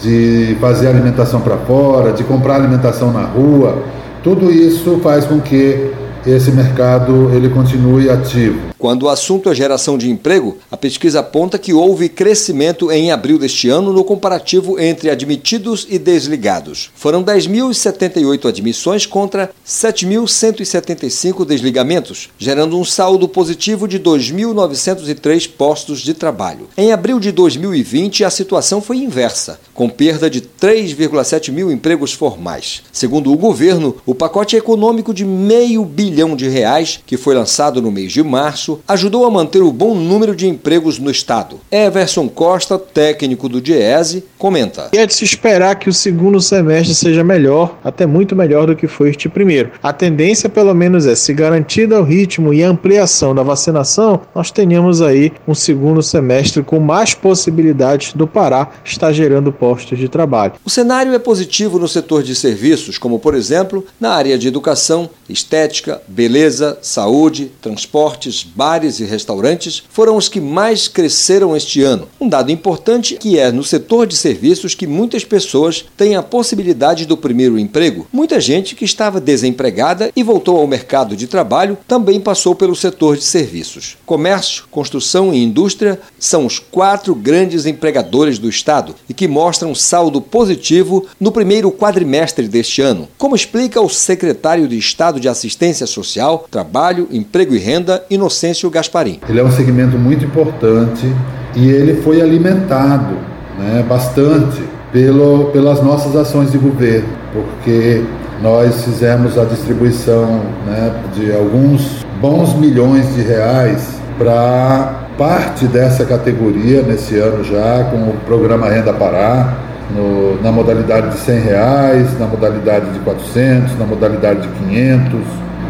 de 0.00 0.56
fazer 0.58 0.86
alimentação 0.86 1.42
para 1.42 1.58
fora, 1.58 2.14
de 2.14 2.24
comprar 2.24 2.54
alimentação 2.54 3.12
na 3.12 3.24
rua. 3.24 3.82
Tudo 4.22 4.52
isso 4.52 5.00
faz 5.02 5.24
com 5.24 5.40
que 5.40 5.90
esse 6.24 6.52
mercado 6.52 7.30
ele 7.34 7.48
continue 7.48 8.08
ativo. 8.08 8.71
Quando 8.82 9.04
o 9.04 9.08
assunto 9.08 9.48
é 9.48 9.54
geração 9.54 9.96
de 9.96 10.10
emprego, 10.10 10.58
a 10.68 10.76
pesquisa 10.76 11.20
aponta 11.20 11.56
que 11.56 11.72
houve 11.72 12.08
crescimento 12.08 12.90
em 12.90 13.12
abril 13.12 13.38
deste 13.38 13.68
ano 13.68 13.92
no 13.92 14.02
comparativo 14.02 14.76
entre 14.76 15.08
admitidos 15.08 15.86
e 15.88 16.00
desligados. 16.00 16.90
Foram 16.92 17.22
10.078 17.22 18.48
admissões 18.48 19.06
contra 19.06 19.52
7.175 19.64 21.44
desligamentos, 21.44 22.28
gerando 22.36 22.76
um 22.76 22.84
saldo 22.84 23.28
positivo 23.28 23.86
de 23.86 24.00
2.903 24.00 25.48
postos 25.56 26.00
de 26.00 26.12
trabalho. 26.12 26.66
Em 26.76 26.90
abril 26.90 27.20
de 27.20 27.30
2020, 27.30 28.24
a 28.24 28.30
situação 28.30 28.82
foi 28.82 28.96
inversa, 28.96 29.60
com 29.72 29.88
perda 29.88 30.28
de 30.28 30.40
3,7 30.40 31.52
mil 31.52 31.70
empregos 31.70 32.12
formais. 32.12 32.82
Segundo 32.92 33.32
o 33.32 33.38
governo, 33.38 33.94
o 34.04 34.12
pacote 34.12 34.56
econômico 34.56 35.14
de 35.14 35.24
meio 35.24 35.84
bilhão 35.84 36.34
de 36.34 36.48
reais, 36.48 36.98
que 37.06 37.16
foi 37.16 37.36
lançado 37.36 37.80
no 37.80 37.92
mês 37.92 38.10
de 38.10 38.24
março, 38.24 38.71
ajudou 38.86 39.24
a 39.24 39.30
manter 39.30 39.62
o 39.62 39.72
bom 39.72 39.94
número 39.94 40.34
de 40.34 40.46
empregos 40.46 40.98
no 40.98 41.10
Estado. 41.10 41.60
Everson 41.70 42.28
Costa, 42.28 42.78
técnico 42.78 43.48
do 43.48 43.60
DIESE, 43.60 44.24
comenta. 44.38 44.88
É 44.92 45.06
de 45.06 45.14
se 45.14 45.24
esperar 45.24 45.76
que 45.76 45.88
o 45.88 45.92
segundo 45.92 46.40
semestre 46.40 46.94
seja 46.94 47.24
melhor, 47.24 47.78
até 47.82 48.06
muito 48.06 48.34
melhor 48.34 48.66
do 48.66 48.76
que 48.76 48.86
foi 48.86 49.10
este 49.10 49.28
primeiro. 49.28 49.70
A 49.82 49.92
tendência, 49.92 50.48
pelo 50.48 50.74
menos, 50.74 51.06
é 51.06 51.14
se 51.14 51.32
garantido 51.32 51.94
o 51.96 52.02
ritmo 52.02 52.52
e 52.52 52.62
ampliação 52.62 53.34
da 53.34 53.42
vacinação, 53.42 54.20
nós 54.34 54.50
tenhamos 54.50 55.00
aí 55.00 55.32
um 55.46 55.54
segundo 55.54 56.02
semestre 56.02 56.62
com 56.62 56.80
mais 56.80 57.14
possibilidades 57.14 58.12
do 58.12 58.26
Pará 58.26 58.68
estar 58.84 59.12
gerando 59.12 59.52
postos 59.52 59.98
de 59.98 60.08
trabalho. 60.08 60.54
O 60.64 60.70
cenário 60.70 61.14
é 61.14 61.18
positivo 61.18 61.78
no 61.78 61.88
setor 61.88 62.22
de 62.22 62.34
serviços, 62.34 62.98
como 62.98 63.18
por 63.18 63.34
exemplo 63.34 63.84
na 64.00 64.10
área 64.10 64.38
de 64.38 64.48
educação, 64.48 65.08
estética, 65.28 66.02
beleza, 66.06 66.78
saúde, 66.82 67.50
transportes, 67.60 68.44
bares 68.62 69.00
e 69.00 69.04
restaurantes 69.04 69.82
foram 69.90 70.16
os 70.16 70.28
que 70.28 70.40
mais 70.40 70.86
cresceram 70.86 71.56
este 71.56 71.82
ano. 71.82 72.06
Um 72.20 72.28
dado 72.28 72.52
importante 72.52 73.16
que 73.16 73.36
é 73.36 73.50
no 73.50 73.64
setor 73.64 74.06
de 74.06 74.16
serviços 74.16 74.72
que 74.72 74.86
muitas 74.86 75.24
pessoas 75.24 75.84
têm 75.96 76.14
a 76.14 76.22
possibilidade 76.22 77.04
do 77.04 77.16
primeiro 77.16 77.58
emprego. 77.58 78.06
Muita 78.12 78.40
gente 78.40 78.76
que 78.76 78.84
estava 78.84 79.20
desempregada 79.20 80.12
e 80.14 80.22
voltou 80.22 80.58
ao 80.58 80.66
mercado 80.68 81.16
de 81.16 81.26
trabalho 81.26 81.76
também 81.88 82.20
passou 82.20 82.54
pelo 82.54 82.76
setor 82.76 83.16
de 83.16 83.24
serviços. 83.24 83.96
Comércio, 84.06 84.62
construção 84.70 85.34
e 85.34 85.42
indústria 85.42 85.98
são 86.16 86.46
os 86.46 86.60
quatro 86.60 87.16
grandes 87.16 87.66
empregadores 87.66 88.38
do 88.38 88.48
Estado 88.48 88.94
e 89.08 89.12
que 89.12 89.26
mostram 89.26 89.74
saldo 89.74 90.20
positivo 90.20 91.04
no 91.18 91.32
primeiro 91.32 91.72
quadrimestre 91.72 92.46
deste 92.46 92.80
ano, 92.80 93.08
como 93.18 93.34
explica 93.34 93.80
o 93.80 93.88
secretário 93.88 94.68
de 94.68 94.78
Estado 94.78 95.18
de 95.18 95.28
Assistência 95.28 95.84
Social, 95.84 96.46
Trabalho, 96.48 97.08
Emprego 97.10 97.56
e 97.56 97.58
Renda, 97.58 98.06
Inocêncio 98.08 98.51
Gasparim. 98.70 99.20
Ele 99.28 99.40
é 99.40 99.44
um 99.44 99.50
segmento 99.50 99.96
muito 99.98 100.24
importante 100.24 101.12
e 101.54 101.68
ele 101.68 102.02
foi 102.02 102.20
alimentado 102.20 103.14
né, 103.58 103.84
bastante 103.88 104.62
pelo, 104.92 105.46
pelas 105.46 105.82
nossas 105.82 106.14
ações 106.14 106.52
de 106.52 106.58
governo, 106.58 107.08
porque 107.32 108.02
nós 108.42 108.84
fizemos 108.84 109.38
a 109.38 109.44
distribuição 109.44 110.42
né, 110.66 110.92
de 111.14 111.32
alguns 111.32 112.04
bons 112.20 112.54
milhões 112.54 113.14
de 113.14 113.22
reais 113.22 114.00
para 114.18 115.06
parte 115.16 115.66
dessa 115.66 116.04
categoria 116.04 116.82
nesse 116.82 117.16
ano 117.16 117.44
já, 117.44 117.84
com 117.90 117.96
o 117.96 118.16
programa 118.26 118.68
Renda 118.68 118.92
Pará, 118.92 119.56
no, 119.94 120.40
na 120.42 120.50
modalidade 120.50 121.10
de 121.10 121.18
100 121.18 121.40
reais, 121.40 122.18
na 122.18 122.26
modalidade 122.26 122.90
de 122.90 122.98
400, 123.00 123.78
na 123.78 123.86
modalidade 123.86 124.42
de 124.42 124.48
500 124.48 125.20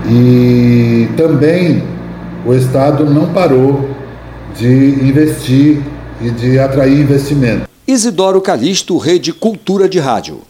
e 0.09 1.09
também 1.16 1.83
o 2.45 2.55
Estado 2.55 3.05
não 3.05 3.32
parou 3.32 3.88
de 4.57 4.66
investir 4.66 5.82
e 6.20 6.30
de 6.30 6.59
atrair 6.59 7.01
investimento. 7.01 7.68
Isidoro 7.86 8.40
Calixto, 8.40 8.97
Rede 8.99 9.32
Cultura 9.32 9.88
de 9.88 9.99
Rádio. 9.99 10.43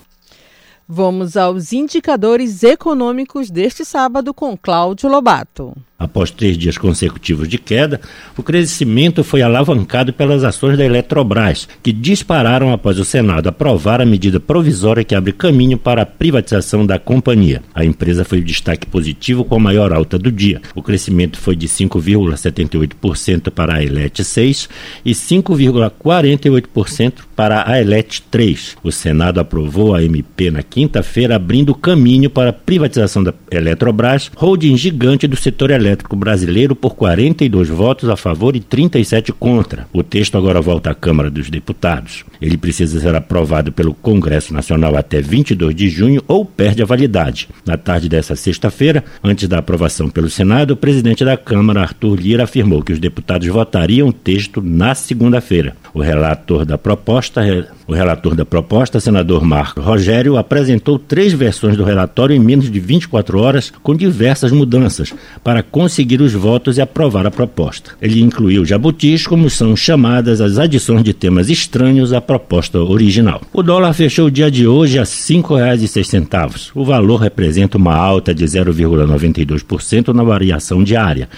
Vamos 0.88 1.36
aos 1.36 1.72
indicadores 1.72 2.62
econômicos 2.62 3.50
deste 3.50 3.84
sábado 3.84 4.34
com 4.34 4.56
Cláudio 4.56 5.08
Lobato. 5.08 5.74
Após 6.02 6.32
três 6.32 6.58
dias 6.58 6.76
consecutivos 6.76 7.48
de 7.48 7.58
queda, 7.58 8.00
o 8.36 8.42
crescimento 8.42 9.22
foi 9.22 9.40
alavancado 9.40 10.12
pelas 10.12 10.42
ações 10.42 10.76
da 10.76 10.84
Eletrobras, 10.84 11.68
que 11.80 11.92
dispararam 11.92 12.72
após 12.72 12.98
o 12.98 13.04
Senado 13.04 13.48
aprovar 13.48 14.00
a 14.00 14.04
medida 14.04 14.40
provisória 14.40 15.04
que 15.04 15.14
abre 15.14 15.32
caminho 15.32 15.78
para 15.78 16.02
a 16.02 16.06
privatização 16.06 16.84
da 16.84 16.98
companhia. 16.98 17.62
A 17.72 17.84
empresa 17.84 18.24
foi 18.24 18.40
o 18.40 18.44
destaque 18.44 18.84
positivo 18.84 19.44
com 19.44 19.54
a 19.54 19.60
maior 19.60 19.92
alta 19.92 20.18
do 20.18 20.32
dia. 20.32 20.60
O 20.74 20.82
crescimento 20.82 21.38
foi 21.38 21.54
de 21.54 21.68
5,78% 21.68 23.50
para 23.50 23.76
a 23.76 23.84
Elet 23.84 24.24
6 24.24 24.68
e 25.04 25.12
5,48% 25.12 27.12
para 27.36 27.70
a 27.70 27.80
Elet 27.80 28.24
3. 28.28 28.76
O 28.82 28.90
Senado 28.90 29.38
aprovou 29.38 29.94
a 29.94 30.02
MP 30.02 30.50
na 30.50 30.64
quinta-feira, 30.64 31.36
abrindo 31.36 31.76
caminho 31.76 32.28
para 32.28 32.50
a 32.50 32.52
privatização 32.52 33.22
da 33.22 33.32
Eletrobras, 33.52 34.32
holding 34.34 34.76
gigante 34.76 35.28
do 35.28 35.36
setor 35.36 35.70
elétrico 35.70 35.91
brasileiro, 36.16 36.74
por 36.74 36.94
42 36.94 37.68
votos 37.68 38.08
a 38.08 38.16
favor 38.16 38.54
e 38.56 38.60
37 38.60 39.32
contra. 39.32 39.86
O 39.92 40.02
texto 40.02 40.36
agora 40.36 40.60
volta 40.60 40.90
à 40.90 40.94
Câmara 40.94 41.30
dos 41.30 41.50
Deputados. 41.50 42.24
Ele 42.40 42.56
precisa 42.56 43.00
ser 43.00 43.14
aprovado 43.14 43.72
pelo 43.72 43.94
Congresso 43.94 44.52
Nacional 44.52 44.96
até 44.96 45.20
22 45.20 45.74
de 45.74 45.88
junho 45.88 46.22
ou 46.26 46.44
perde 46.44 46.82
a 46.82 46.86
validade. 46.86 47.48
Na 47.66 47.76
tarde 47.76 48.08
dessa 48.08 48.36
sexta-feira, 48.36 49.04
antes 49.22 49.48
da 49.48 49.58
aprovação 49.58 50.08
pelo 50.08 50.30
Senado, 50.30 50.72
o 50.72 50.76
presidente 50.76 51.24
da 51.24 51.36
Câmara, 51.36 51.82
Arthur 51.82 52.18
Lira, 52.20 52.44
afirmou 52.44 52.82
que 52.82 52.92
os 52.92 52.98
deputados 52.98 53.48
votariam 53.48 54.08
o 54.08 54.12
texto 54.12 54.60
na 54.62 54.94
segunda-feira. 54.94 55.76
O 55.94 56.00
relator 56.00 56.64
da 56.64 56.78
proposta, 56.78 57.42
o 57.86 57.92
relator 57.92 58.34
da 58.34 58.46
proposta, 58.46 58.98
senador 58.98 59.44
Marco 59.44 59.80
Rogério, 59.80 60.38
apresentou 60.38 60.98
três 60.98 61.34
versões 61.34 61.76
do 61.76 61.84
relatório 61.84 62.34
em 62.34 62.38
menos 62.38 62.70
de 62.70 62.80
24 62.80 63.38
horas, 63.38 63.70
com 63.82 63.94
diversas 63.94 64.52
mudanças, 64.52 65.12
para 65.44 65.62
conseguir 65.62 66.22
os 66.22 66.32
votos 66.32 66.78
e 66.78 66.80
aprovar 66.80 67.26
a 67.26 67.30
proposta. 67.30 67.90
Ele 68.00 68.22
incluiu 68.22 68.64
jabutis, 68.64 69.26
como 69.26 69.50
são 69.50 69.76
chamadas 69.76 70.40
as 70.40 70.56
adições 70.56 71.04
de 71.04 71.12
temas 71.12 71.50
estranhos 71.50 72.14
à 72.14 72.22
proposta 72.22 72.78
original. 72.78 73.42
O 73.52 73.62
dólar 73.62 73.92
fechou 73.92 74.28
o 74.28 74.30
dia 74.30 74.50
de 74.50 74.66
hoje 74.66 74.98
a 74.98 75.02
R$ 75.02 75.06
5,06. 75.06 76.70
O 76.74 76.84
valor 76.84 77.16
representa 77.16 77.76
uma 77.76 77.94
alta 77.94 78.34
de 78.34 78.46
0,92% 78.46 80.08
na 80.08 80.22
variação 80.22 80.82
diária. 80.82 81.28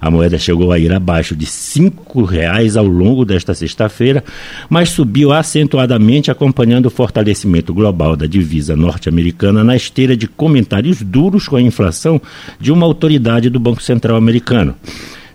A 0.00 0.10
moeda 0.10 0.38
chegou 0.38 0.72
a 0.72 0.78
ir 0.78 0.92
abaixo 0.92 1.34
de 1.34 1.46
R$ 1.46 1.92
reais 2.28 2.76
ao 2.76 2.86
longo 2.86 3.24
desta 3.24 3.54
sexta-feira, 3.54 4.22
mas 4.68 4.90
subiu 4.90 5.32
acentuadamente 5.32 6.30
acompanhando 6.30 6.86
o 6.86 6.90
fortalecimento 6.90 7.72
global 7.72 8.16
da 8.16 8.26
divisa 8.26 8.76
norte-americana 8.76 9.64
na 9.64 9.76
esteira 9.76 10.16
de 10.16 10.26
comentários 10.26 11.02
duros 11.02 11.48
com 11.48 11.56
a 11.56 11.62
inflação 11.62 12.20
de 12.60 12.72
uma 12.72 12.86
autoridade 12.86 13.50
do 13.50 13.60
Banco 13.60 13.82
Central 13.82 14.16
americano. 14.16 14.74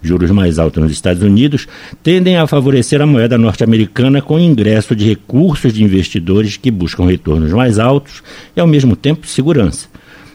Juros 0.01 0.31
mais 0.31 0.57
altos 0.59 0.81
nos 0.81 0.91
Estados 0.91 1.21
Unidos 1.21 1.67
tendem 2.01 2.37
a 2.37 2.47
favorecer 2.47 3.01
a 3.01 3.05
moeda 3.05 3.37
norte-americana 3.37 4.21
com 4.21 4.39
ingresso 4.39 4.95
de 4.95 5.05
recursos 5.05 5.73
de 5.73 5.83
investidores 5.83 6.55
que 6.55 6.71
buscam 6.71 7.05
retornos 7.05 7.51
mais 7.51 7.77
altos 7.77 8.23
e, 8.55 8.59
ao 8.59 8.67
mesmo 8.67 8.95
tempo, 8.95 9.27
segurança. 9.27 9.89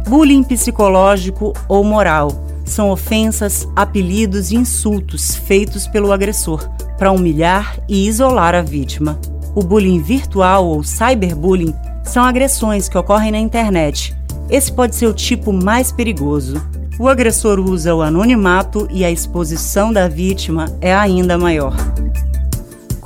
Bullying 0.08 0.42
psicológico 0.42 1.52
ou 1.68 1.84
moral 1.84 2.32
são 2.64 2.90
ofensas, 2.90 3.68
apelidos 3.76 4.50
e 4.50 4.56
insultos 4.56 5.34
feitos 5.34 5.86
pelo 5.86 6.10
agressor 6.10 6.66
para 6.96 7.12
humilhar 7.12 7.78
e 7.86 8.08
isolar 8.08 8.54
a 8.54 8.62
vítima. 8.62 9.20
O 9.54 9.62
bullying 9.62 10.00
virtual 10.00 10.66
ou 10.66 10.82
cyberbullying 10.82 11.74
são 12.02 12.24
agressões 12.24 12.88
que 12.88 12.96
ocorrem 12.96 13.30
na 13.30 13.38
internet. 13.38 14.16
Esse 14.48 14.72
pode 14.72 14.96
ser 14.96 15.06
o 15.06 15.12
tipo 15.12 15.52
mais 15.52 15.92
perigoso. 15.92 16.62
O 16.98 17.08
agressor 17.08 17.60
usa 17.60 17.94
o 17.94 18.02
anonimato 18.02 18.88
e 18.90 19.04
a 19.04 19.10
exposição 19.10 19.92
da 19.92 20.08
vítima 20.08 20.66
é 20.80 20.94
ainda 20.94 21.38
maior 21.38 21.74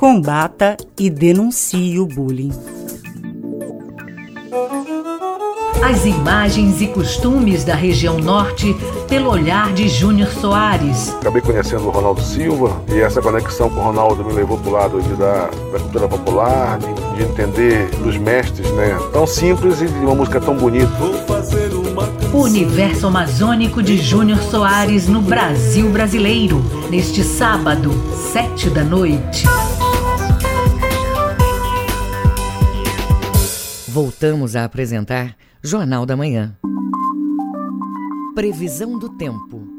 combata 0.03 0.75
e 0.99 1.09
denuncie 1.09 1.97
o 1.97 2.05
bullying. 2.05 2.51
As 5.81 6.03
imagens 6.03 6.81
e 6.81 6.87
costumes 6.87 7.63
da 7.63 7.73
região 7.73 8.17
norte 8.17 8.75
pelo 9.07 9.29
olhar 9.29 9.71
de 9.71 9.87
Júnior 9.87 10.27
Soares. 10.27 11.15
Acabei 11.21 11.41
conhecendo 11.41 11.87
o 11.87 11.89
Ronaldo 11.89 12.19
Silva 12.19 12.83
e 12.89 12.99
essa 12.99 13.21
conexão 13.21 13.69
com 13.69 13.79
o 13.79 13.83
Ronaldo 13.83 14.25
me 14.25 14.33
levou 14.33 14.57
para 14.57 14.69
o 14.69 14.73
lado 14.73 15.01
de 15.01 15.13
da, 15.15 15.45
da 15.71 15.79
cultura 15.79 16.09
popular, 16.09 16.79
de, 16.79 17.17
de, 17.17 17.23
entender 17.23 17.89
dos 18.03 18.17
mestres, 18.17 18.69
né? 18.71 18.97
Tão 19.13 19.25
simples 19.25 19.79
e 19.79 19.85
uma 19.85 20.15
música 20.15 20.41
tão 20.41 20.57
bonita. 20.57 20.89
O 22.33 22.45
universo 22.45 23.05
amazônico 23.05 23.83
de 23.83 23.95
Júnior 23.95 24.39
Soares 24.39 25.07
no 25.07 25.21
Brasil 25.21 25.87
brasileiro, 25.91 26.63
neste 26.89 27.23
sábado, 27.23 27.91
sete 28.33 28.71
da 28.71 28.83
noite. 28.83 29.43
Voltamos 33.87 34.55
a 34.55 34.63
apresentar 34.63 35.35
Jornal 35.61 36.07
da 36.07 36.17
Manhã. 36.17 36.57
Previsão 38.33 38.97
do 38.97 39.09
tempo. 39.09 39.73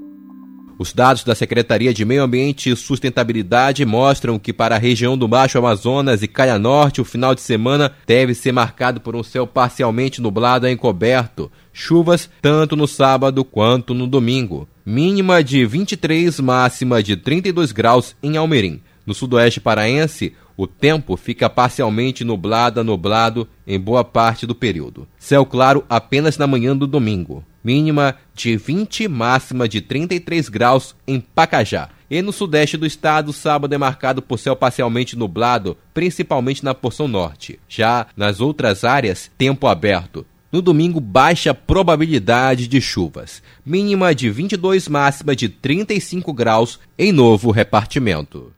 Os 0.78 0.92
dados 0.92 1.22
da 1.22 1.34
Secretaria 1.34 1.94
de 1.94 2.04
Meio 2.04 2.22
Ambiente 2.22 2.70
e 2.70 2.76
Sustentabilidade 2.76 3.84
mostram 3.84 4.38
que 4.38 4.52
para 4.52 4.74
a 4.74 4.78
região 4.78 5.16
do 5.16 5.26
Baixo 5.28 5.56
Amazonas 5.58 6.22
e 6.22 6.28
Caia 6.28 6.58
Norte, 6.58 7.00
o 7.00 7.04
final 7.04 7.34
de 7.34 7.40
semana 7.40 7.92
deve 8.06 8.34
ser 8.34 8.50
marcado 8.50 9.00
por 9.00 9.14
um 9.14 9.22
céu 9.22 9.46
parcialmente 9.46 10.20
nublado 10.20 10.66
a 10.66 10.70
encoberto. 10.70 11.50
Chuvas 11.76 12.30
tanto 12.40 12.76
no 12.76 12.86
sábado 12.86 13.44
quanto 13.44 13.92
no 13.92 14.06
domingo. 14.06 14.68
Mínima 14.86 15.42
de 15.42 15.66
23, 15.66 16.38
máxima 16.38 17.02
de 17.02 17.16
32 17.16 17.72
graus 17.72 18.14
em 18.22 18.36
Almerim. 18.36 18.80
No 19.04 19.12
sudoeste 19.12 19.60
paraense, 19.60 20.32
o 20.56 20.68
tempo 20.68 21.16
fica 21.16 21.50
parcialmente 21.50 22.24
nublado 22.24 22.78
a 22.78 22.84
nublado 22.84 23.48
em 23.66 23.78
boa 23.78 24.04
parte 24.04 24.46
do 24.46 24.54
período. 24.54 25.08
Céu 25.18 25.44
claro 25.44 25.84
apenas 25.88 26.38
na 26.38 26.46
manhã 26.46 26.76
do 26.76 26.86
domingo. 26.86 27.44
Mínima 27.62 28.16
de 28.34 28.56
20, 28.56 29.08
máxima 29.08 29.68
de 29.68 29.80
33 29.80 30.48
graus 30.48 30.94
em 31.08 31.18
Pacajá. 31.18 31.88
E 32.08 32.22
no 32.22 32.32
sudeste 32.32 32.76
do 32.76 32.86
estado, 32.86 33.32
sábado 33.32 33.74
é 33.74 33.78
marcado 33.78 34.22
por 34.22 34.38
céu 34.38 34.54
parcialmente 34.54 35.16
nublado, 35.16 35.76
principalmente 35.92 36.64
na 36.64 36.72
porção 36.72 37.08
norte. 37.08 37.58
Já 37.68 38.06
nas 38.16 38.40
outras 38.40 38.84
áreas, 38.84 39.28
tempo 39.36 39.66
aberto. 39.66 40.24
No 40.54 40.62
domingo, 40.62 41.00
baixa 41.00 41.52
probabilidade 41.52 42.68
de 42.68 42.80
chuvas. 42.80 43.42
Mínima 43.66 44.14
de 44.14 44.30
22, 44.30 44.86
máxima 44.86 45.34
de 45.34 45.48
35 45.48 46.32
graus 46.32 46.78
em 46.96 47.10
novo 47.10 47.50
repartimento. 47.50 48.52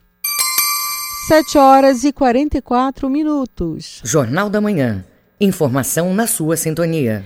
7 1.26 1.56
horas 1.56 2.04
e 2.04 2.12
44 2.12 3.08
minutos. 3.08 4.02
Jornal 4.04 4.50
da 4.50 4.60
Manhã. 4.60 5.06
Informação 5.40 6.12
na 6.12 6.26
sua 6.26 6.54
sintonia. 6.54 7.24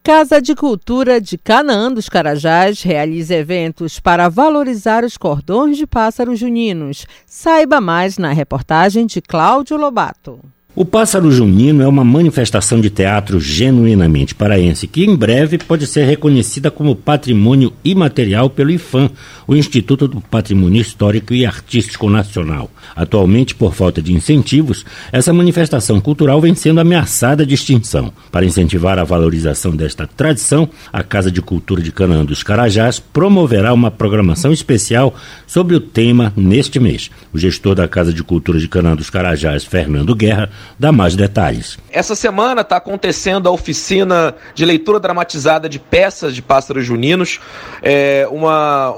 Casa 0.00 0.40
de 0.40 0.54
Cultura 0.54 1.20
de 1.20 1.36
Canaã 1.36 1.90
dos 1.90 2.08
Carajás 2.08 2.84
realiza 2.84 3.34
eventos 3.34 3.98
para 3.98 4.28
valorizar 4.28 5.02
os 5.02 5.16
cordões 5.16 5.76
de 5.76 5.88
pássaros 5.88 6.38
juninos. 6.38 7.04
Saiba 7.26 7.80
mais 7.80 8.16
na 8.16 8.32
reportagem 8.32 9.06
de 9.06 9.20
Cláudio 9.20 9.76
Lobato. 9.76 10.38
O 10.76 10.84
Pássaro 10.84 11.30
Junino 11.30 11.84
é 11.84 11.86
uma 11.86 12.02
manifestação 12.02 12.80
de 12.80 12.90
teatro 12.90 13.38
genuinamente 13.38 14.34
paraense 14.34 14.88
que 14.88 15.04
em 15.04 15.14
breve 15.14 15.56
pode 15.56 15.86
ser 15.86 16.04
reconhecida 16.04 16.68
como 16.68 16.96
patrimônio 16.96 17.72
imaterial 17.84 18.50
pelo 18.50 18.72
IFAM, 18.72 19.08
o 19.46 19.54
Instituto 19.54 20.08
do 20.08 20.20
Patrimônio 20.20 20.80
Histórico 20.80 21.32
e 21.32 21.46
Artístico 21.46 22.10
Nacional. 22.10 22.68
Atualmente, 22.96 23.54
por 23.54 23.72
falta 23.72 24.02
de 24.02 24.12
incentivos, 24.12 24.84
essa 25.12 25.32
manifestação 25.32 26.00
cultural 26.00 26.40
vem 26.40 26.56
sendo 26.56 26.80
ameaçada 26.80 27.46
de 27.46 27.54
extinção. 27.54 28.12
Para 28.32 28.44
incentivar 28.44 28.98
a 28.98 29.04
valorização 29.04 29.76
desta 29.76 30.08
tradição, 30.08 30.68
a 30.92 31.04
Casa 31.04 31.30
de 31.30 31.40
Cultura 31.40 31.82
de 31.82 31.92
Canaã 31.92 32.24
dos 32.24 32.42
Carajás 32.42 32.98
promoverá 32.98 33.72
uma 33.72 33.92
programação 33.92 34.52
especial 34.52 35.14
sobre 35.46 35.76
o 35.76 35.80
tema 35.80 36.32
neste 36.36 36.80
mês. 36.80 37.12
O 37.32 37.38
gestor 37.38 37.76
da 37.76 37.86
Casa 37.86 38.12
de 38.12 38.24
Cultura 38.24 38.58
de 38.58 38.66
Canaã 38.66 38.96
dos 38.96 39.08
Carajás, 39.08 39.64
Fernando 39.64 40.16
Guerra, 40.16 40.50
dá 40.78 40.92
mais 40.92 41.14
detalhes. 41.14 41.78
Essa 41.90 42.14
semana 42.14 42.62
está 42.62 42.76
acontecendo 42.76 43.48
a 43.48 43.52
oficina 43.52 44.34
de 44.54 44.64
leitura 44.64 44.98
dramatizada 44.98 45.68
de 45.68 45.78
peças 45.78 46.34
de 46.34 46.42
pássaros 46.42 46.84
juninos, 46.84 47.40
é 47.82 48.26
uma, 48.30 48.90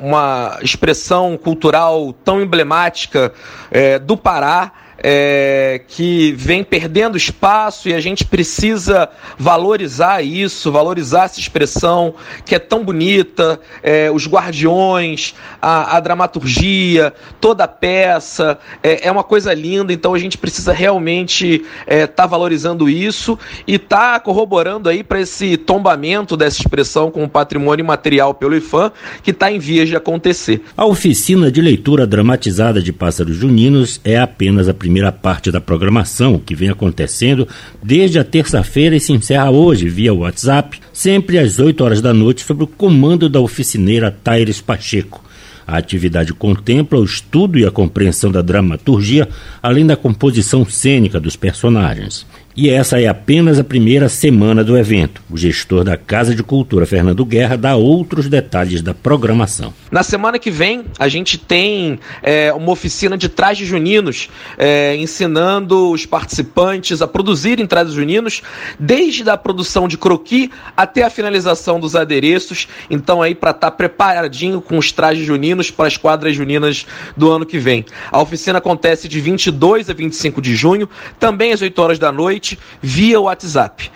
uma 0.00 0.58
expressão 0.62 1.36
cultural 1.36 2.12
tão 2.12 2.40
emblemática 2.40 3.32
é, 3.70 3.98
do 3.98 4.16
Pará 4.16 4.72
é, 5.02 5.80
que 5.88 6.32
vem 6.32 6.62
perdendo 6.62 7.16
espaço 7.16 7.88
e 7.88 7.94
a 7.94 8.00
gente 8.00 8.24
precisa 8.24 9.08
valorizar 9.38 10.22
isso, 10.22 10.70
valorizar 10.70 11.24
essa 11.24 11.40
expressão 11.40 12.14
que 12.44 12.54
é 12.54 12.58
tão 12.58 12.84
bonita, 12.84 13.58
é, 13.82 14.10
os 14.10 14.26
guardiões, 14.26 15.34
a, 15.60 15.96
a, 15.96 16.00
dramaturgia, 16.00 17.12
toda 17.40 17.64
a 17.64 17.68
peça, 17.68 18.58
é, 18.82 19.06
é, 19.08 19.10
uma 19.10 19.24
coisa 19.24 19.52
linda, 19.54 19.92
então 19.92 20.14
a 20.14 20.18
gente 20.18 20.36
precisa 20.36 20.72
realmente 20.72 21.62
estar 21.80 21.86
é, 21.86 22.06
tá 22.06 22.26
valorizando 22.26 22.88
isso 22.88 23.38
e 23.66 23.78
tá 23.78 24.20
corroborando 24.20 24.88
aí 24.88 25.02
para 25.02 25.20
esse 25.20 25.56
tombamento 25.56 26.36
dessa 26.36 26.60
expressão 26.60 27.10
como 27.10 27.28
patrimônio 27.28 27.84
material 27.84 28.34
pelo 28.34 28.56
IFAM, 28.56 28.92
que 29.22 29.30
está 29.30 29.50
em 29.50 29.58
vias 29.58 29.88
de 29.88 29.96
acontecer. 29.96 30.62
A 30.76 30.84
oficina 30.84 31.50
de 31.50 31.60
leitura 31.60 32.06
dramatizada 32.06 32.82
de 32.82 32.92
Pássaros 32.92 33.36
Juninos 33.36 34.00
é 34.04 34.18
apenas 34.18 34.68
a 34.68 34.74
primeira 34.74 34.89
primeira 34.90 35.12
parte 35.12 35.52
da 35.52 35.60
programação, 35.60 36.36
que 36.36 36.52
vem 36.52 36.68
acontecendo 36.68 37.46
desde 37.80 38.18
a 38.18 38.24
terça-feira 38.24 38.96
e 38.96 39.00
se 39.00 39.12
encerra 39.12 39.48
hoje 39.48 39.88
via 39.88 40.12
WhatsApp, 40.12 40.80
sempre 40.92 41.38
às 41.38 41.60
8 41.60 41.84
horas 41.84 42.02
da 42.02 42.12
noite, 42.12 42.44
sob 42.44 42.64
o 42.64 42.66
comando 42.66 43.28
da 43.28 43.38
oficineira 43.38 44.10
Taires 44.10 44.60
Pacheco. 44.60 45.22
A 45.64 45.76
atividade 45.76 46.34
contempla 46.34 46.98
o 46.98 47.04
estudo 47.04 47.56
e 47.56 47.64
a 47.64 47.70
compreensão 47.70 48.32
da 48.32 48.42
dramaturgia, 48.42 49.28
além 49.62 49.86
da 49.86 49.94
composição 49.94 50.64
cênica 50.64 51.20
dos 51.20 51.36
personagens. 51.36 52.26
E 52.56 52.68
essa 52.68 53.00
é 53.00 53.06
apenas 53.06 53.60
a 53.60 53.64
primeira 53.64 54.08
semana 54.08 54.64
do 54.64 54.76
evento. 54.76 55.22
O 55.30 55.36
gestor 55.36 55.84
da 55.84 55.96
Casa 55.96 56.34
de 56.34 56.42
Cultura, 56.42 56.84
Fernando 56.84 57.24
Guerra, 57.24 57.56
dá 57.56 57.76
outros 57.76 58.28
detalhes 58.28 58.82
da 58.82 58.92
programação. 58.92 59.72
Na 59.88 60.02
semana 60.02 60.36
que 60.36 60.50
vem, 60.50 60.84
a 60.98 61.06
gente 61.06 61.38
tem 61.38 62.00
é, 62.22 62.52
uma 62.52 62.72
oficina 62.72 63.16
de 63.16 63.28
trajes 63.28 63.68
juninos, 63.68 64.28
é, 64.58 64.96
ensinando 64.96 65.92
os 65.92 66.04
participantes 66.04 67.00
a 67.00 67.06
produzirem 67.06 67.66
trajes 67.66 67.94
juninos, 67.94 68.42
desde 68.78 69.30
a 69.30 69.36
produção 69.36 69.86
de 69.86 69.96
croqui 69.96 70.50
até 70.76 71.04
a 71.04 71.10
finalização 71.10 71.78
dos 71.78 71.94
adereços. 71.94 72.66
Então, 72.90 73.22
aí, 73.22 73.32
para 73.32 73.52
estar 73.52 73.70
tá 73.70 73.76
preparadinho 73.76 74.60
com 74.60 74.76
os 74.76 74.90
trajes 74.90 75.24
juninos 75.24 75.70
para 75.70 75.86
as 75.86 75.96
quadras 75.96 76.34
juninas 76.34 76.84
do 77.16 77.30
ano 77.30 77.46
que 77.46 77.58
vem. 77.58 77.84
A 78.10 78.20
oficina 78.20 78.58
acontece 78.58 79.06
de 79.06 79.20
22 79.20 79.88
a 79.88 79.92
25 79.92 80.42
de 80.42 80.56
junho, 80.56 80.88
também 81.18 81.52
às 81.52 81.62
8 81.62 81.80
horas 81.80 81.98
da 81.98 82.10
noite 82.10 82.39
via 82.80 83.20
WhatsApp. 83.20 83.90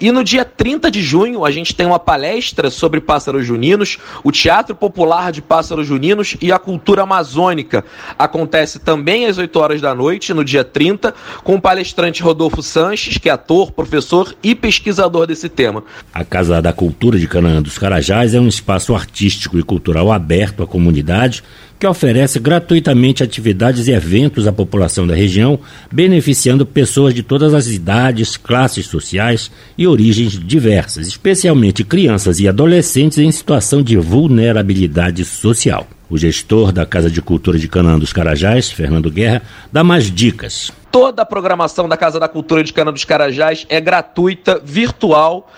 E 0.00 0.10
no 0.10 0.24
dia 0.24 0.44
30 0.44 0.90
de 0.90 1.02
junho, 1.02 1.44
a 1.44 1.50
gente 1.50 1.74
tem 1.74 1.86
uma 1.86 1.98
palestra 1.98 2.70
sobre 2.70 3.00
pássaros 3.00 3.46
juninos, 3.46 3.98
o 4.22 4.32
Teatro 4.32 4.74
Popular 4.74 5.32
de 5.32 5.42
Pássaros 5.42 5.86
Juninos 5.86 6.36
e 6.40 6.52
a 6.52 6.58
Cultura 6.58 7.02
Amazônica. 7.02 7.84
Acontece 8.18 8.78
também 8.78 9.26
às 9.26 9.38
8 9.38 9.58
horas 9.58 9.80
da 9.80 9.94
noite, 9.94 10.34
no 10.34 10.44
dia 10.44 10.64
30, 10.64 11.14
com 11.42 11.56
o 11.56 11.60
palestrante 11.60 12.22
Rodolfo 12.22 12.62
Sanches, 12.62 13.18
que 13.18 13.28
é 13.28 13.32
ator, 13.32 13.72
professor 13.72 14.34
e 14.42 14.54
pesquisador 14.54 15.26
desse 15.26 15.48
tema. 15.48 15.82
A 16.12 16.24
Casa 16.24 16.60
da 16.60 16.72
Cultura 16.72 17.18
de 17.18 17.26
Canaã 17.26 17.62
dos 17.62 17.78
Carajás 17.78 18.34
é 18.34 18.40
um 18.40 18.48
espaço 18.48 18.94
artístico 18.94 19.58
e 19.58 19.62
cultural 19.62 20.12
aberto 20.12 20.62
à 20.62 20.66
comunidade 20.66 21.42
que 21.78 21.86
oferece 21.86 22.38
gratuitamente 22.38 23.22
atividades 23.22 23.86
e 23.86 23.92
eventos 23.92 24.46
à 24.46 24.52
população 24.52 25.06
da 25.06 25.14
região, 25.14 25.60
beneficiando 25.90 26.66
pessoas 26.66 27.14
de 27.14 27.22
todas 27.22 27.54
as 27.54 27.68
idades, 27.68 28.36
classes 28.36 28.86
sociais 28.86 29.50
e 29.76 29.86
origens 29.86 30.32
diversas, 30.32 31.06
especialmente 31.06 31.84
crianças 31.84 32.40
e 32.40 32.48
adolescentes 32.48 33.18
em 33.18 33.30
situação 33.30 33.82
de 33.82 33.96
vulnerabilidade 33.96 35.24
social. 35.24 35.86
O 36.10 36.16
gestor 36.16 36.72
da 36.72 36.86
Casa 36.86 37.10
de 37.10 37.20
Cultura 37.20 37.58
de 37.58 37.68
Canaã 37.68 37.98
dos 37.98 38.14
Carajás, 38.14 38.70
Fernando 38.70 39.10
Guerra, 39.10 39.42
dá 39.70 39.84
mais 39.84 40.10
dicas. 40.10 40.72
Toda 40.90 41.20
a 41.20 41.26
programação 41.26 41.86
da 41.86 41.98
Casa 41.98 42.18
da 42.18 42.26
Cultura 42.26 42.64
de 42.64 42.72
Cana 42.72 42.90
dos 42.90 43.04
Carajás 43.04 43.66
é 43.68 43.78
gratuita, 43.78 44.58
virtual 44.64 45.50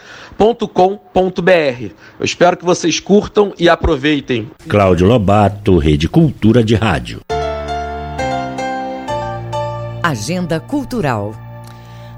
Eu 2.19 2.26
espero 2.26 2.57
que 2.62 2.66
vocês 2.66 2.99
curtam 2.99 3.53
e 3.57 3.68
aproveitem. 3.68 4.51
Cláudio 4.68 5.07
Lobato, 5.07 5.80
Rede 5.80 6.07
Cultura 6.07 6.64
de 6.64 6.76
Rádio. 6.76 7.22
Agenda 10.03 10.59
Cultural. 10.59 11.34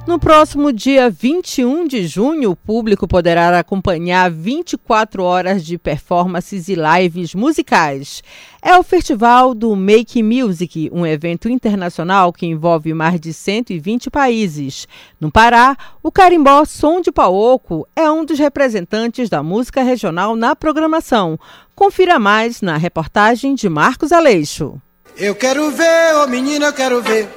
No 0.06 0.20
próximo 0.20 0.74
dia 0.74 1.10
21 1.10 1.88
de 1.88 2.06
junho, 2.06 2.51
o 2.51 2.56
público 2.58 3.08
poderá 3.08 3.58
acompanhar 3.58 4.30
24 4.30 5.24
horas 5.24 5.64
de 5.64 5.78
performances 5.78 6.68
e 6.68 6.76
lives 6.76 7.34
musicais. 7.34 8.22
É 8.62 8.78
o 8.78 8.84
Festival 8.84 9.54
do 9.54 9.74
Make 9.78 10.22
Music, 10.22 10.89
um 10.91 11.06
evento 11.08 11.47
internacional 11.47 12.34
que 12.34 12.45
envolve 12.45 12.93
mais 12.93 13.18
de 13.18 13.32
120 13.32 14.12
países. 14.12 14.89
No 15.22 15.32
Pará, 15.32 15.78
o 16.04 16.12
carimbó 16.12 16.66
Som 16.66 16.99
de 16.99 17.12
Paoco 17.12 17.88
é 17.95 18.12
um 18.12 18.26
dos 18.26 18.38
representantes 18.38 19.30
da 19.30 19.41
música 19.41 19.84
regional 19.84 20.36
na 20.36 20.54
programação. 20.54 21.39
Confira 21.74 22.20
mais 22.20 22.62
na 22.62 22.76
reportagem 22.76 23.56
de 23.56 23.70
Marcos 23.70 24.12
Aleixo. 24.12 24.82
Eu 25.16 25.34
quero 25.34 25.72
ver, 25.72 26.16
ô 26.16 26.24
oh 26.24 26.28
menina, 26.28 26.66
eu 26.66 26.74
quero 26.74 27.01
ver. 27.01 27.30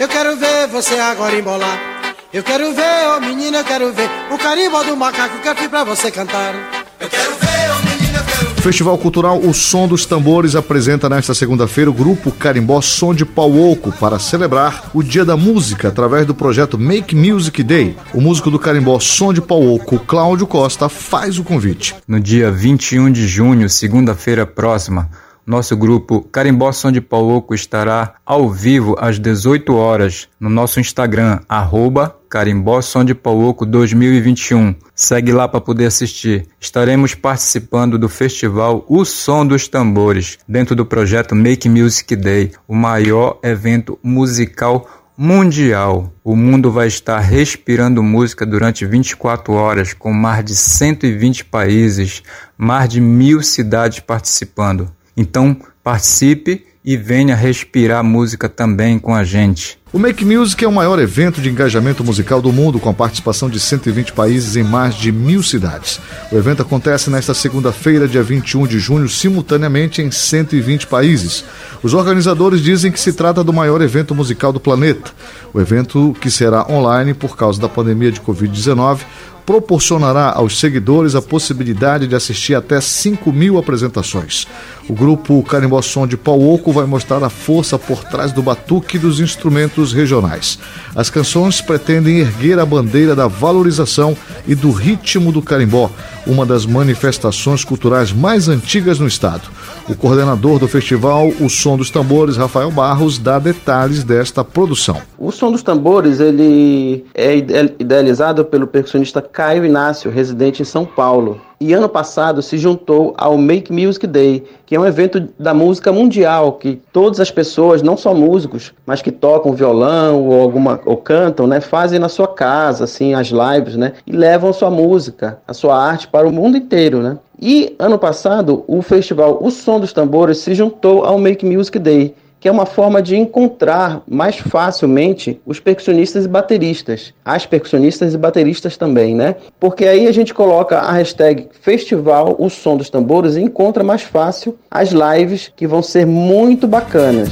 Eu 0.00 0.08
quero 0.08 0.36
ver 0.36 0.66
você 0.68 0.94
agora 0.94 1.38
embolar. 1.38 1.93
Eu 2.34 2.42
quero 2.42 2.74
ver, 2.74 3.06
ô 3.06 3.16
oh 3.16 3.20
menina, 3.20 3.58
eu 3.58 3.64
quero 3.64 3.92
ver 3.92 4.10
O 4.28 4.36
carimbo 4.36 4.82
do 4.82 4.96
macaco 4.96 5.38
que 5.38 5.48
eu 5.48 5.54
fiz 5.54 5.68
pra 5.68 5.84
você 5.84 6.10
cantar 6.10 6.52
Eu 6.98 7.08
quero 7.08 7.30
ver, 7.30 7.70
ô 7.70 7.76
oh 7.78 7.88
menina, 7.88 8.18
eu 8.18 8.24
quero 8.24 8.54
ver 8.56 8.60
Festival 8.60 8.98
Cultural 8.98 9.38
O 9.38 9.54
Som 9.54 9.86
dos 9.86 10.04
Tambores 10.04 10.56
apresenta 10.56 11.08
nesta 11.08 11.32
segunda-feira 11.32 11.88
o 11.88 11.94
grupo 11.94 12.32
Carimbó 12.32 12.80
Som 12.80 13.14
de 13.14 13.24
Pauoco 13.24 13.92
para 13.92 14.18
celebrar 14.18 14.90
o 14.92 15.00
Dia 15.00 15.24
da 15.24 15.36
Música 15.36 15.86
através 15.86 16.26
do 16.26 16.34
projeto 16.34 16.76
Make 16.76 17.14
Music 17.14 17.62
Day. 17.62 17.96
O 18.12 18.20
músico 18.20 18.50
do 18.50 18.58
Carimbó 18.58 18.98
Som 18.98 19.32
de 19.32 19.40
Pauoco, 19.40 20.00
Cláudio 20.00 20.48
Costa, 20.48 20.88
faz 20.88 21.38
o 21.38 21.44
convite. 21.44 21.94
No 22.08 22.18
dia 22.18 22.50
21 22.50 23.12
de 23.12 23.28
junho, 23.28 23.70
segunda-feira 23.70 24.44
próxima, 24.44 25.08
nosso 25.46 25.76
grupo 25.76 26.22
Carimbó 26.32 26.72
Som 26.72 26.90
de 26.90 27.00
Pauoco 27.00 27.54
estará 27.54 28.14
ao 28.26 28.50
vivo 28.50 28.96
às 28.98 29.20
18 29.20 29.72
horas 29.76 30.26
no 30.40 30.50
nosso 30.50 30.80
Instagram, 30.80 31.38
arroba 31.48 32.16
Carimbó 32.34 32.82
Som 32.82 33.04
de 33.04 33.14
Pauoco 33.14 33.64
2021. 33.64 34.74
Segue 34.92 35.30
lá 35.30 35.46
para 35.46 35.60
poder 35.60 35.86
assistir. 35.86 36.48
Estaremos 36.58 37.14
participando 37.14 37.96
do 37.96 38.08
festival 38.08 38.84
O 38.88 39.04
Som 39.04 39.46
dos 39.46 39.68
Tambores, 39.68 40.36
dentro 40.48 40.74
do 40.74 40.84
projeto 40.84 41.32
Make 41.36 41.68
Music 41.68 42.16
Day, 42.16 42.50
o 42.66 42.74
maior 42.74 43.38
evento 43.40 43.96
musical 44.02 45.04
mundial. 45.16 46.12
O 46.24 46.34
mundo 46.34 46.72
vai 46.72 46.88
estar 46.88 47.20
respirando 47.20 48.02
música 48.02 48.44
durante 48.44 48.84
24 48.84 49.52
horas, 49.52 49.94
com 49.94 50.12
mais 50.12 50.44
de 50.44 50.56
120 50.56 51.44
países, 51.44 52.20
mais 52.58 52.88
de 52.88 53.00
mil 53.00 53.44
cidades 53.44 54.00
participando. 54.00 54.90
Então 55.16 55.56
participe 55.84 56.66
e 56.84 56.96
venha 56.98 57.34
respirar 57.34 58.04
música 58.04 58.46
também 58.46 58.98
com 58.98 59.14
a 59.14 59.24
gente. 59.24 59.78
O 59.90 59.98
Make 59.98 60.24
Music 60.24 60.62
é 60.62 60.66
o 60.68 60.72
maior 60.72 60.98
evento 60.98 61.40
de 61.40 61.48
engajamento 61.48 62.02
musical 62.02 62.42
do 62.42 62.52
mundo, 62.52 62.80
com 62.80 62.90
a 62.90 62.92
participação 62.92 63.48
de 63.48 63.60
120 63.60 64.12
países 64.12 64.56
em 64.56 64.64
mais 64.64 64.96
de 64.96 65.12
mil 65.12 65.40
cidades. 65.40 66.00
O 66.32 66.36
evento 66.36 66.62
acontece 66.62 67.08
nesta 67.08 67.32
segunda-feira, 67.32 68.08
dia 68.08 68.22
21 68.22 68.66
de 68.66 68.78
junho, 68.80 69.08
simultaneamente 69.08 70.02
em 70.02 70.10
120 70.10 70.88
países. 70.88 71.44
Os 71.80 71.94
organizadores 71.94 72.60
dizem 72.60 72.90
que 72.90 72.98
se 72.98 73.12
trata 73.12 73.44
do 73.44 73.52
maior 73.52 73.80
evento 73.80 74.16
musical 74.16 74.52
do 74.52 74.58
planeta. 74.58 75.12
O 75.54 75.60
evento, 75.60 76.14
que 76.20 76.28
será 76.28 76.66
online 76.68 77.14
por 77.14 77.36
causa 77.36 77.60
da 77.60 77.68
pandemia 77.68 78.10
de 78.10 78.20
Covid-19, 78.20 78.98
proporcionará 79.46 80.32
aos 80.32 80.58
seguidores 80.58 81.14
a 81.14 81.22
possibilidade 81.22 82.06
de 82.06 82.14
assistir 82.14 82.54
até 82.54 82.80
5 82.80 83.32
mil 83.32 83.58
apresentações. 83.58 84.46
O 84.88 84.92
grupo 84.92 85.42
Carimbó 85.42 85.80
Som 85.82 86.06
de 86.06 86.16
Pauoco 86.16 86.72
vai 86.72 86.86
mostrar 86.86 87.22
a 87.22 87.30
força 87.30 87.78
por 87.78 88.04
trás 88.04 88.32
do 88.32 88.42
batuque 88.42 88.98
dos 88.98 89.20
instrumentos 89.20 89.92
regionais. 89.92 90.58
As 90.94 91.10
canções 91.10 91.60
pretendem 91.60 92.18
erguer 92.18 92.58
a 92.58 92.66
bandeira 92.66 93.14
da 93.14 93.26
valorização 93.26 94.16
e 94.46 94.54
do 94.54 94.70
ritmo 94.70 95.32
do 95.32 95.42
carimbó, 95.42 95.90
uma 96.26 96.44
das 96.44 96.66
manifestações 96.66 97.64
culturais 97.64 98.12
mais 98.12 98.48
antigas 98.48 98.98
no 98.98 99.06
estado. 99.06 99.48
O 99.88 99.94
coordenador 99.94 100.58
do 100.58 100.68
festival, 100.68 101.28
o 101.40 101.48
Som 101.48 101.76
dos 101.76 101.90
Tambores, 101.90 102.36
Rafael 102.36 102.70
Barros, 102.70 103.18
dá 103.18 103.38
detalhes 103.38 104.04
desta 104.04 104.44
produção. 104.44 105.00
O 105.18 105.30
Som 105.30 105.52
dos 105.52 105.62
Tambores 105.62 106.20
ele 106.20 107.04
é 107.14 107.36
idealizado 107.78 108.44
pelo 108.44 108.66
percussionista 108.66 109.20
Caio 109.20 109.64
Inácio, 109.64 110.10
residente 110.10 110.62
em 110.62 110.64
São 110.64 110.84
Paulo. 110.84 111.40
E 111.60 111.72
ano 111.72 111.88
passado 111.88 112.42
se 112.42 112.58
juntou 112.58 113.14
ao 113.16 113.38
Make 113.38 113.72
Music 113.72 114.06
Day, 114.06 114.44
que 114.66 114.74
é 114.74 114.80
um 114.80 114.86
evento 114.86 115.28
da 115.38 115.54
música 115.54 115.92
mundial, 115.92 116.52
que 116.52 116.80
todas 116.92 117.20
as 117.20 117.30
pessoas, 117.30 117.82
não 117.82 117.96
só 117.96 118.12
músicos, 118.12 118.72
mas 118.84 119.00
que 119.00 119.12
tocam 119.12 119.52
violão 119.52 120.24
ou 120.24 120.40
alguma 120.40 120.80
ou 120.84 120.96
cantam, 120.96 121.46
né, 121.46 121.60
fazem 121.60 121.98
na 121.98 122.08
sua 122.08 122.28
casa, 122.28 122.84
assim, 122.84 123.14
as 123.14 123.28
lives, 123.28 123.76
né, 123.76 123.92
e 124.06 124.12
levam 124.12 124.52
sua 124.52 124.70
música, 124.70 125.38
a 125.46 125.54
sua 125.54 125.76
arte 125.76 126.08
para 126.08 126.26
o 126.26 126.32
mundo 126.32 126.56
inteiro, 126.56 127.00
né? 127.00 127.18
E 127.40 127.74
ano 127.78 127.98
passado, 127.98 128.64
o 128.66 128.80
festival 128.80 129.38
O 129.40 129.50
Som 129.50 129.80
dos 129.80 129.92
Tambores 129.92 130.38
se 130.38 130.54
juntou 130.54 131.04
ao 131.04 131.18
Make 131.18 131.44
Music 131.44 131.78
Day, 131.78 132.14
que 132.44 132.48
é 132.48 132.52
uma 132.52 132.66
forma 132.66 133.00
de 133.00 133.16
encontrar 133.16 134.02
mais 134.06 134.36
facilmente 134.36 135.40
os 135.46 135.58
percussionistas 135.58 136.26
e 136.26 136.28
bateristas, 136.28 137.14
as 137.24 137.46
percussionistas 137.46 138.12
e 138.12 138.18
bateristas 138.18 138.76
também, 138.76 139.14
né? 139.14 139.36
Porque 139.58 139.86
aí 139.86 140.06
a 140.06 140.12
gente 140.12 140.34
coloca 140.34 140.78
a 140.78 140.92
hashtag 140.92 141.48
Festival 141.62 142.36
O 142.38 142.50
Som 142.50 142.76
dos 142.76 142.90
Tambores 142.90 143.36
e 143.36 143.40
encontra 143.40 143.82
mais 143.82 144.02
fácil 144.02 144.58
as 144.70 144.90
lives 144.90 145.50
que 145.56 145.66
vão 145.66 145.82
ser 145.82 146.04
muito 146.04 146.68
bacanas. 146.68 147.30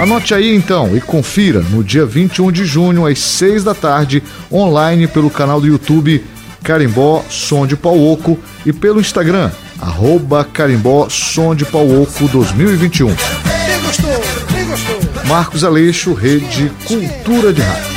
Anote 0.00 0.34
aí 0.34 0.52
então 0.52 0.96
e 0.96 1.00
confira 1.00 1.60
no 1.60 1.84
dia 1.84 2.04
21 2.04 2.50
de 2.50 2.64
junho 2.64 3.06
às 3.06 3.20
6 3.20 3.62
da 3.62 3.72
tarde, 3.72 4.20
online 4.50 5.06
pelo 5.06 5.30
canal 5.30 5.60
do 5.60 5.68
YouTube 5.68 6.24
Carimbó 6.64 7.22
Som 7.28 7.68
de 7.68 7.76
Pauoco 7.76 8.36
e 8.66 8.72
pelo 8.72 9.00
Instagram 9.00 9.52
arroba 9.80 10.44
Carimbó 10.44 11.08
Som 11.08 11.54
de 11.54 11.64
Pauoco 11.64 12.28
2021. 12.28 13.14
Quem 13.14 13.80
gostou? 13.82 14.24
Quem 14.48 14.66
gostou? 14.66 15.00
Marcos 15.26 15.64
Aleixo, 15.64 16.12
Rede 16.12 16.70
Cultura 16.86 17.52
de 17.52 17.62
Rádio. 17.62 17.90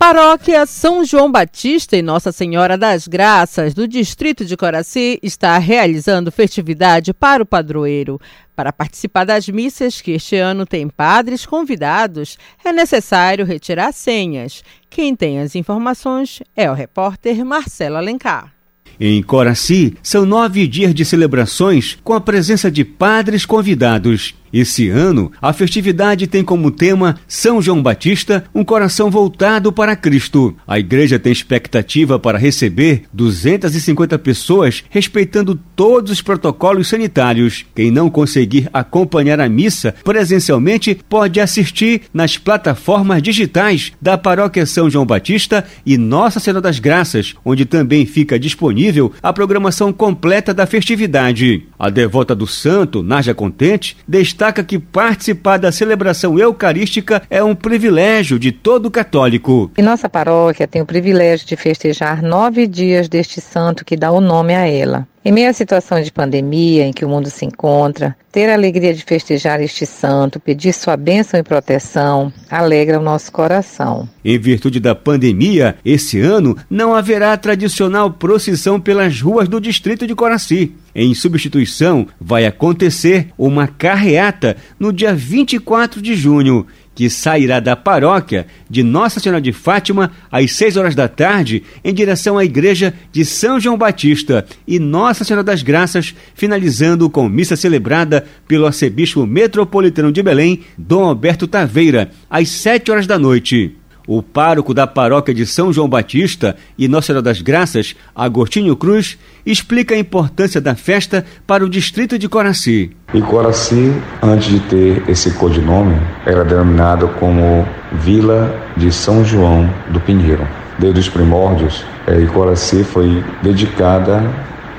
Paróquia 0.00 0.64
São 0.64 1.04
João 1.04 1.30
Batista 1.30 1.94
e 1.94 2.00
Nossa 2.00 2.32
Senhora 2.32 2.78
das 2.78 3.06
Graças 3.06 3.74
do 3.74 3.86
Distrito 3.86 4.46
de 4.46 4.56
Coraci 4.56 5.18
está 5.22 5.58
realizando 5.58 6.32
festividade 6.32 7.12
para 7.12 7.42
o 7.42 7.46
padroeiro. 7.46 8.18
Para 8.56 8.72
participar 8.72 9.24
das 9.24 9.46
missas, 9.46 10.00
que 10.00 10.12
este 10.12 10.36
ano 10.36 10.64
tem 10.64 10.88
padres 10.88 11.44
convidados, 11.44 12.38
é 12.64 12.72
necessário 12.72 13.44
retirar 13.44 13.92
senhas. 13.92 14.64
Quem 14.88 15.14
tem 15.14 15.38
as 15.38 15.54
informações 15.54 16.42
é 16.56 16.70
o 16.70 16.74
repórter 16.74 17.44
Marcelo 17.44 17.96
Alencar. 17.96 18.54
Em 18.98 19.22
Coraci, 19.22 19.98
são 20.02 20.24
nove 20.24 20.66
dias 20.66 20.94
de 20.94 21.04
celebrações 21.04 21.98
com 22.02 22.14
a 22.14 22.20
presença 22.22 22.70
de 22.70 22.86
padres 22.86 23.44
convidados. 23.44 24.34
Esse 24.52 24.88
ano, 24.88 25.30
a 25.40 25.52
festividade 25.52 26.26
tem 26.26 26.42
como 26.42 26.72
tema 26.72 27.16
São 27.28 27.62
João 27.62 27.80
Batista, 27.80 28.44
um 28.52 28.64
coração 28.64 29.08
voltado 29.08 29.72
para 29.72 29.94
Cristo. 29.94 30.56
A 30.66 30.78
igreja 30.78 31.20
tem 31.20 31.30
expectativa 31.30 32.18
para 32.18 32.36
receber 32.36 33.04
250 33.12 34.18
pessoas, 34.18 34.82
respeitando 34.90 35.54
todos 35.76 36.10
os 36.10 36.20
protocolos 36.20 36.88
sanitários. 36.88 37.64
Quem 37.76 37.92
não 37.92 38.10
conseguir 38.10 38.68
acompanhar 38.72 39.38
a 39.38 39.48
missa 39.48 39.94
presencialmente 40.02 40.98
pode 41.08 41.38
assistir 41.38 42.02
nas 42.12 42.36
plataformas 42.36 43.22
digitais 43.22 43.92
da 44.02 44.18
Paróquia 44.18 44.66
São 44.66 44.90
João 44.90 45.06
Batista 45.06 45.64
e 45.86 45.96
Nossa 45.96 46.40
Senhora 46.40 46.60
das 46.60 46.80
Graças, 46.80 47.34
onde 47.44 47.64
também 47.64 48.04
fica 48.04 48.38
disponível 48.38 49.12
a 49.22 49.32
programação 49.32 49.92
completa 49.92 50.52
da 50.52 50.66
festividade. 50.66 51.68
A 51.78 51.88
devota 51.88 52.34
do 52.34 52.48
santo, 52.48 53.02
Naja 53.02 53.32
Contente, 53.32 53.96
destaca 54.08 54.39
destaca 54.40 54.64
que 54.64 54.78
participar 54.78 55.58
da 55.58 55.70
celebração 55.70 56.38
eucarística 56.38 57.22
é 57.28 57.44
um 57.44 57.54
privilégio 57.54 58.38
de 58.38 58.50
todo 58.50 58.90
católico. 58.90 59.70
E 59.76 59.82
nossa 59.82 60.08
paróquia 60.08 60.66
tem 60.66 60.80
o 60.80 60.86
privilégio 60.86 61.46
de 61.46 61.56
festejar 61.56 62.22
nove 62.22 62.66
dias 62.66 63.06
deste 63.06 63.38
santo 63.38 63.84
que 63.84 63.98
dá 63.98 64.10
o 64.10 64.18
nome 64.18 64.54
a 64.54 64.66
ela. 64.66 65.06
Em 65.22 65.32
meio 65.32 65.50
à 65.50 65.52
situação 65.52 66.00
de 66.00 66.10
pandemia 66.10 66.86
em 66.86 66.94
que 66.94 67.04
o 67.04 67.08
mundo 67.08 67.28
se 67.28 67.44
encontra, 67.44 68.16
ter 68.32 68.48
a 68.48 68.54
alegria 68.54 68.94
de 68.94 69.02
festejar 69.02 69.60
este 69.60 69.84
santo, 69.84 70.40
pedir 70.40 70.72
sua 70.72 70.96
bênção 70.96 71.38
e 71.38 71.42
proteção, 71.42 72.32
alegra 72.48 72.98
o 72.98 73.02
nosso 73.02 73.30
coração. 73.30 74.08
Em 74.24 74.38
virtude 74.38 74.80
da 74.80 74.94
pandemia, 74.94 75.76
esse 75.84 76.18
ano 76.18 76.56
não 76.70 76.94
haverá 76.94 77.34
a 77.34 77.36
tradicional 77.36 78.10
procissão 78.10 78.80
pelas 78.80 79.20
ruas 79.20 79.46
do 79.46 79.60
distrito 79.60 80.06
de 80.06 80.14
Coraci. 80.14 80.72
Em 80.94 81.14
substituição, 81.14 82.06
vai 82.18 82.46
acontecer 82.46 83.28
uma 83.36 83.66
carreata 83.68 84.56
no 84.78 84.90
dia 84.90 85.14
24 85.14 86.00
de 86.00 86.14
junho 86.14 86.66
que 86.94 87.08
sairá 87.08 87.60
da 87.60 87.74
paróquia 87.76 88.46
de 88.68 88.82
Nossa 88.82 89.20
Senhora 89.20 89.40
de 89.40 89.52
Fátima 89.52 90.12
às 90.30 90.52
6 90.52 90.76
horas 90.76 90.94
da 90.94 91.08
tarde 91.08 91.62
em 91.84 91.94
direção 91.94 92.36
à 92.36 92.44
igreja 92.44 92.92
de 93.12 93.24
São 93.24 93.58
João 93.58 93.78
Batista 93.78 94.44
e 94.66 94.78
Nossa 94.78 95.24
Senhora 95.24 95.42
das 95.42 95.62
Graças, 95.62 96.14
finalizando 96.34 97.08
com 97.08 97.28
missa 97.28 97.56
celebrada 97.56 98.24
pelo 98.46 98.66
arcebispo 98.66 99.26
metropolitano 99.26 100.12
de 100.12 100.22
Belém, 100.22 100.60
Dom 100.76 101.04
Alberto 101.04 101.46
Taveira, 101.46 102.10
às 102.28 102.48
7 102.48 102.90
horas 102.90 103.06
da 103.06 103.18
noite. 103.18 103.79
O 104.12 104.24
pároco 104.24 104.74
da 104.74 104.88
paróquia 104.88 105.32
de 105.32 105.46
São 105.46 105.72
João 105.72 105.88
Batista 105.88 106.56
e 106.76 106.88
Nossa 106.88 107.06
Senhora 107.06 107.22
das 107.22 107.40
Graças, 107.40 107.94
Agostinho 108.12 108.74
Cruz, 108.74 109.16
explica 109.46 109.94
a 109.94 109.98
importância 109.98 110.60
da 110.60 110.74
festa 110.74 111.24
para 111.46 111.64
o 111.64 111.68
distrito 111.68 112.18
de 112.18 112.28
Coraci. 112.28 112.90
E 113.14 113.20
Coraci, 113.20 113.92
antes 114.20 114.48
de 114.48 114.58
ter 114.62 115.08
esse 115.08 115.30
codinome, 115.34 115.96
era 116.26 116.44
denominado 116.44 117.06
como 117.20 117.64
Vila 117.92 118.52
de 118.76 118.90
São 118.90 119.24
João 119.24 119.72
do 119.90 120.00
Pinheiro. 120.00 120.44
Desde 120.76 120.98
os 120.98 121.08
primórdios, 121.08 121.84
é, 122.08 122.20
Coraci 122.26 122.82
foi 122.82 123.22
dedicada 123.40 124.28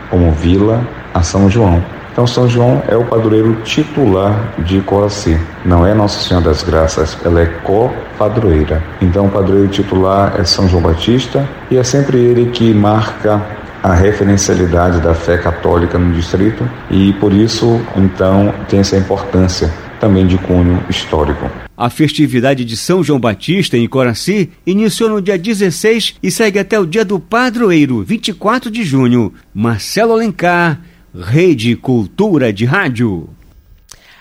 como 0.10 0.30
vila 0.34 0.86
a 1.14 1.24
São 1.24 1.50
João. 1.50 1.82
Então 2.12 2.28
São 2.28 2.48
João 2.48 2.84
é 2.88 2.96
o 2.96 3.06
padroeiro 3.06 3.56
titular 3.64 4.54
de 4.60 4.82
Coaci. 4.82 5.38
Não 5.66 5.86
é 5.86 5.94
Nossa 5.94 6.20
Senhora 6.20 6.46
das 6.46 6.62
Graças, 6.62 7.18
ela 7.24 7.42
é 7.42 7.46
co-padroeira. 7.46 8.84
Então 9.02 9.28
o 9.28 9.30
padroeiro 9.30 9.70
titular 9.70 10.34
é 10.38 10.44
São 10.44 10.68
João 10.68 10.84
Batista 10.84 11.48
e 11.70 11.78
é 11.78 11.84
sempre 11.84 12.18
ele 12.18 12.48
que 12.52 12.74
marca 12.74 13.42
a 13.82 13.94
referencialidade 13.94 15.00
da 15.00 15.14
fé 15.14 15.38
católica 15.38 15.98
no 15.98 16.14
distrito 16.14 16.70
e 16.90 17.14
por 17.14 17.34
isso 17.34 17.82
então 17.96 18.54
tem 18.70 18.80
essa 18.80 18.98
importância 18.98 19.72
também 20.00 20.28
de 20.28 20.38
cunho 20.38 20.84
histórico. 20.90 21.50
A 21.78 21.90
festividade 21.90 22.66
de 22.66 22.76
São 22.76 23.04
João 23.04 23.20
Batista 23.20 23.78
em 23.78 23.88
Coraci 23.88 24.50
iniciou 24.66 25.10
no 25.10 25.22
dia 25.22 25.38
16 25.38 26.16
e 26.22 26.30
segue 26.30 26.60
até 26.60 26.80
o 26.80 26.86
dia 26.86 27.06
do 27.06 27.20
padroeiro, 27.20 28.04
24 28.04 28.70
de 28.70 28.84
junho. 28.84 29.34
Marcelo 29.54 30.14
Alencar, 30.14 30.80
Rede 31.14 31.76
Cultura 31.76 32.54
de 32.54 32.64
Rádio. 32.64 33.30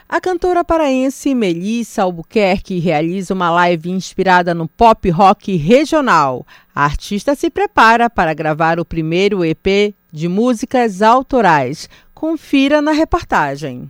A 0.09 0.21
cantora 0.21 0.65
paraense 0.65 1.33
Melissa 1.37 2.03
Albuquerque 2.03 2.81
realiza 2.81 3.33
uma 3.33 3.49
live 3.49 3.91
inspirada 3.91 4.53
no 4.53 4.67
pop 4.67 5.09
rock 5.09 5.55
regional. 5.57 6.45
A 6.75 6.85
artista 6.85 7.37
se 7.37 7.49
prepara 7.49 8.11
para 8.11 8.35
gravar 8.35 8.81
o 8.81 8.85
primeiro 8.85 9.45
EP 9.45 9.95
de 10.13 10.27
músicas 10.27 11.01
autorais. 11.01 11.89
Confira 12.13 12.83
na 12.83 12.91
reportagem. 12.91 13.89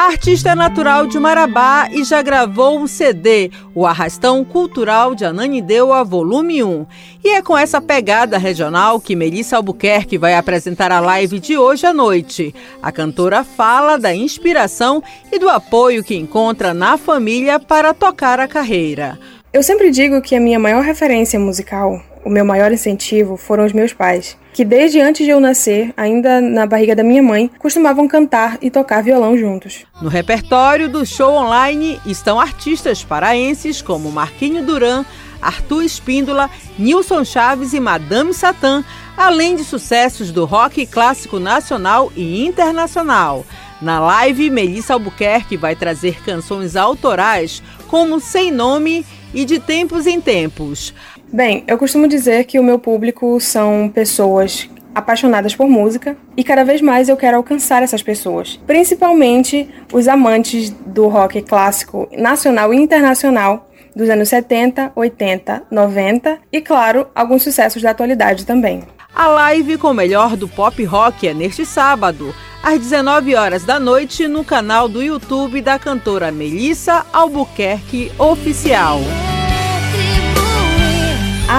Artista 0.00 0.54
natural 0.54 1.06
de 1.06 1.18
Marabá 1.18 1.86
e 1.92 2.04
já 2.04 2.22
gravou 2.22 2.80
um 2.80 2.86
CD, 2.86 3.50
o 3.74 3.86
Arrastão 3.86 4.42
Cultural 4.42 5.14
de 5.14 5.26
Ananindeua, 5.26 6.02
volume 6.02 6.64
1. 6.64 6.86
E 7.22 7.34
é 7.34 7.42
com 7.42 7.56
essa 7.56 7.82
pegada 7.82 8.38
regional 8.38 8.98
que 8.98 9.14
Melissa 9.14 9.58
Albuquerque 9.58 10.16
vai 10.16 10.34
apresentar 10.34 10.90
a 10.90 11.00
live 11.00 11.38
de 11.38 11.58
hoje 11.58 11.84
à 11.84 11.92
noite. 11.92 12.54
A 12.82 12.90
cantora 12.90 13.44
fala 13.44 13.98
da 13.98 14.14
inspiração 14.14 15.02
e 15.30 15.38
do 15.38 15.50
apoio 15.50 16.02
que 16.02 16.16
encontra 16.16 16.72
na 16.72 16.96
família 16.96 17.60
para 17.60 17.92
tocar 17.92 18.40
a 18.40 18.48
carreira. 18.48 19.18
Eu 19.52 19.62
sempre 19.62 19.90
digo 19.90 20.22
que 20.22 20.34
a 20.34 20.40
minha 20.40 20.58
maior 20.58 20.82
referência 20.82 21.38
musical 21.38 22.00
o 22.24 22.30
meu 22.30 22.44
maior 22.44 22.72
incentivo 22.72 23.36
foram 23.36 23.64
os 23.64 23.72
meus 23.72 23.92
pais, 23.92 24.36
que 24.52 24.64
desde 24.64 25.00
antes 25.00 25.24
de 25.24 25.30
eu 25.30 25.40
nascer, 25.40 25.92
ainda 25.96 26.40
na 26.40 26.66
barriga 26.66 26.94
da 26.94 27.02
minha 27.02 27.22
mãe, 27.22 27.50
costumavam 27.58 28.06
cantar 28.06 28.58
e 28.60 28.70
tocar 28.70 29.02
violão 29.02 29.36
juntos. 29.36 29.84
No 30.00 30.08
repertório 30.08 30.88
do 30.88 31.04
show 31.06 31.32
online 31.32 32.00
estão 32.04 32.38
artistas 32.40 33.04
paraenses 33.04 33.80
como 33.80 34.10
Marquinho 34.10 34.64
Duran, 34.64 35.04
Arthur 35.40 35.82
Espíndola, 35.82 36.50
Nilson 36.78 37.24
Chaves 37.24 37.72
e 37.72 37.80
Madame 37.80 38.34
Satã, 38.34 38.84
além 39.16 39.56
de 39.56 39.64
sucessos 39.64 40.30
do 40.30 40.44
rock 40.44 40.86
clássico 40.86 41.38
nacional 41.38 42.12
e 42.14 42.44
internacional. 42.44 43.44
Na 43.80 43.98
live, 43.98 44.50
Melissa 44.50 44.92
Albuquerque 44.92 45.56
vai 45.56 45.74
trazer 45.74 46.22
canções 46.22 46.76
autorais 46.76 47.62
como 47.88 48.20
Sem 48.20 48.50
Nome 48.50 49.06
e 49.32 49.44
De 49.44 49.58
Tempos 49.58 50.06
em 50.06 50.20
Tempos. 50.20 50.92
Bem, 51.32 51.62
eu 51.68 51.78
costumo 51.78 52.08
dizer 52.08 52.44
que 52.44 52.58
o 52.58 52.62
meu 52.62 52.76
público 52.76 53.38
são 53.38 53.88
pessoas 53.88 54.68
apaixonadas 54.92 55.54
por 55.54 55.68
música 55.68 56.16
e 56.36 56.42
cada 56.42 56.64
vez 56.64 56.80
mais 56.80 57.08
eu 57.08 57.16
quero 57.16 57.36
alcançar 57.36 57.84
essas 57.84 58.02
pessoas, 58.02 58.58
principalmente 58.66 59.68
os 59.92 60.08
amantes 60.08 60.70
do 60.70 61.06
rock 61.06 61.40
clássico 61.42 62.08
nacional 62.18 62.74
e 62.74 62.76
internacional 62.76 63.70
dos 63.94 64.08
anos 64.08 64.28
70, 64.28 64.90
80, 64.96 65.62
90 65.70 66.38
e, 66.52 66.60
claro, 66.60 67.06
alguns 67.14 67.44
sucessos 67.44 67.80
da 67.80 67.90
atualidade 67.90 68.44
também. 68.44 68.82
A 69.14 69.28
live 69.28 69.78
com 69.78 69.88
o 69.88 69.94
melhor 69.94 70.36
do 70.36 70.48
pop 70.48 70.82
rock 70.84 71.28
é 71.28 71.34
neste 71.34 71.64
sábado, 71.64 72.34
às 72.62 72.78
19 72.78 73.36
horas 73.36 73.64
da 73.64 73.78
noite, 73.78 74.26
no 74.26 74.44
canal 74.44 74.88
do 74.88 75.00
YouTube 75.00 75.60
da 75.60 75.78
cantora 75.78 76.32
Melissa 76.32 77.06
Albuquerque 77.12 78.10
Oficial. 78.18 79.00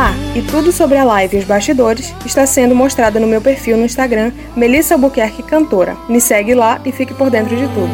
Ah, 0.04 0.16
e 0.36 0.42
tudo 0.42 0.72
sobre 0.72 0.98
a 0.98 1.04
live 1.04 1.38
e 1.38 1.40
os 1.42 1.46
bastidores 1.46 2.12
está 2.26 2.44
sendo 2.48 2.74
mostrado 2.74 3.20
no 3.20 3.28
meu 3.28 3.40
perfil 3.40 3.78
no 3.78 3.86
Instagram, 3.86 4.32
Melissa 4.56 4.96
Albuquerque 4.96 5.44
Cantora. 5.44 5.96
Me 6.10 6.20
segue 6.20 6.56
lá 6.56 6.82
e 6.84 6.92
fique 6.92 7.14
por 7.14 7.30
dentro 7.30 7.56
de 7.56 7.68
tudo. 7.68 7.92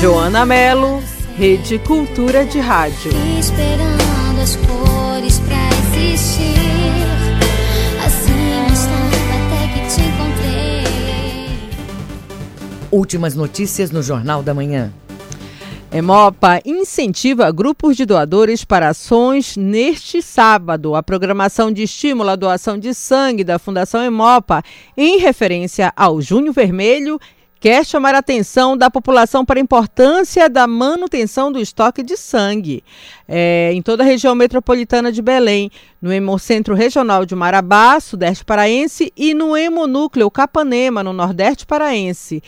Joana 0.00 0.46
Melo, 0.46 1.02
Rede 1.36 1.78
Cultura 1.80 2.46
de 2.46 2.58
Rádio. 2.60 3.12
Esperando 3.38 4.40
as 4.40 4.56
cores 4.56 5.38
pra 5.40 5.68
existir. 6.02 6.54
Assim 8.06 8.64
até 9.36 9.68
que 9.74 9.80
te 9.94 10.00
encontrei. 10.00 11.68
Últimas 12.90 13.34
notícias 13.34 13.90
no 13.90 14.02
Jornal 14.02 14.42
da 14.42 14.54
Manhã. 14.54 14.94
Emopa 15.90 16.60
incentiva 16.66 17.50
grupos 17.50 17.96
de 17.96 18.04
doadores 18.04 18.62
para 18.62 18.90
ações 18.90 19.56
neste 19.56 20.20
sábado. 20.20 20.94
A 20.94 21.02
programação 21.02 21.72
de 21.72 21.82
estímulo 21.82 22.28
à 22.28 22.36
doação 22.36 22.78
de 22.78 22.92
sangue 22.92 23.42
da 23.42 23.58
Fundação 23.58 24.02
Emopa, 24.02 24.62
em 24.94 25.18
referência 25.18 25.90
ao 25.96 26.20
Junho 26.20 26.52
Vermelho, 26.52 27.18
quer 27.58 27.86
chamar 27.86 28.14
a 28.14 28.18
atenção 28.18 28.76
da 28.76 28.90
população 28.90 29.46
para 29.46 29.58
a 29.58 29.62
importância 29.62 30.46
da 30.48 30.66
manutenção 30.66 31.50
do 31.50 31.58
estoque 31.58 32.02
de 32.02 32.18
sangue 32.18 32.84
é, 33.26 33.70
em 33.74 33.82
toda 33.82 34.02
a 34.02 34.06
região 34.06 34.34
metropolitana 34.34 35.12
de 35.12 35.20
Belém, 35.20 35.70
no 36.00 36.12
Hemocentro 36.12 36.74
Regional 36.74 37.26
de 37.26 37.34
Marabá, 37.34 38.00
Sudeste 38.00 38.44
Paraense, 38.44 39.12
e 39.16 39.34
no 39.34 39.56
Hemonúcleo 39.56 40.30
Capanema, 40.30 41.02
no 41.02 41.12
Nordeste 41.12 41.66
Paraense. 41.66 42.42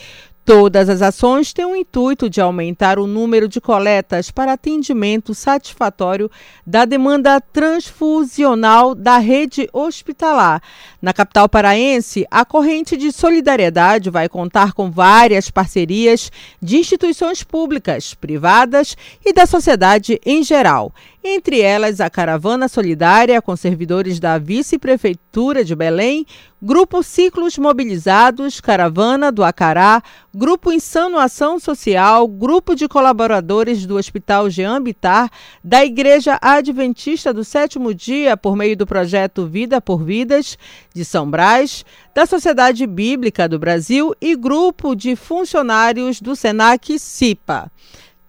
Todas 0.50 0.88
as 0.88 1.00
ações 1.00 1.52
têm 1.52 1.64
o 1.64 1.76
intuito 1.76 2.28
de 2.28 2.40
aumentar 2.40 2.98
o 2.98 3.06
número 3.06 3.46
de 3.46 3.60
coletas 3.60 4.32
para 4.32 4.54
atendimento 4.54 5.32
satisfatório 5.32 6.28
da 6.66 6.84
demanda 6.84 7.40
transfusional 7.40 8.92
da 8.92 9.18
rede 9.18 9.68
hospitalar. 9.72 10.60
Na 11.00 11.12
capital 11.12 11.48
paraense, 11.48 12.26
a 12.28 12.44
corrente 12.44 12.96
de 12.96 13.12
solidariedade 13.12 14.10
vai 14.10 14.28
contar 14.28 14.72
com 14.72 14.90
várias 14.90 15.52
parcerias 15.52 16.32
de 16.60 16.78
instituições 16.78 17.44
públicas, 17.44 18.12
privadas 18.14 18.96
e 19.24 19.32
da 19.32 19.46
sociedade 19.46 20.20
em 20.26 20.42
geral 20.42 20.92
entre 21.22 21.60
elas 21.60 22.00
a 22.00 22.08
Caravana 22.08 22.66
Solidária 22.66 23.42
com 23.42 23.54
servidores 23.54 24.18
da 24.18 24.38
Vice-Prefeitura 24.38 25.62
de 25.62 25.76
Belém, 25.76 26.26
Grupo 26.62 27.02
Ciclos 27.02 27.58
Mobilizados, 27.58 28.60
Caravana 28.60 29.30
do 29.30 29.44
Acará, 29.44 30.02
Grupo 30.34 30.72
Insano 30.72 31.18
Ação 31.18 31.58
Social, 31.58 32.26
Grupo 32.26 32.74
de 32.74 32.88
Colaboradores 32.88 33.84
do 33.84 33.96
Hospital 33.96 34.48
Jean 34.48 34.82
Bitar, 34.82 35.30
da 35.62 35.84
Igreja 35.84 36.38
Adventista 36.40 37.32
do 37.32 37.44
Sétimo 37.44 37.94
Dia, 37.94 38.36
por 38.36 38.56
meio 38.56 38.76
do 38.76 38.86
projeto 38.86 39.46
Vida 39.46 39.80
por 39.80 40.02
Vidas, 40.02 40.58
de 40.94 41.04
São 41.04 41.30
Brás, 41.30 41.84
da 42.14 42.26
Sociedade 42.26 42.86
Bíblica 42.86 43.48
do 43.48 43.58
Brasil 43.58 44.14
e 44.20 44.34
Grupo 44.36 44.94
de 44.94 45.16
Funcionários 45.16 46.20
do 46.20 46.34
SENAC 46.34 46.98
CIPA. 46.98 47.70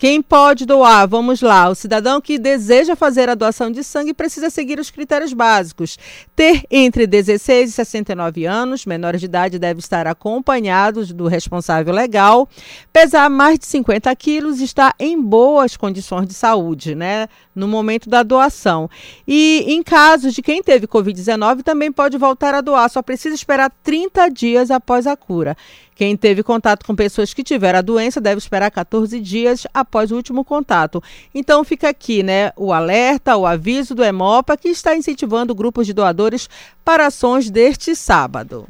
Quem 0.02 0.20
pode 0.20 0.66
doar? 0.66 1.08
Vamos 1.08 1.42
lá. 1.42 1.70
O 1.70 1.76
cidadão 1.76 2.20
que 2.20 2.40
deseja 2.40 2.96
fazer 2.96 3.30
a 3.30 3.36
doação 3.36 3.70
de 3.70 3.84
sangue 3.84 4.16
precisa 4.16 4.50
seguir 4.50 4.80
os 4.80 4.90
critérios 4.90 5.32
básicos. 5.32 5.96
Ter 6.36 6.66
entre 6.72 7.06
16 7.06 7.70
e 7.70 7.74
69 7.74 8.46
anos, 8.46 8.84
menores 8.84 9.22
de 9.22 9.28
idade 9.28 9.60
deve 9.60 9.80
estar 9.80 10.08
acompanhados 10.08 11.14
do 11.14 11.28
responsável 11.28 11.94
legal, 11.94 12.50
pesar 12.92 13.30
mais 13.30 13.60
de 13.60 13.68
50 13.68 14.16
quilos, 14.16 14.60
estar 14.60 14.96
em 14.98 15.22
boas 15.22 15.78
condições 15.78 16.28
de 16.28 16.34
saúde, 16.34 16.96
né? 16.96 17.28
No 17.54 17.68
momento 17.68 18.10
da 18.10 18.24
doação. 18.24 18.90
E 19.28 19.66
em 19.68 19.84
casos 19.84 20.34
de 20.34 20.42
quem 20.42 20.64
teve 20.64 20.88
Covid-19, 20.88 21.62
também 21.62 21.92
pode 21.92 22.18
voltar 22.18 22.56
a 22.56 22.62
doar, 22.62 22.90
só 22.90 23.04
precisa 23.04 23.36
esperar 23.36 23.72
30 23.84 24.30
dias 24.30 24.72
após 24.72 25.06
a 25.06 25.16
cura. 25.16 25.56
Quem 26.02 26.18
teve 26.18 26.42
contato 26.42 26.84
com 26.84 26.96
pessoas 26.96 27.32
que 27.32 27.44
tiveram 27.44 27.78
a 27.78 27.82
doença 27.84 28.20
deve 28.20 28.40
esperar 28.40 28.72
14 28.72 29.20
dias 29.20 29.68
após 29.72 30.12
o 30.12 30.16
último 30.16 30.44
contato. 30.44 31.00
Então 31.32 31.64
fica 31.64 31.90
aqui, 31.90 32.24
né, 32.24 32.52
o 32.56 32.74
alerta, 32.74 33.38
o 33.38 33.46
aviso 33.46 33.94
do 33.94 34.04
Hemopa 34.04 34.58
que 34.58 34.70
está 34.70 34.96
incentivando 34.96 35.54
grupos 35.54 35.86
de 35.86 35.94
doadores 35.94 36.50
para 36.84 37.06
ações 37.06 37.52
deste 37.52 37.96
sábado. 37.96 38.68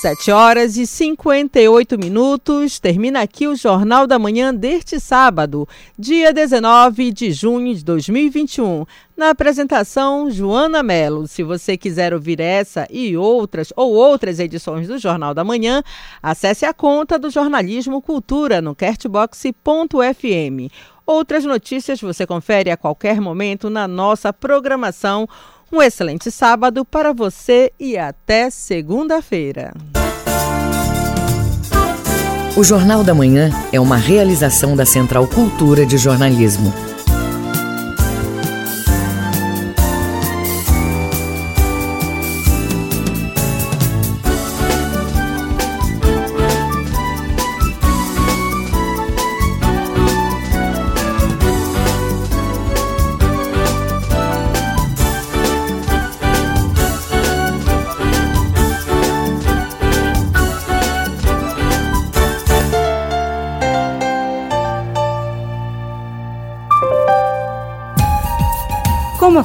7 0.00 0.30
horas 0.30 0.78
e 0.78 0.86
58 0.86 1.98
minutos. 1.98 2.80
Termina 2.80 3.20
aqui 3.20 3.46
o 3.46 3.54
Jornal 3.54 4.06
da 4.06 4.18
Manhã 4.18 4.54
deste 4.54 4.98
sábado, 4.98 5.68
dia 5.98 6.32
19 6.32 7.12
de 7.12 7.30
junho 7.30 7.74
de 7.74 7.84
2021. 7.84 8.86
Na 9.14 9.28
apresentação, 9.28 10.30
Joana 10.30 10.82
Melo. 10.82 11.28
Se 11.28 11.42
você 11.42 11.76
quiser 11.76 12.14
ouvir 12.14 12.40
essa 12.40 12.88
e 12.90 13.14
outras 13.14 13.74
ou 13.76 13.92
outras 13.92 14.38
edições 14.38 14.88
do 14.88 14.96
Jornal 14.96 15.34
da 15.34 15.44
Manhã, 15.44 15.82
acesse 16.22 16.64
a 16.64 16.72
conta 16.72 17.18
do 17.18 17.28
Jornalismo 17.28 18.00
Cultura 18.00 18.62
no 18.62 18.74
Kertbox.fm 18.74 19.52
Outras 21.12 21.44
notícias 21.44 22.00
você 22.00 22.24
confere 22.24 22.70
a 22.70 22.76
qualquer 22.76 23.20
momento 23.20 23.68
na 23.68 23.88
nossa 23.88 24.32
programação. 24.32 25.28
Um 25.72 25.80
excelente 25.80 26.32
sábado 26.32 26.84
para 26.84 27.12
você 27.12 27.72
e 27.78 27.96
até 27.96 28.50
segunda-feira. 28.50 29.72
O 32.56 32.64
Jornal 32.64 33.04
da 33.04 33.14
Manhã 33.14 33.50
é 33.72 33.78
uma 33.78 33.96
realização 33.96 34.74
da 34.74 34.84
Central 34.84 35.28
Cultura 35.28 35.86
de 35.86 35.96
Jornalismo. 35.96 36.89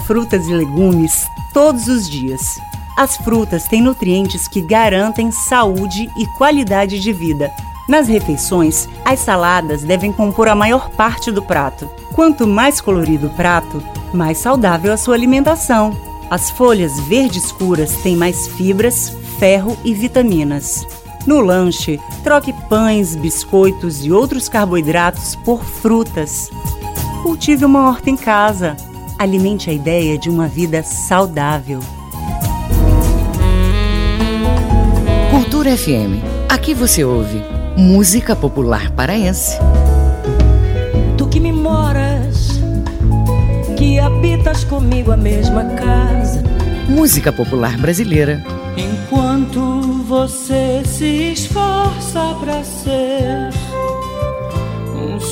Frutas 0.05 0.47
e 0.47 0.53
legumes 0.53 1.27
todos 1.53 1.87
os 1.87 2.09
dias. 2.09 2.59
As 2.97 3.17
frutas 3.17 3.67
têm 3.67 3.81
nutrientes 3.81 4.47
que 4.47 4.61
garantem 4.61 5.31
saúde 5.31 6.09
e 6.17 6.25
qualidade 6.37 6.99
de 6.99 7.11
vida. 7.11 7.51
Nas 7.87 8.07
refeições, 8.07 8.87
as 9.03 9.19
saladas 9.19 9.83
devem 9.83 10.11
compor 10.11 10.47
a 10.47 10.55
maior 10.55 10.89
parte 10.91 11.31
do 11.31 11.41
prato. 11.41 11.89
Quanto 12.13 12.47
mais 12.47 12.79
colorido 12.79 13.27
o 13.27 13.29
prato, 13.31 13.83
mais 14.13 14.37
saudável 14.37 14.93
a 14.93 14.97
sua 14.97 15.13
alimentação. 15.13 15.95
As 16.29 16.49
folhas 16.49 16.99
verde 17.01 17.37
escuras 17.37 17.95
têm 17.97 18.15
mais 18.15 18.47
fibras, 18.47 19.15
ferro 19.37 19.77
e 19.83 19.93
vitaminas. 19.93 20.87
No 21.27 21.41
lanche, 21.41 21.99
troque 22.23 22.53
pães, 22.69 23.15
biscoitos 23.15 24.05
e 24.05 24.11
outros 24.11 24.47
carboidratos 24.47 25.35
por 25.35 25.63
frutas. 25.63 26.49
Cultive 27.21 27.65
uma 27.65 27.89
horta 27.89 28.09
em 28.09 28.15
casa. 28.15 28.77
Alimente 29.17 29.69
a 29.69 29.73
ideia 29.73 30.17
de 30.17 30.29
uma 30.29 30.45
vida 30.45 30.83
saudável. 30.83 31.79
Cultura 35.31 35.77
FM. 35.77 36.21
Aqui 36.49 36.73
você 36.73 37.05
ouve 37.05 37.41
música 37.77 38.35
popular 38.35 38.91
paraense. 38.91 39.57
Tu 41.17 41.27
que 41.27 41.39
me 41.39 41.53
moras, 41.53 42.59
que 43.77 43.99
habitas 43.99 44.65
comigo 44.65 45.13
a 45.13 45.17
mesma 45.17 45.63
casa. 45.63 46.43
Música 46.89 47.31
popular 47.31 47.77
brasileira. 47.77 48.43
Enquanto 48.75 49.81
você 50.03 50.83
se 50.85 51.31
esforça 51.31 52.35
pra 52.41 52.61
ser 52.65 53.49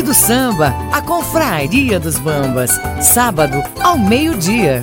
Clube 0.00 0.02
do 0.02 0.14
Samba, 0.14 0.74
a 0.92 1.02
Confraria 1.02 2.00
dos 2.00 2.18
Bambas, 2.18 2.70
sábado 3.02 3.62
ao 3.82 3.98
meio-dia. 3.98 4.82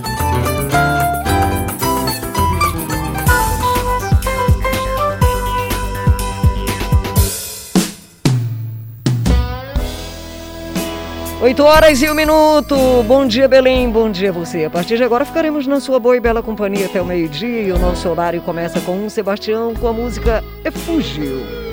Oito 11.42 11.64
horas 11.64 12.02
e 12.02 12.10
um 12.10 12.14
minuto. 12.14 12.76
Bom 13.08 13.26
dia, 13.26 13.48
Belém. 13.48 13.90
Bom 13.90 14.12
dia 14.12 14.32
você. 14.32 14.66
A 14.66 14.70
partir 14.70 14.98
de 14.98 15.04
agora 15.04 15.26
ficaremos 15.26 15.66
na 15.66 15.80
sua 15.80 16.00
boa 16.00 16.16
e 16.16 16.20
bela 16.20 16.44
companhia 16.44 16.86
até 16.86 17.02
o 17.02 17.06
meio-dia. 17.06 17.64
E 17.64 17.72
o 17.72 17.80
nosso 17.80 18.08
horário 18.08 18.42
começa 18.42 18.80
com 18.82 18.94
um 18.94 19.10
Sebastião 19.10 19.74
com 19.74 19.88
a 19.88 19.94
música 19.94 20.44
Efúgio. 20.64 21.38
Muito 21.38 21.67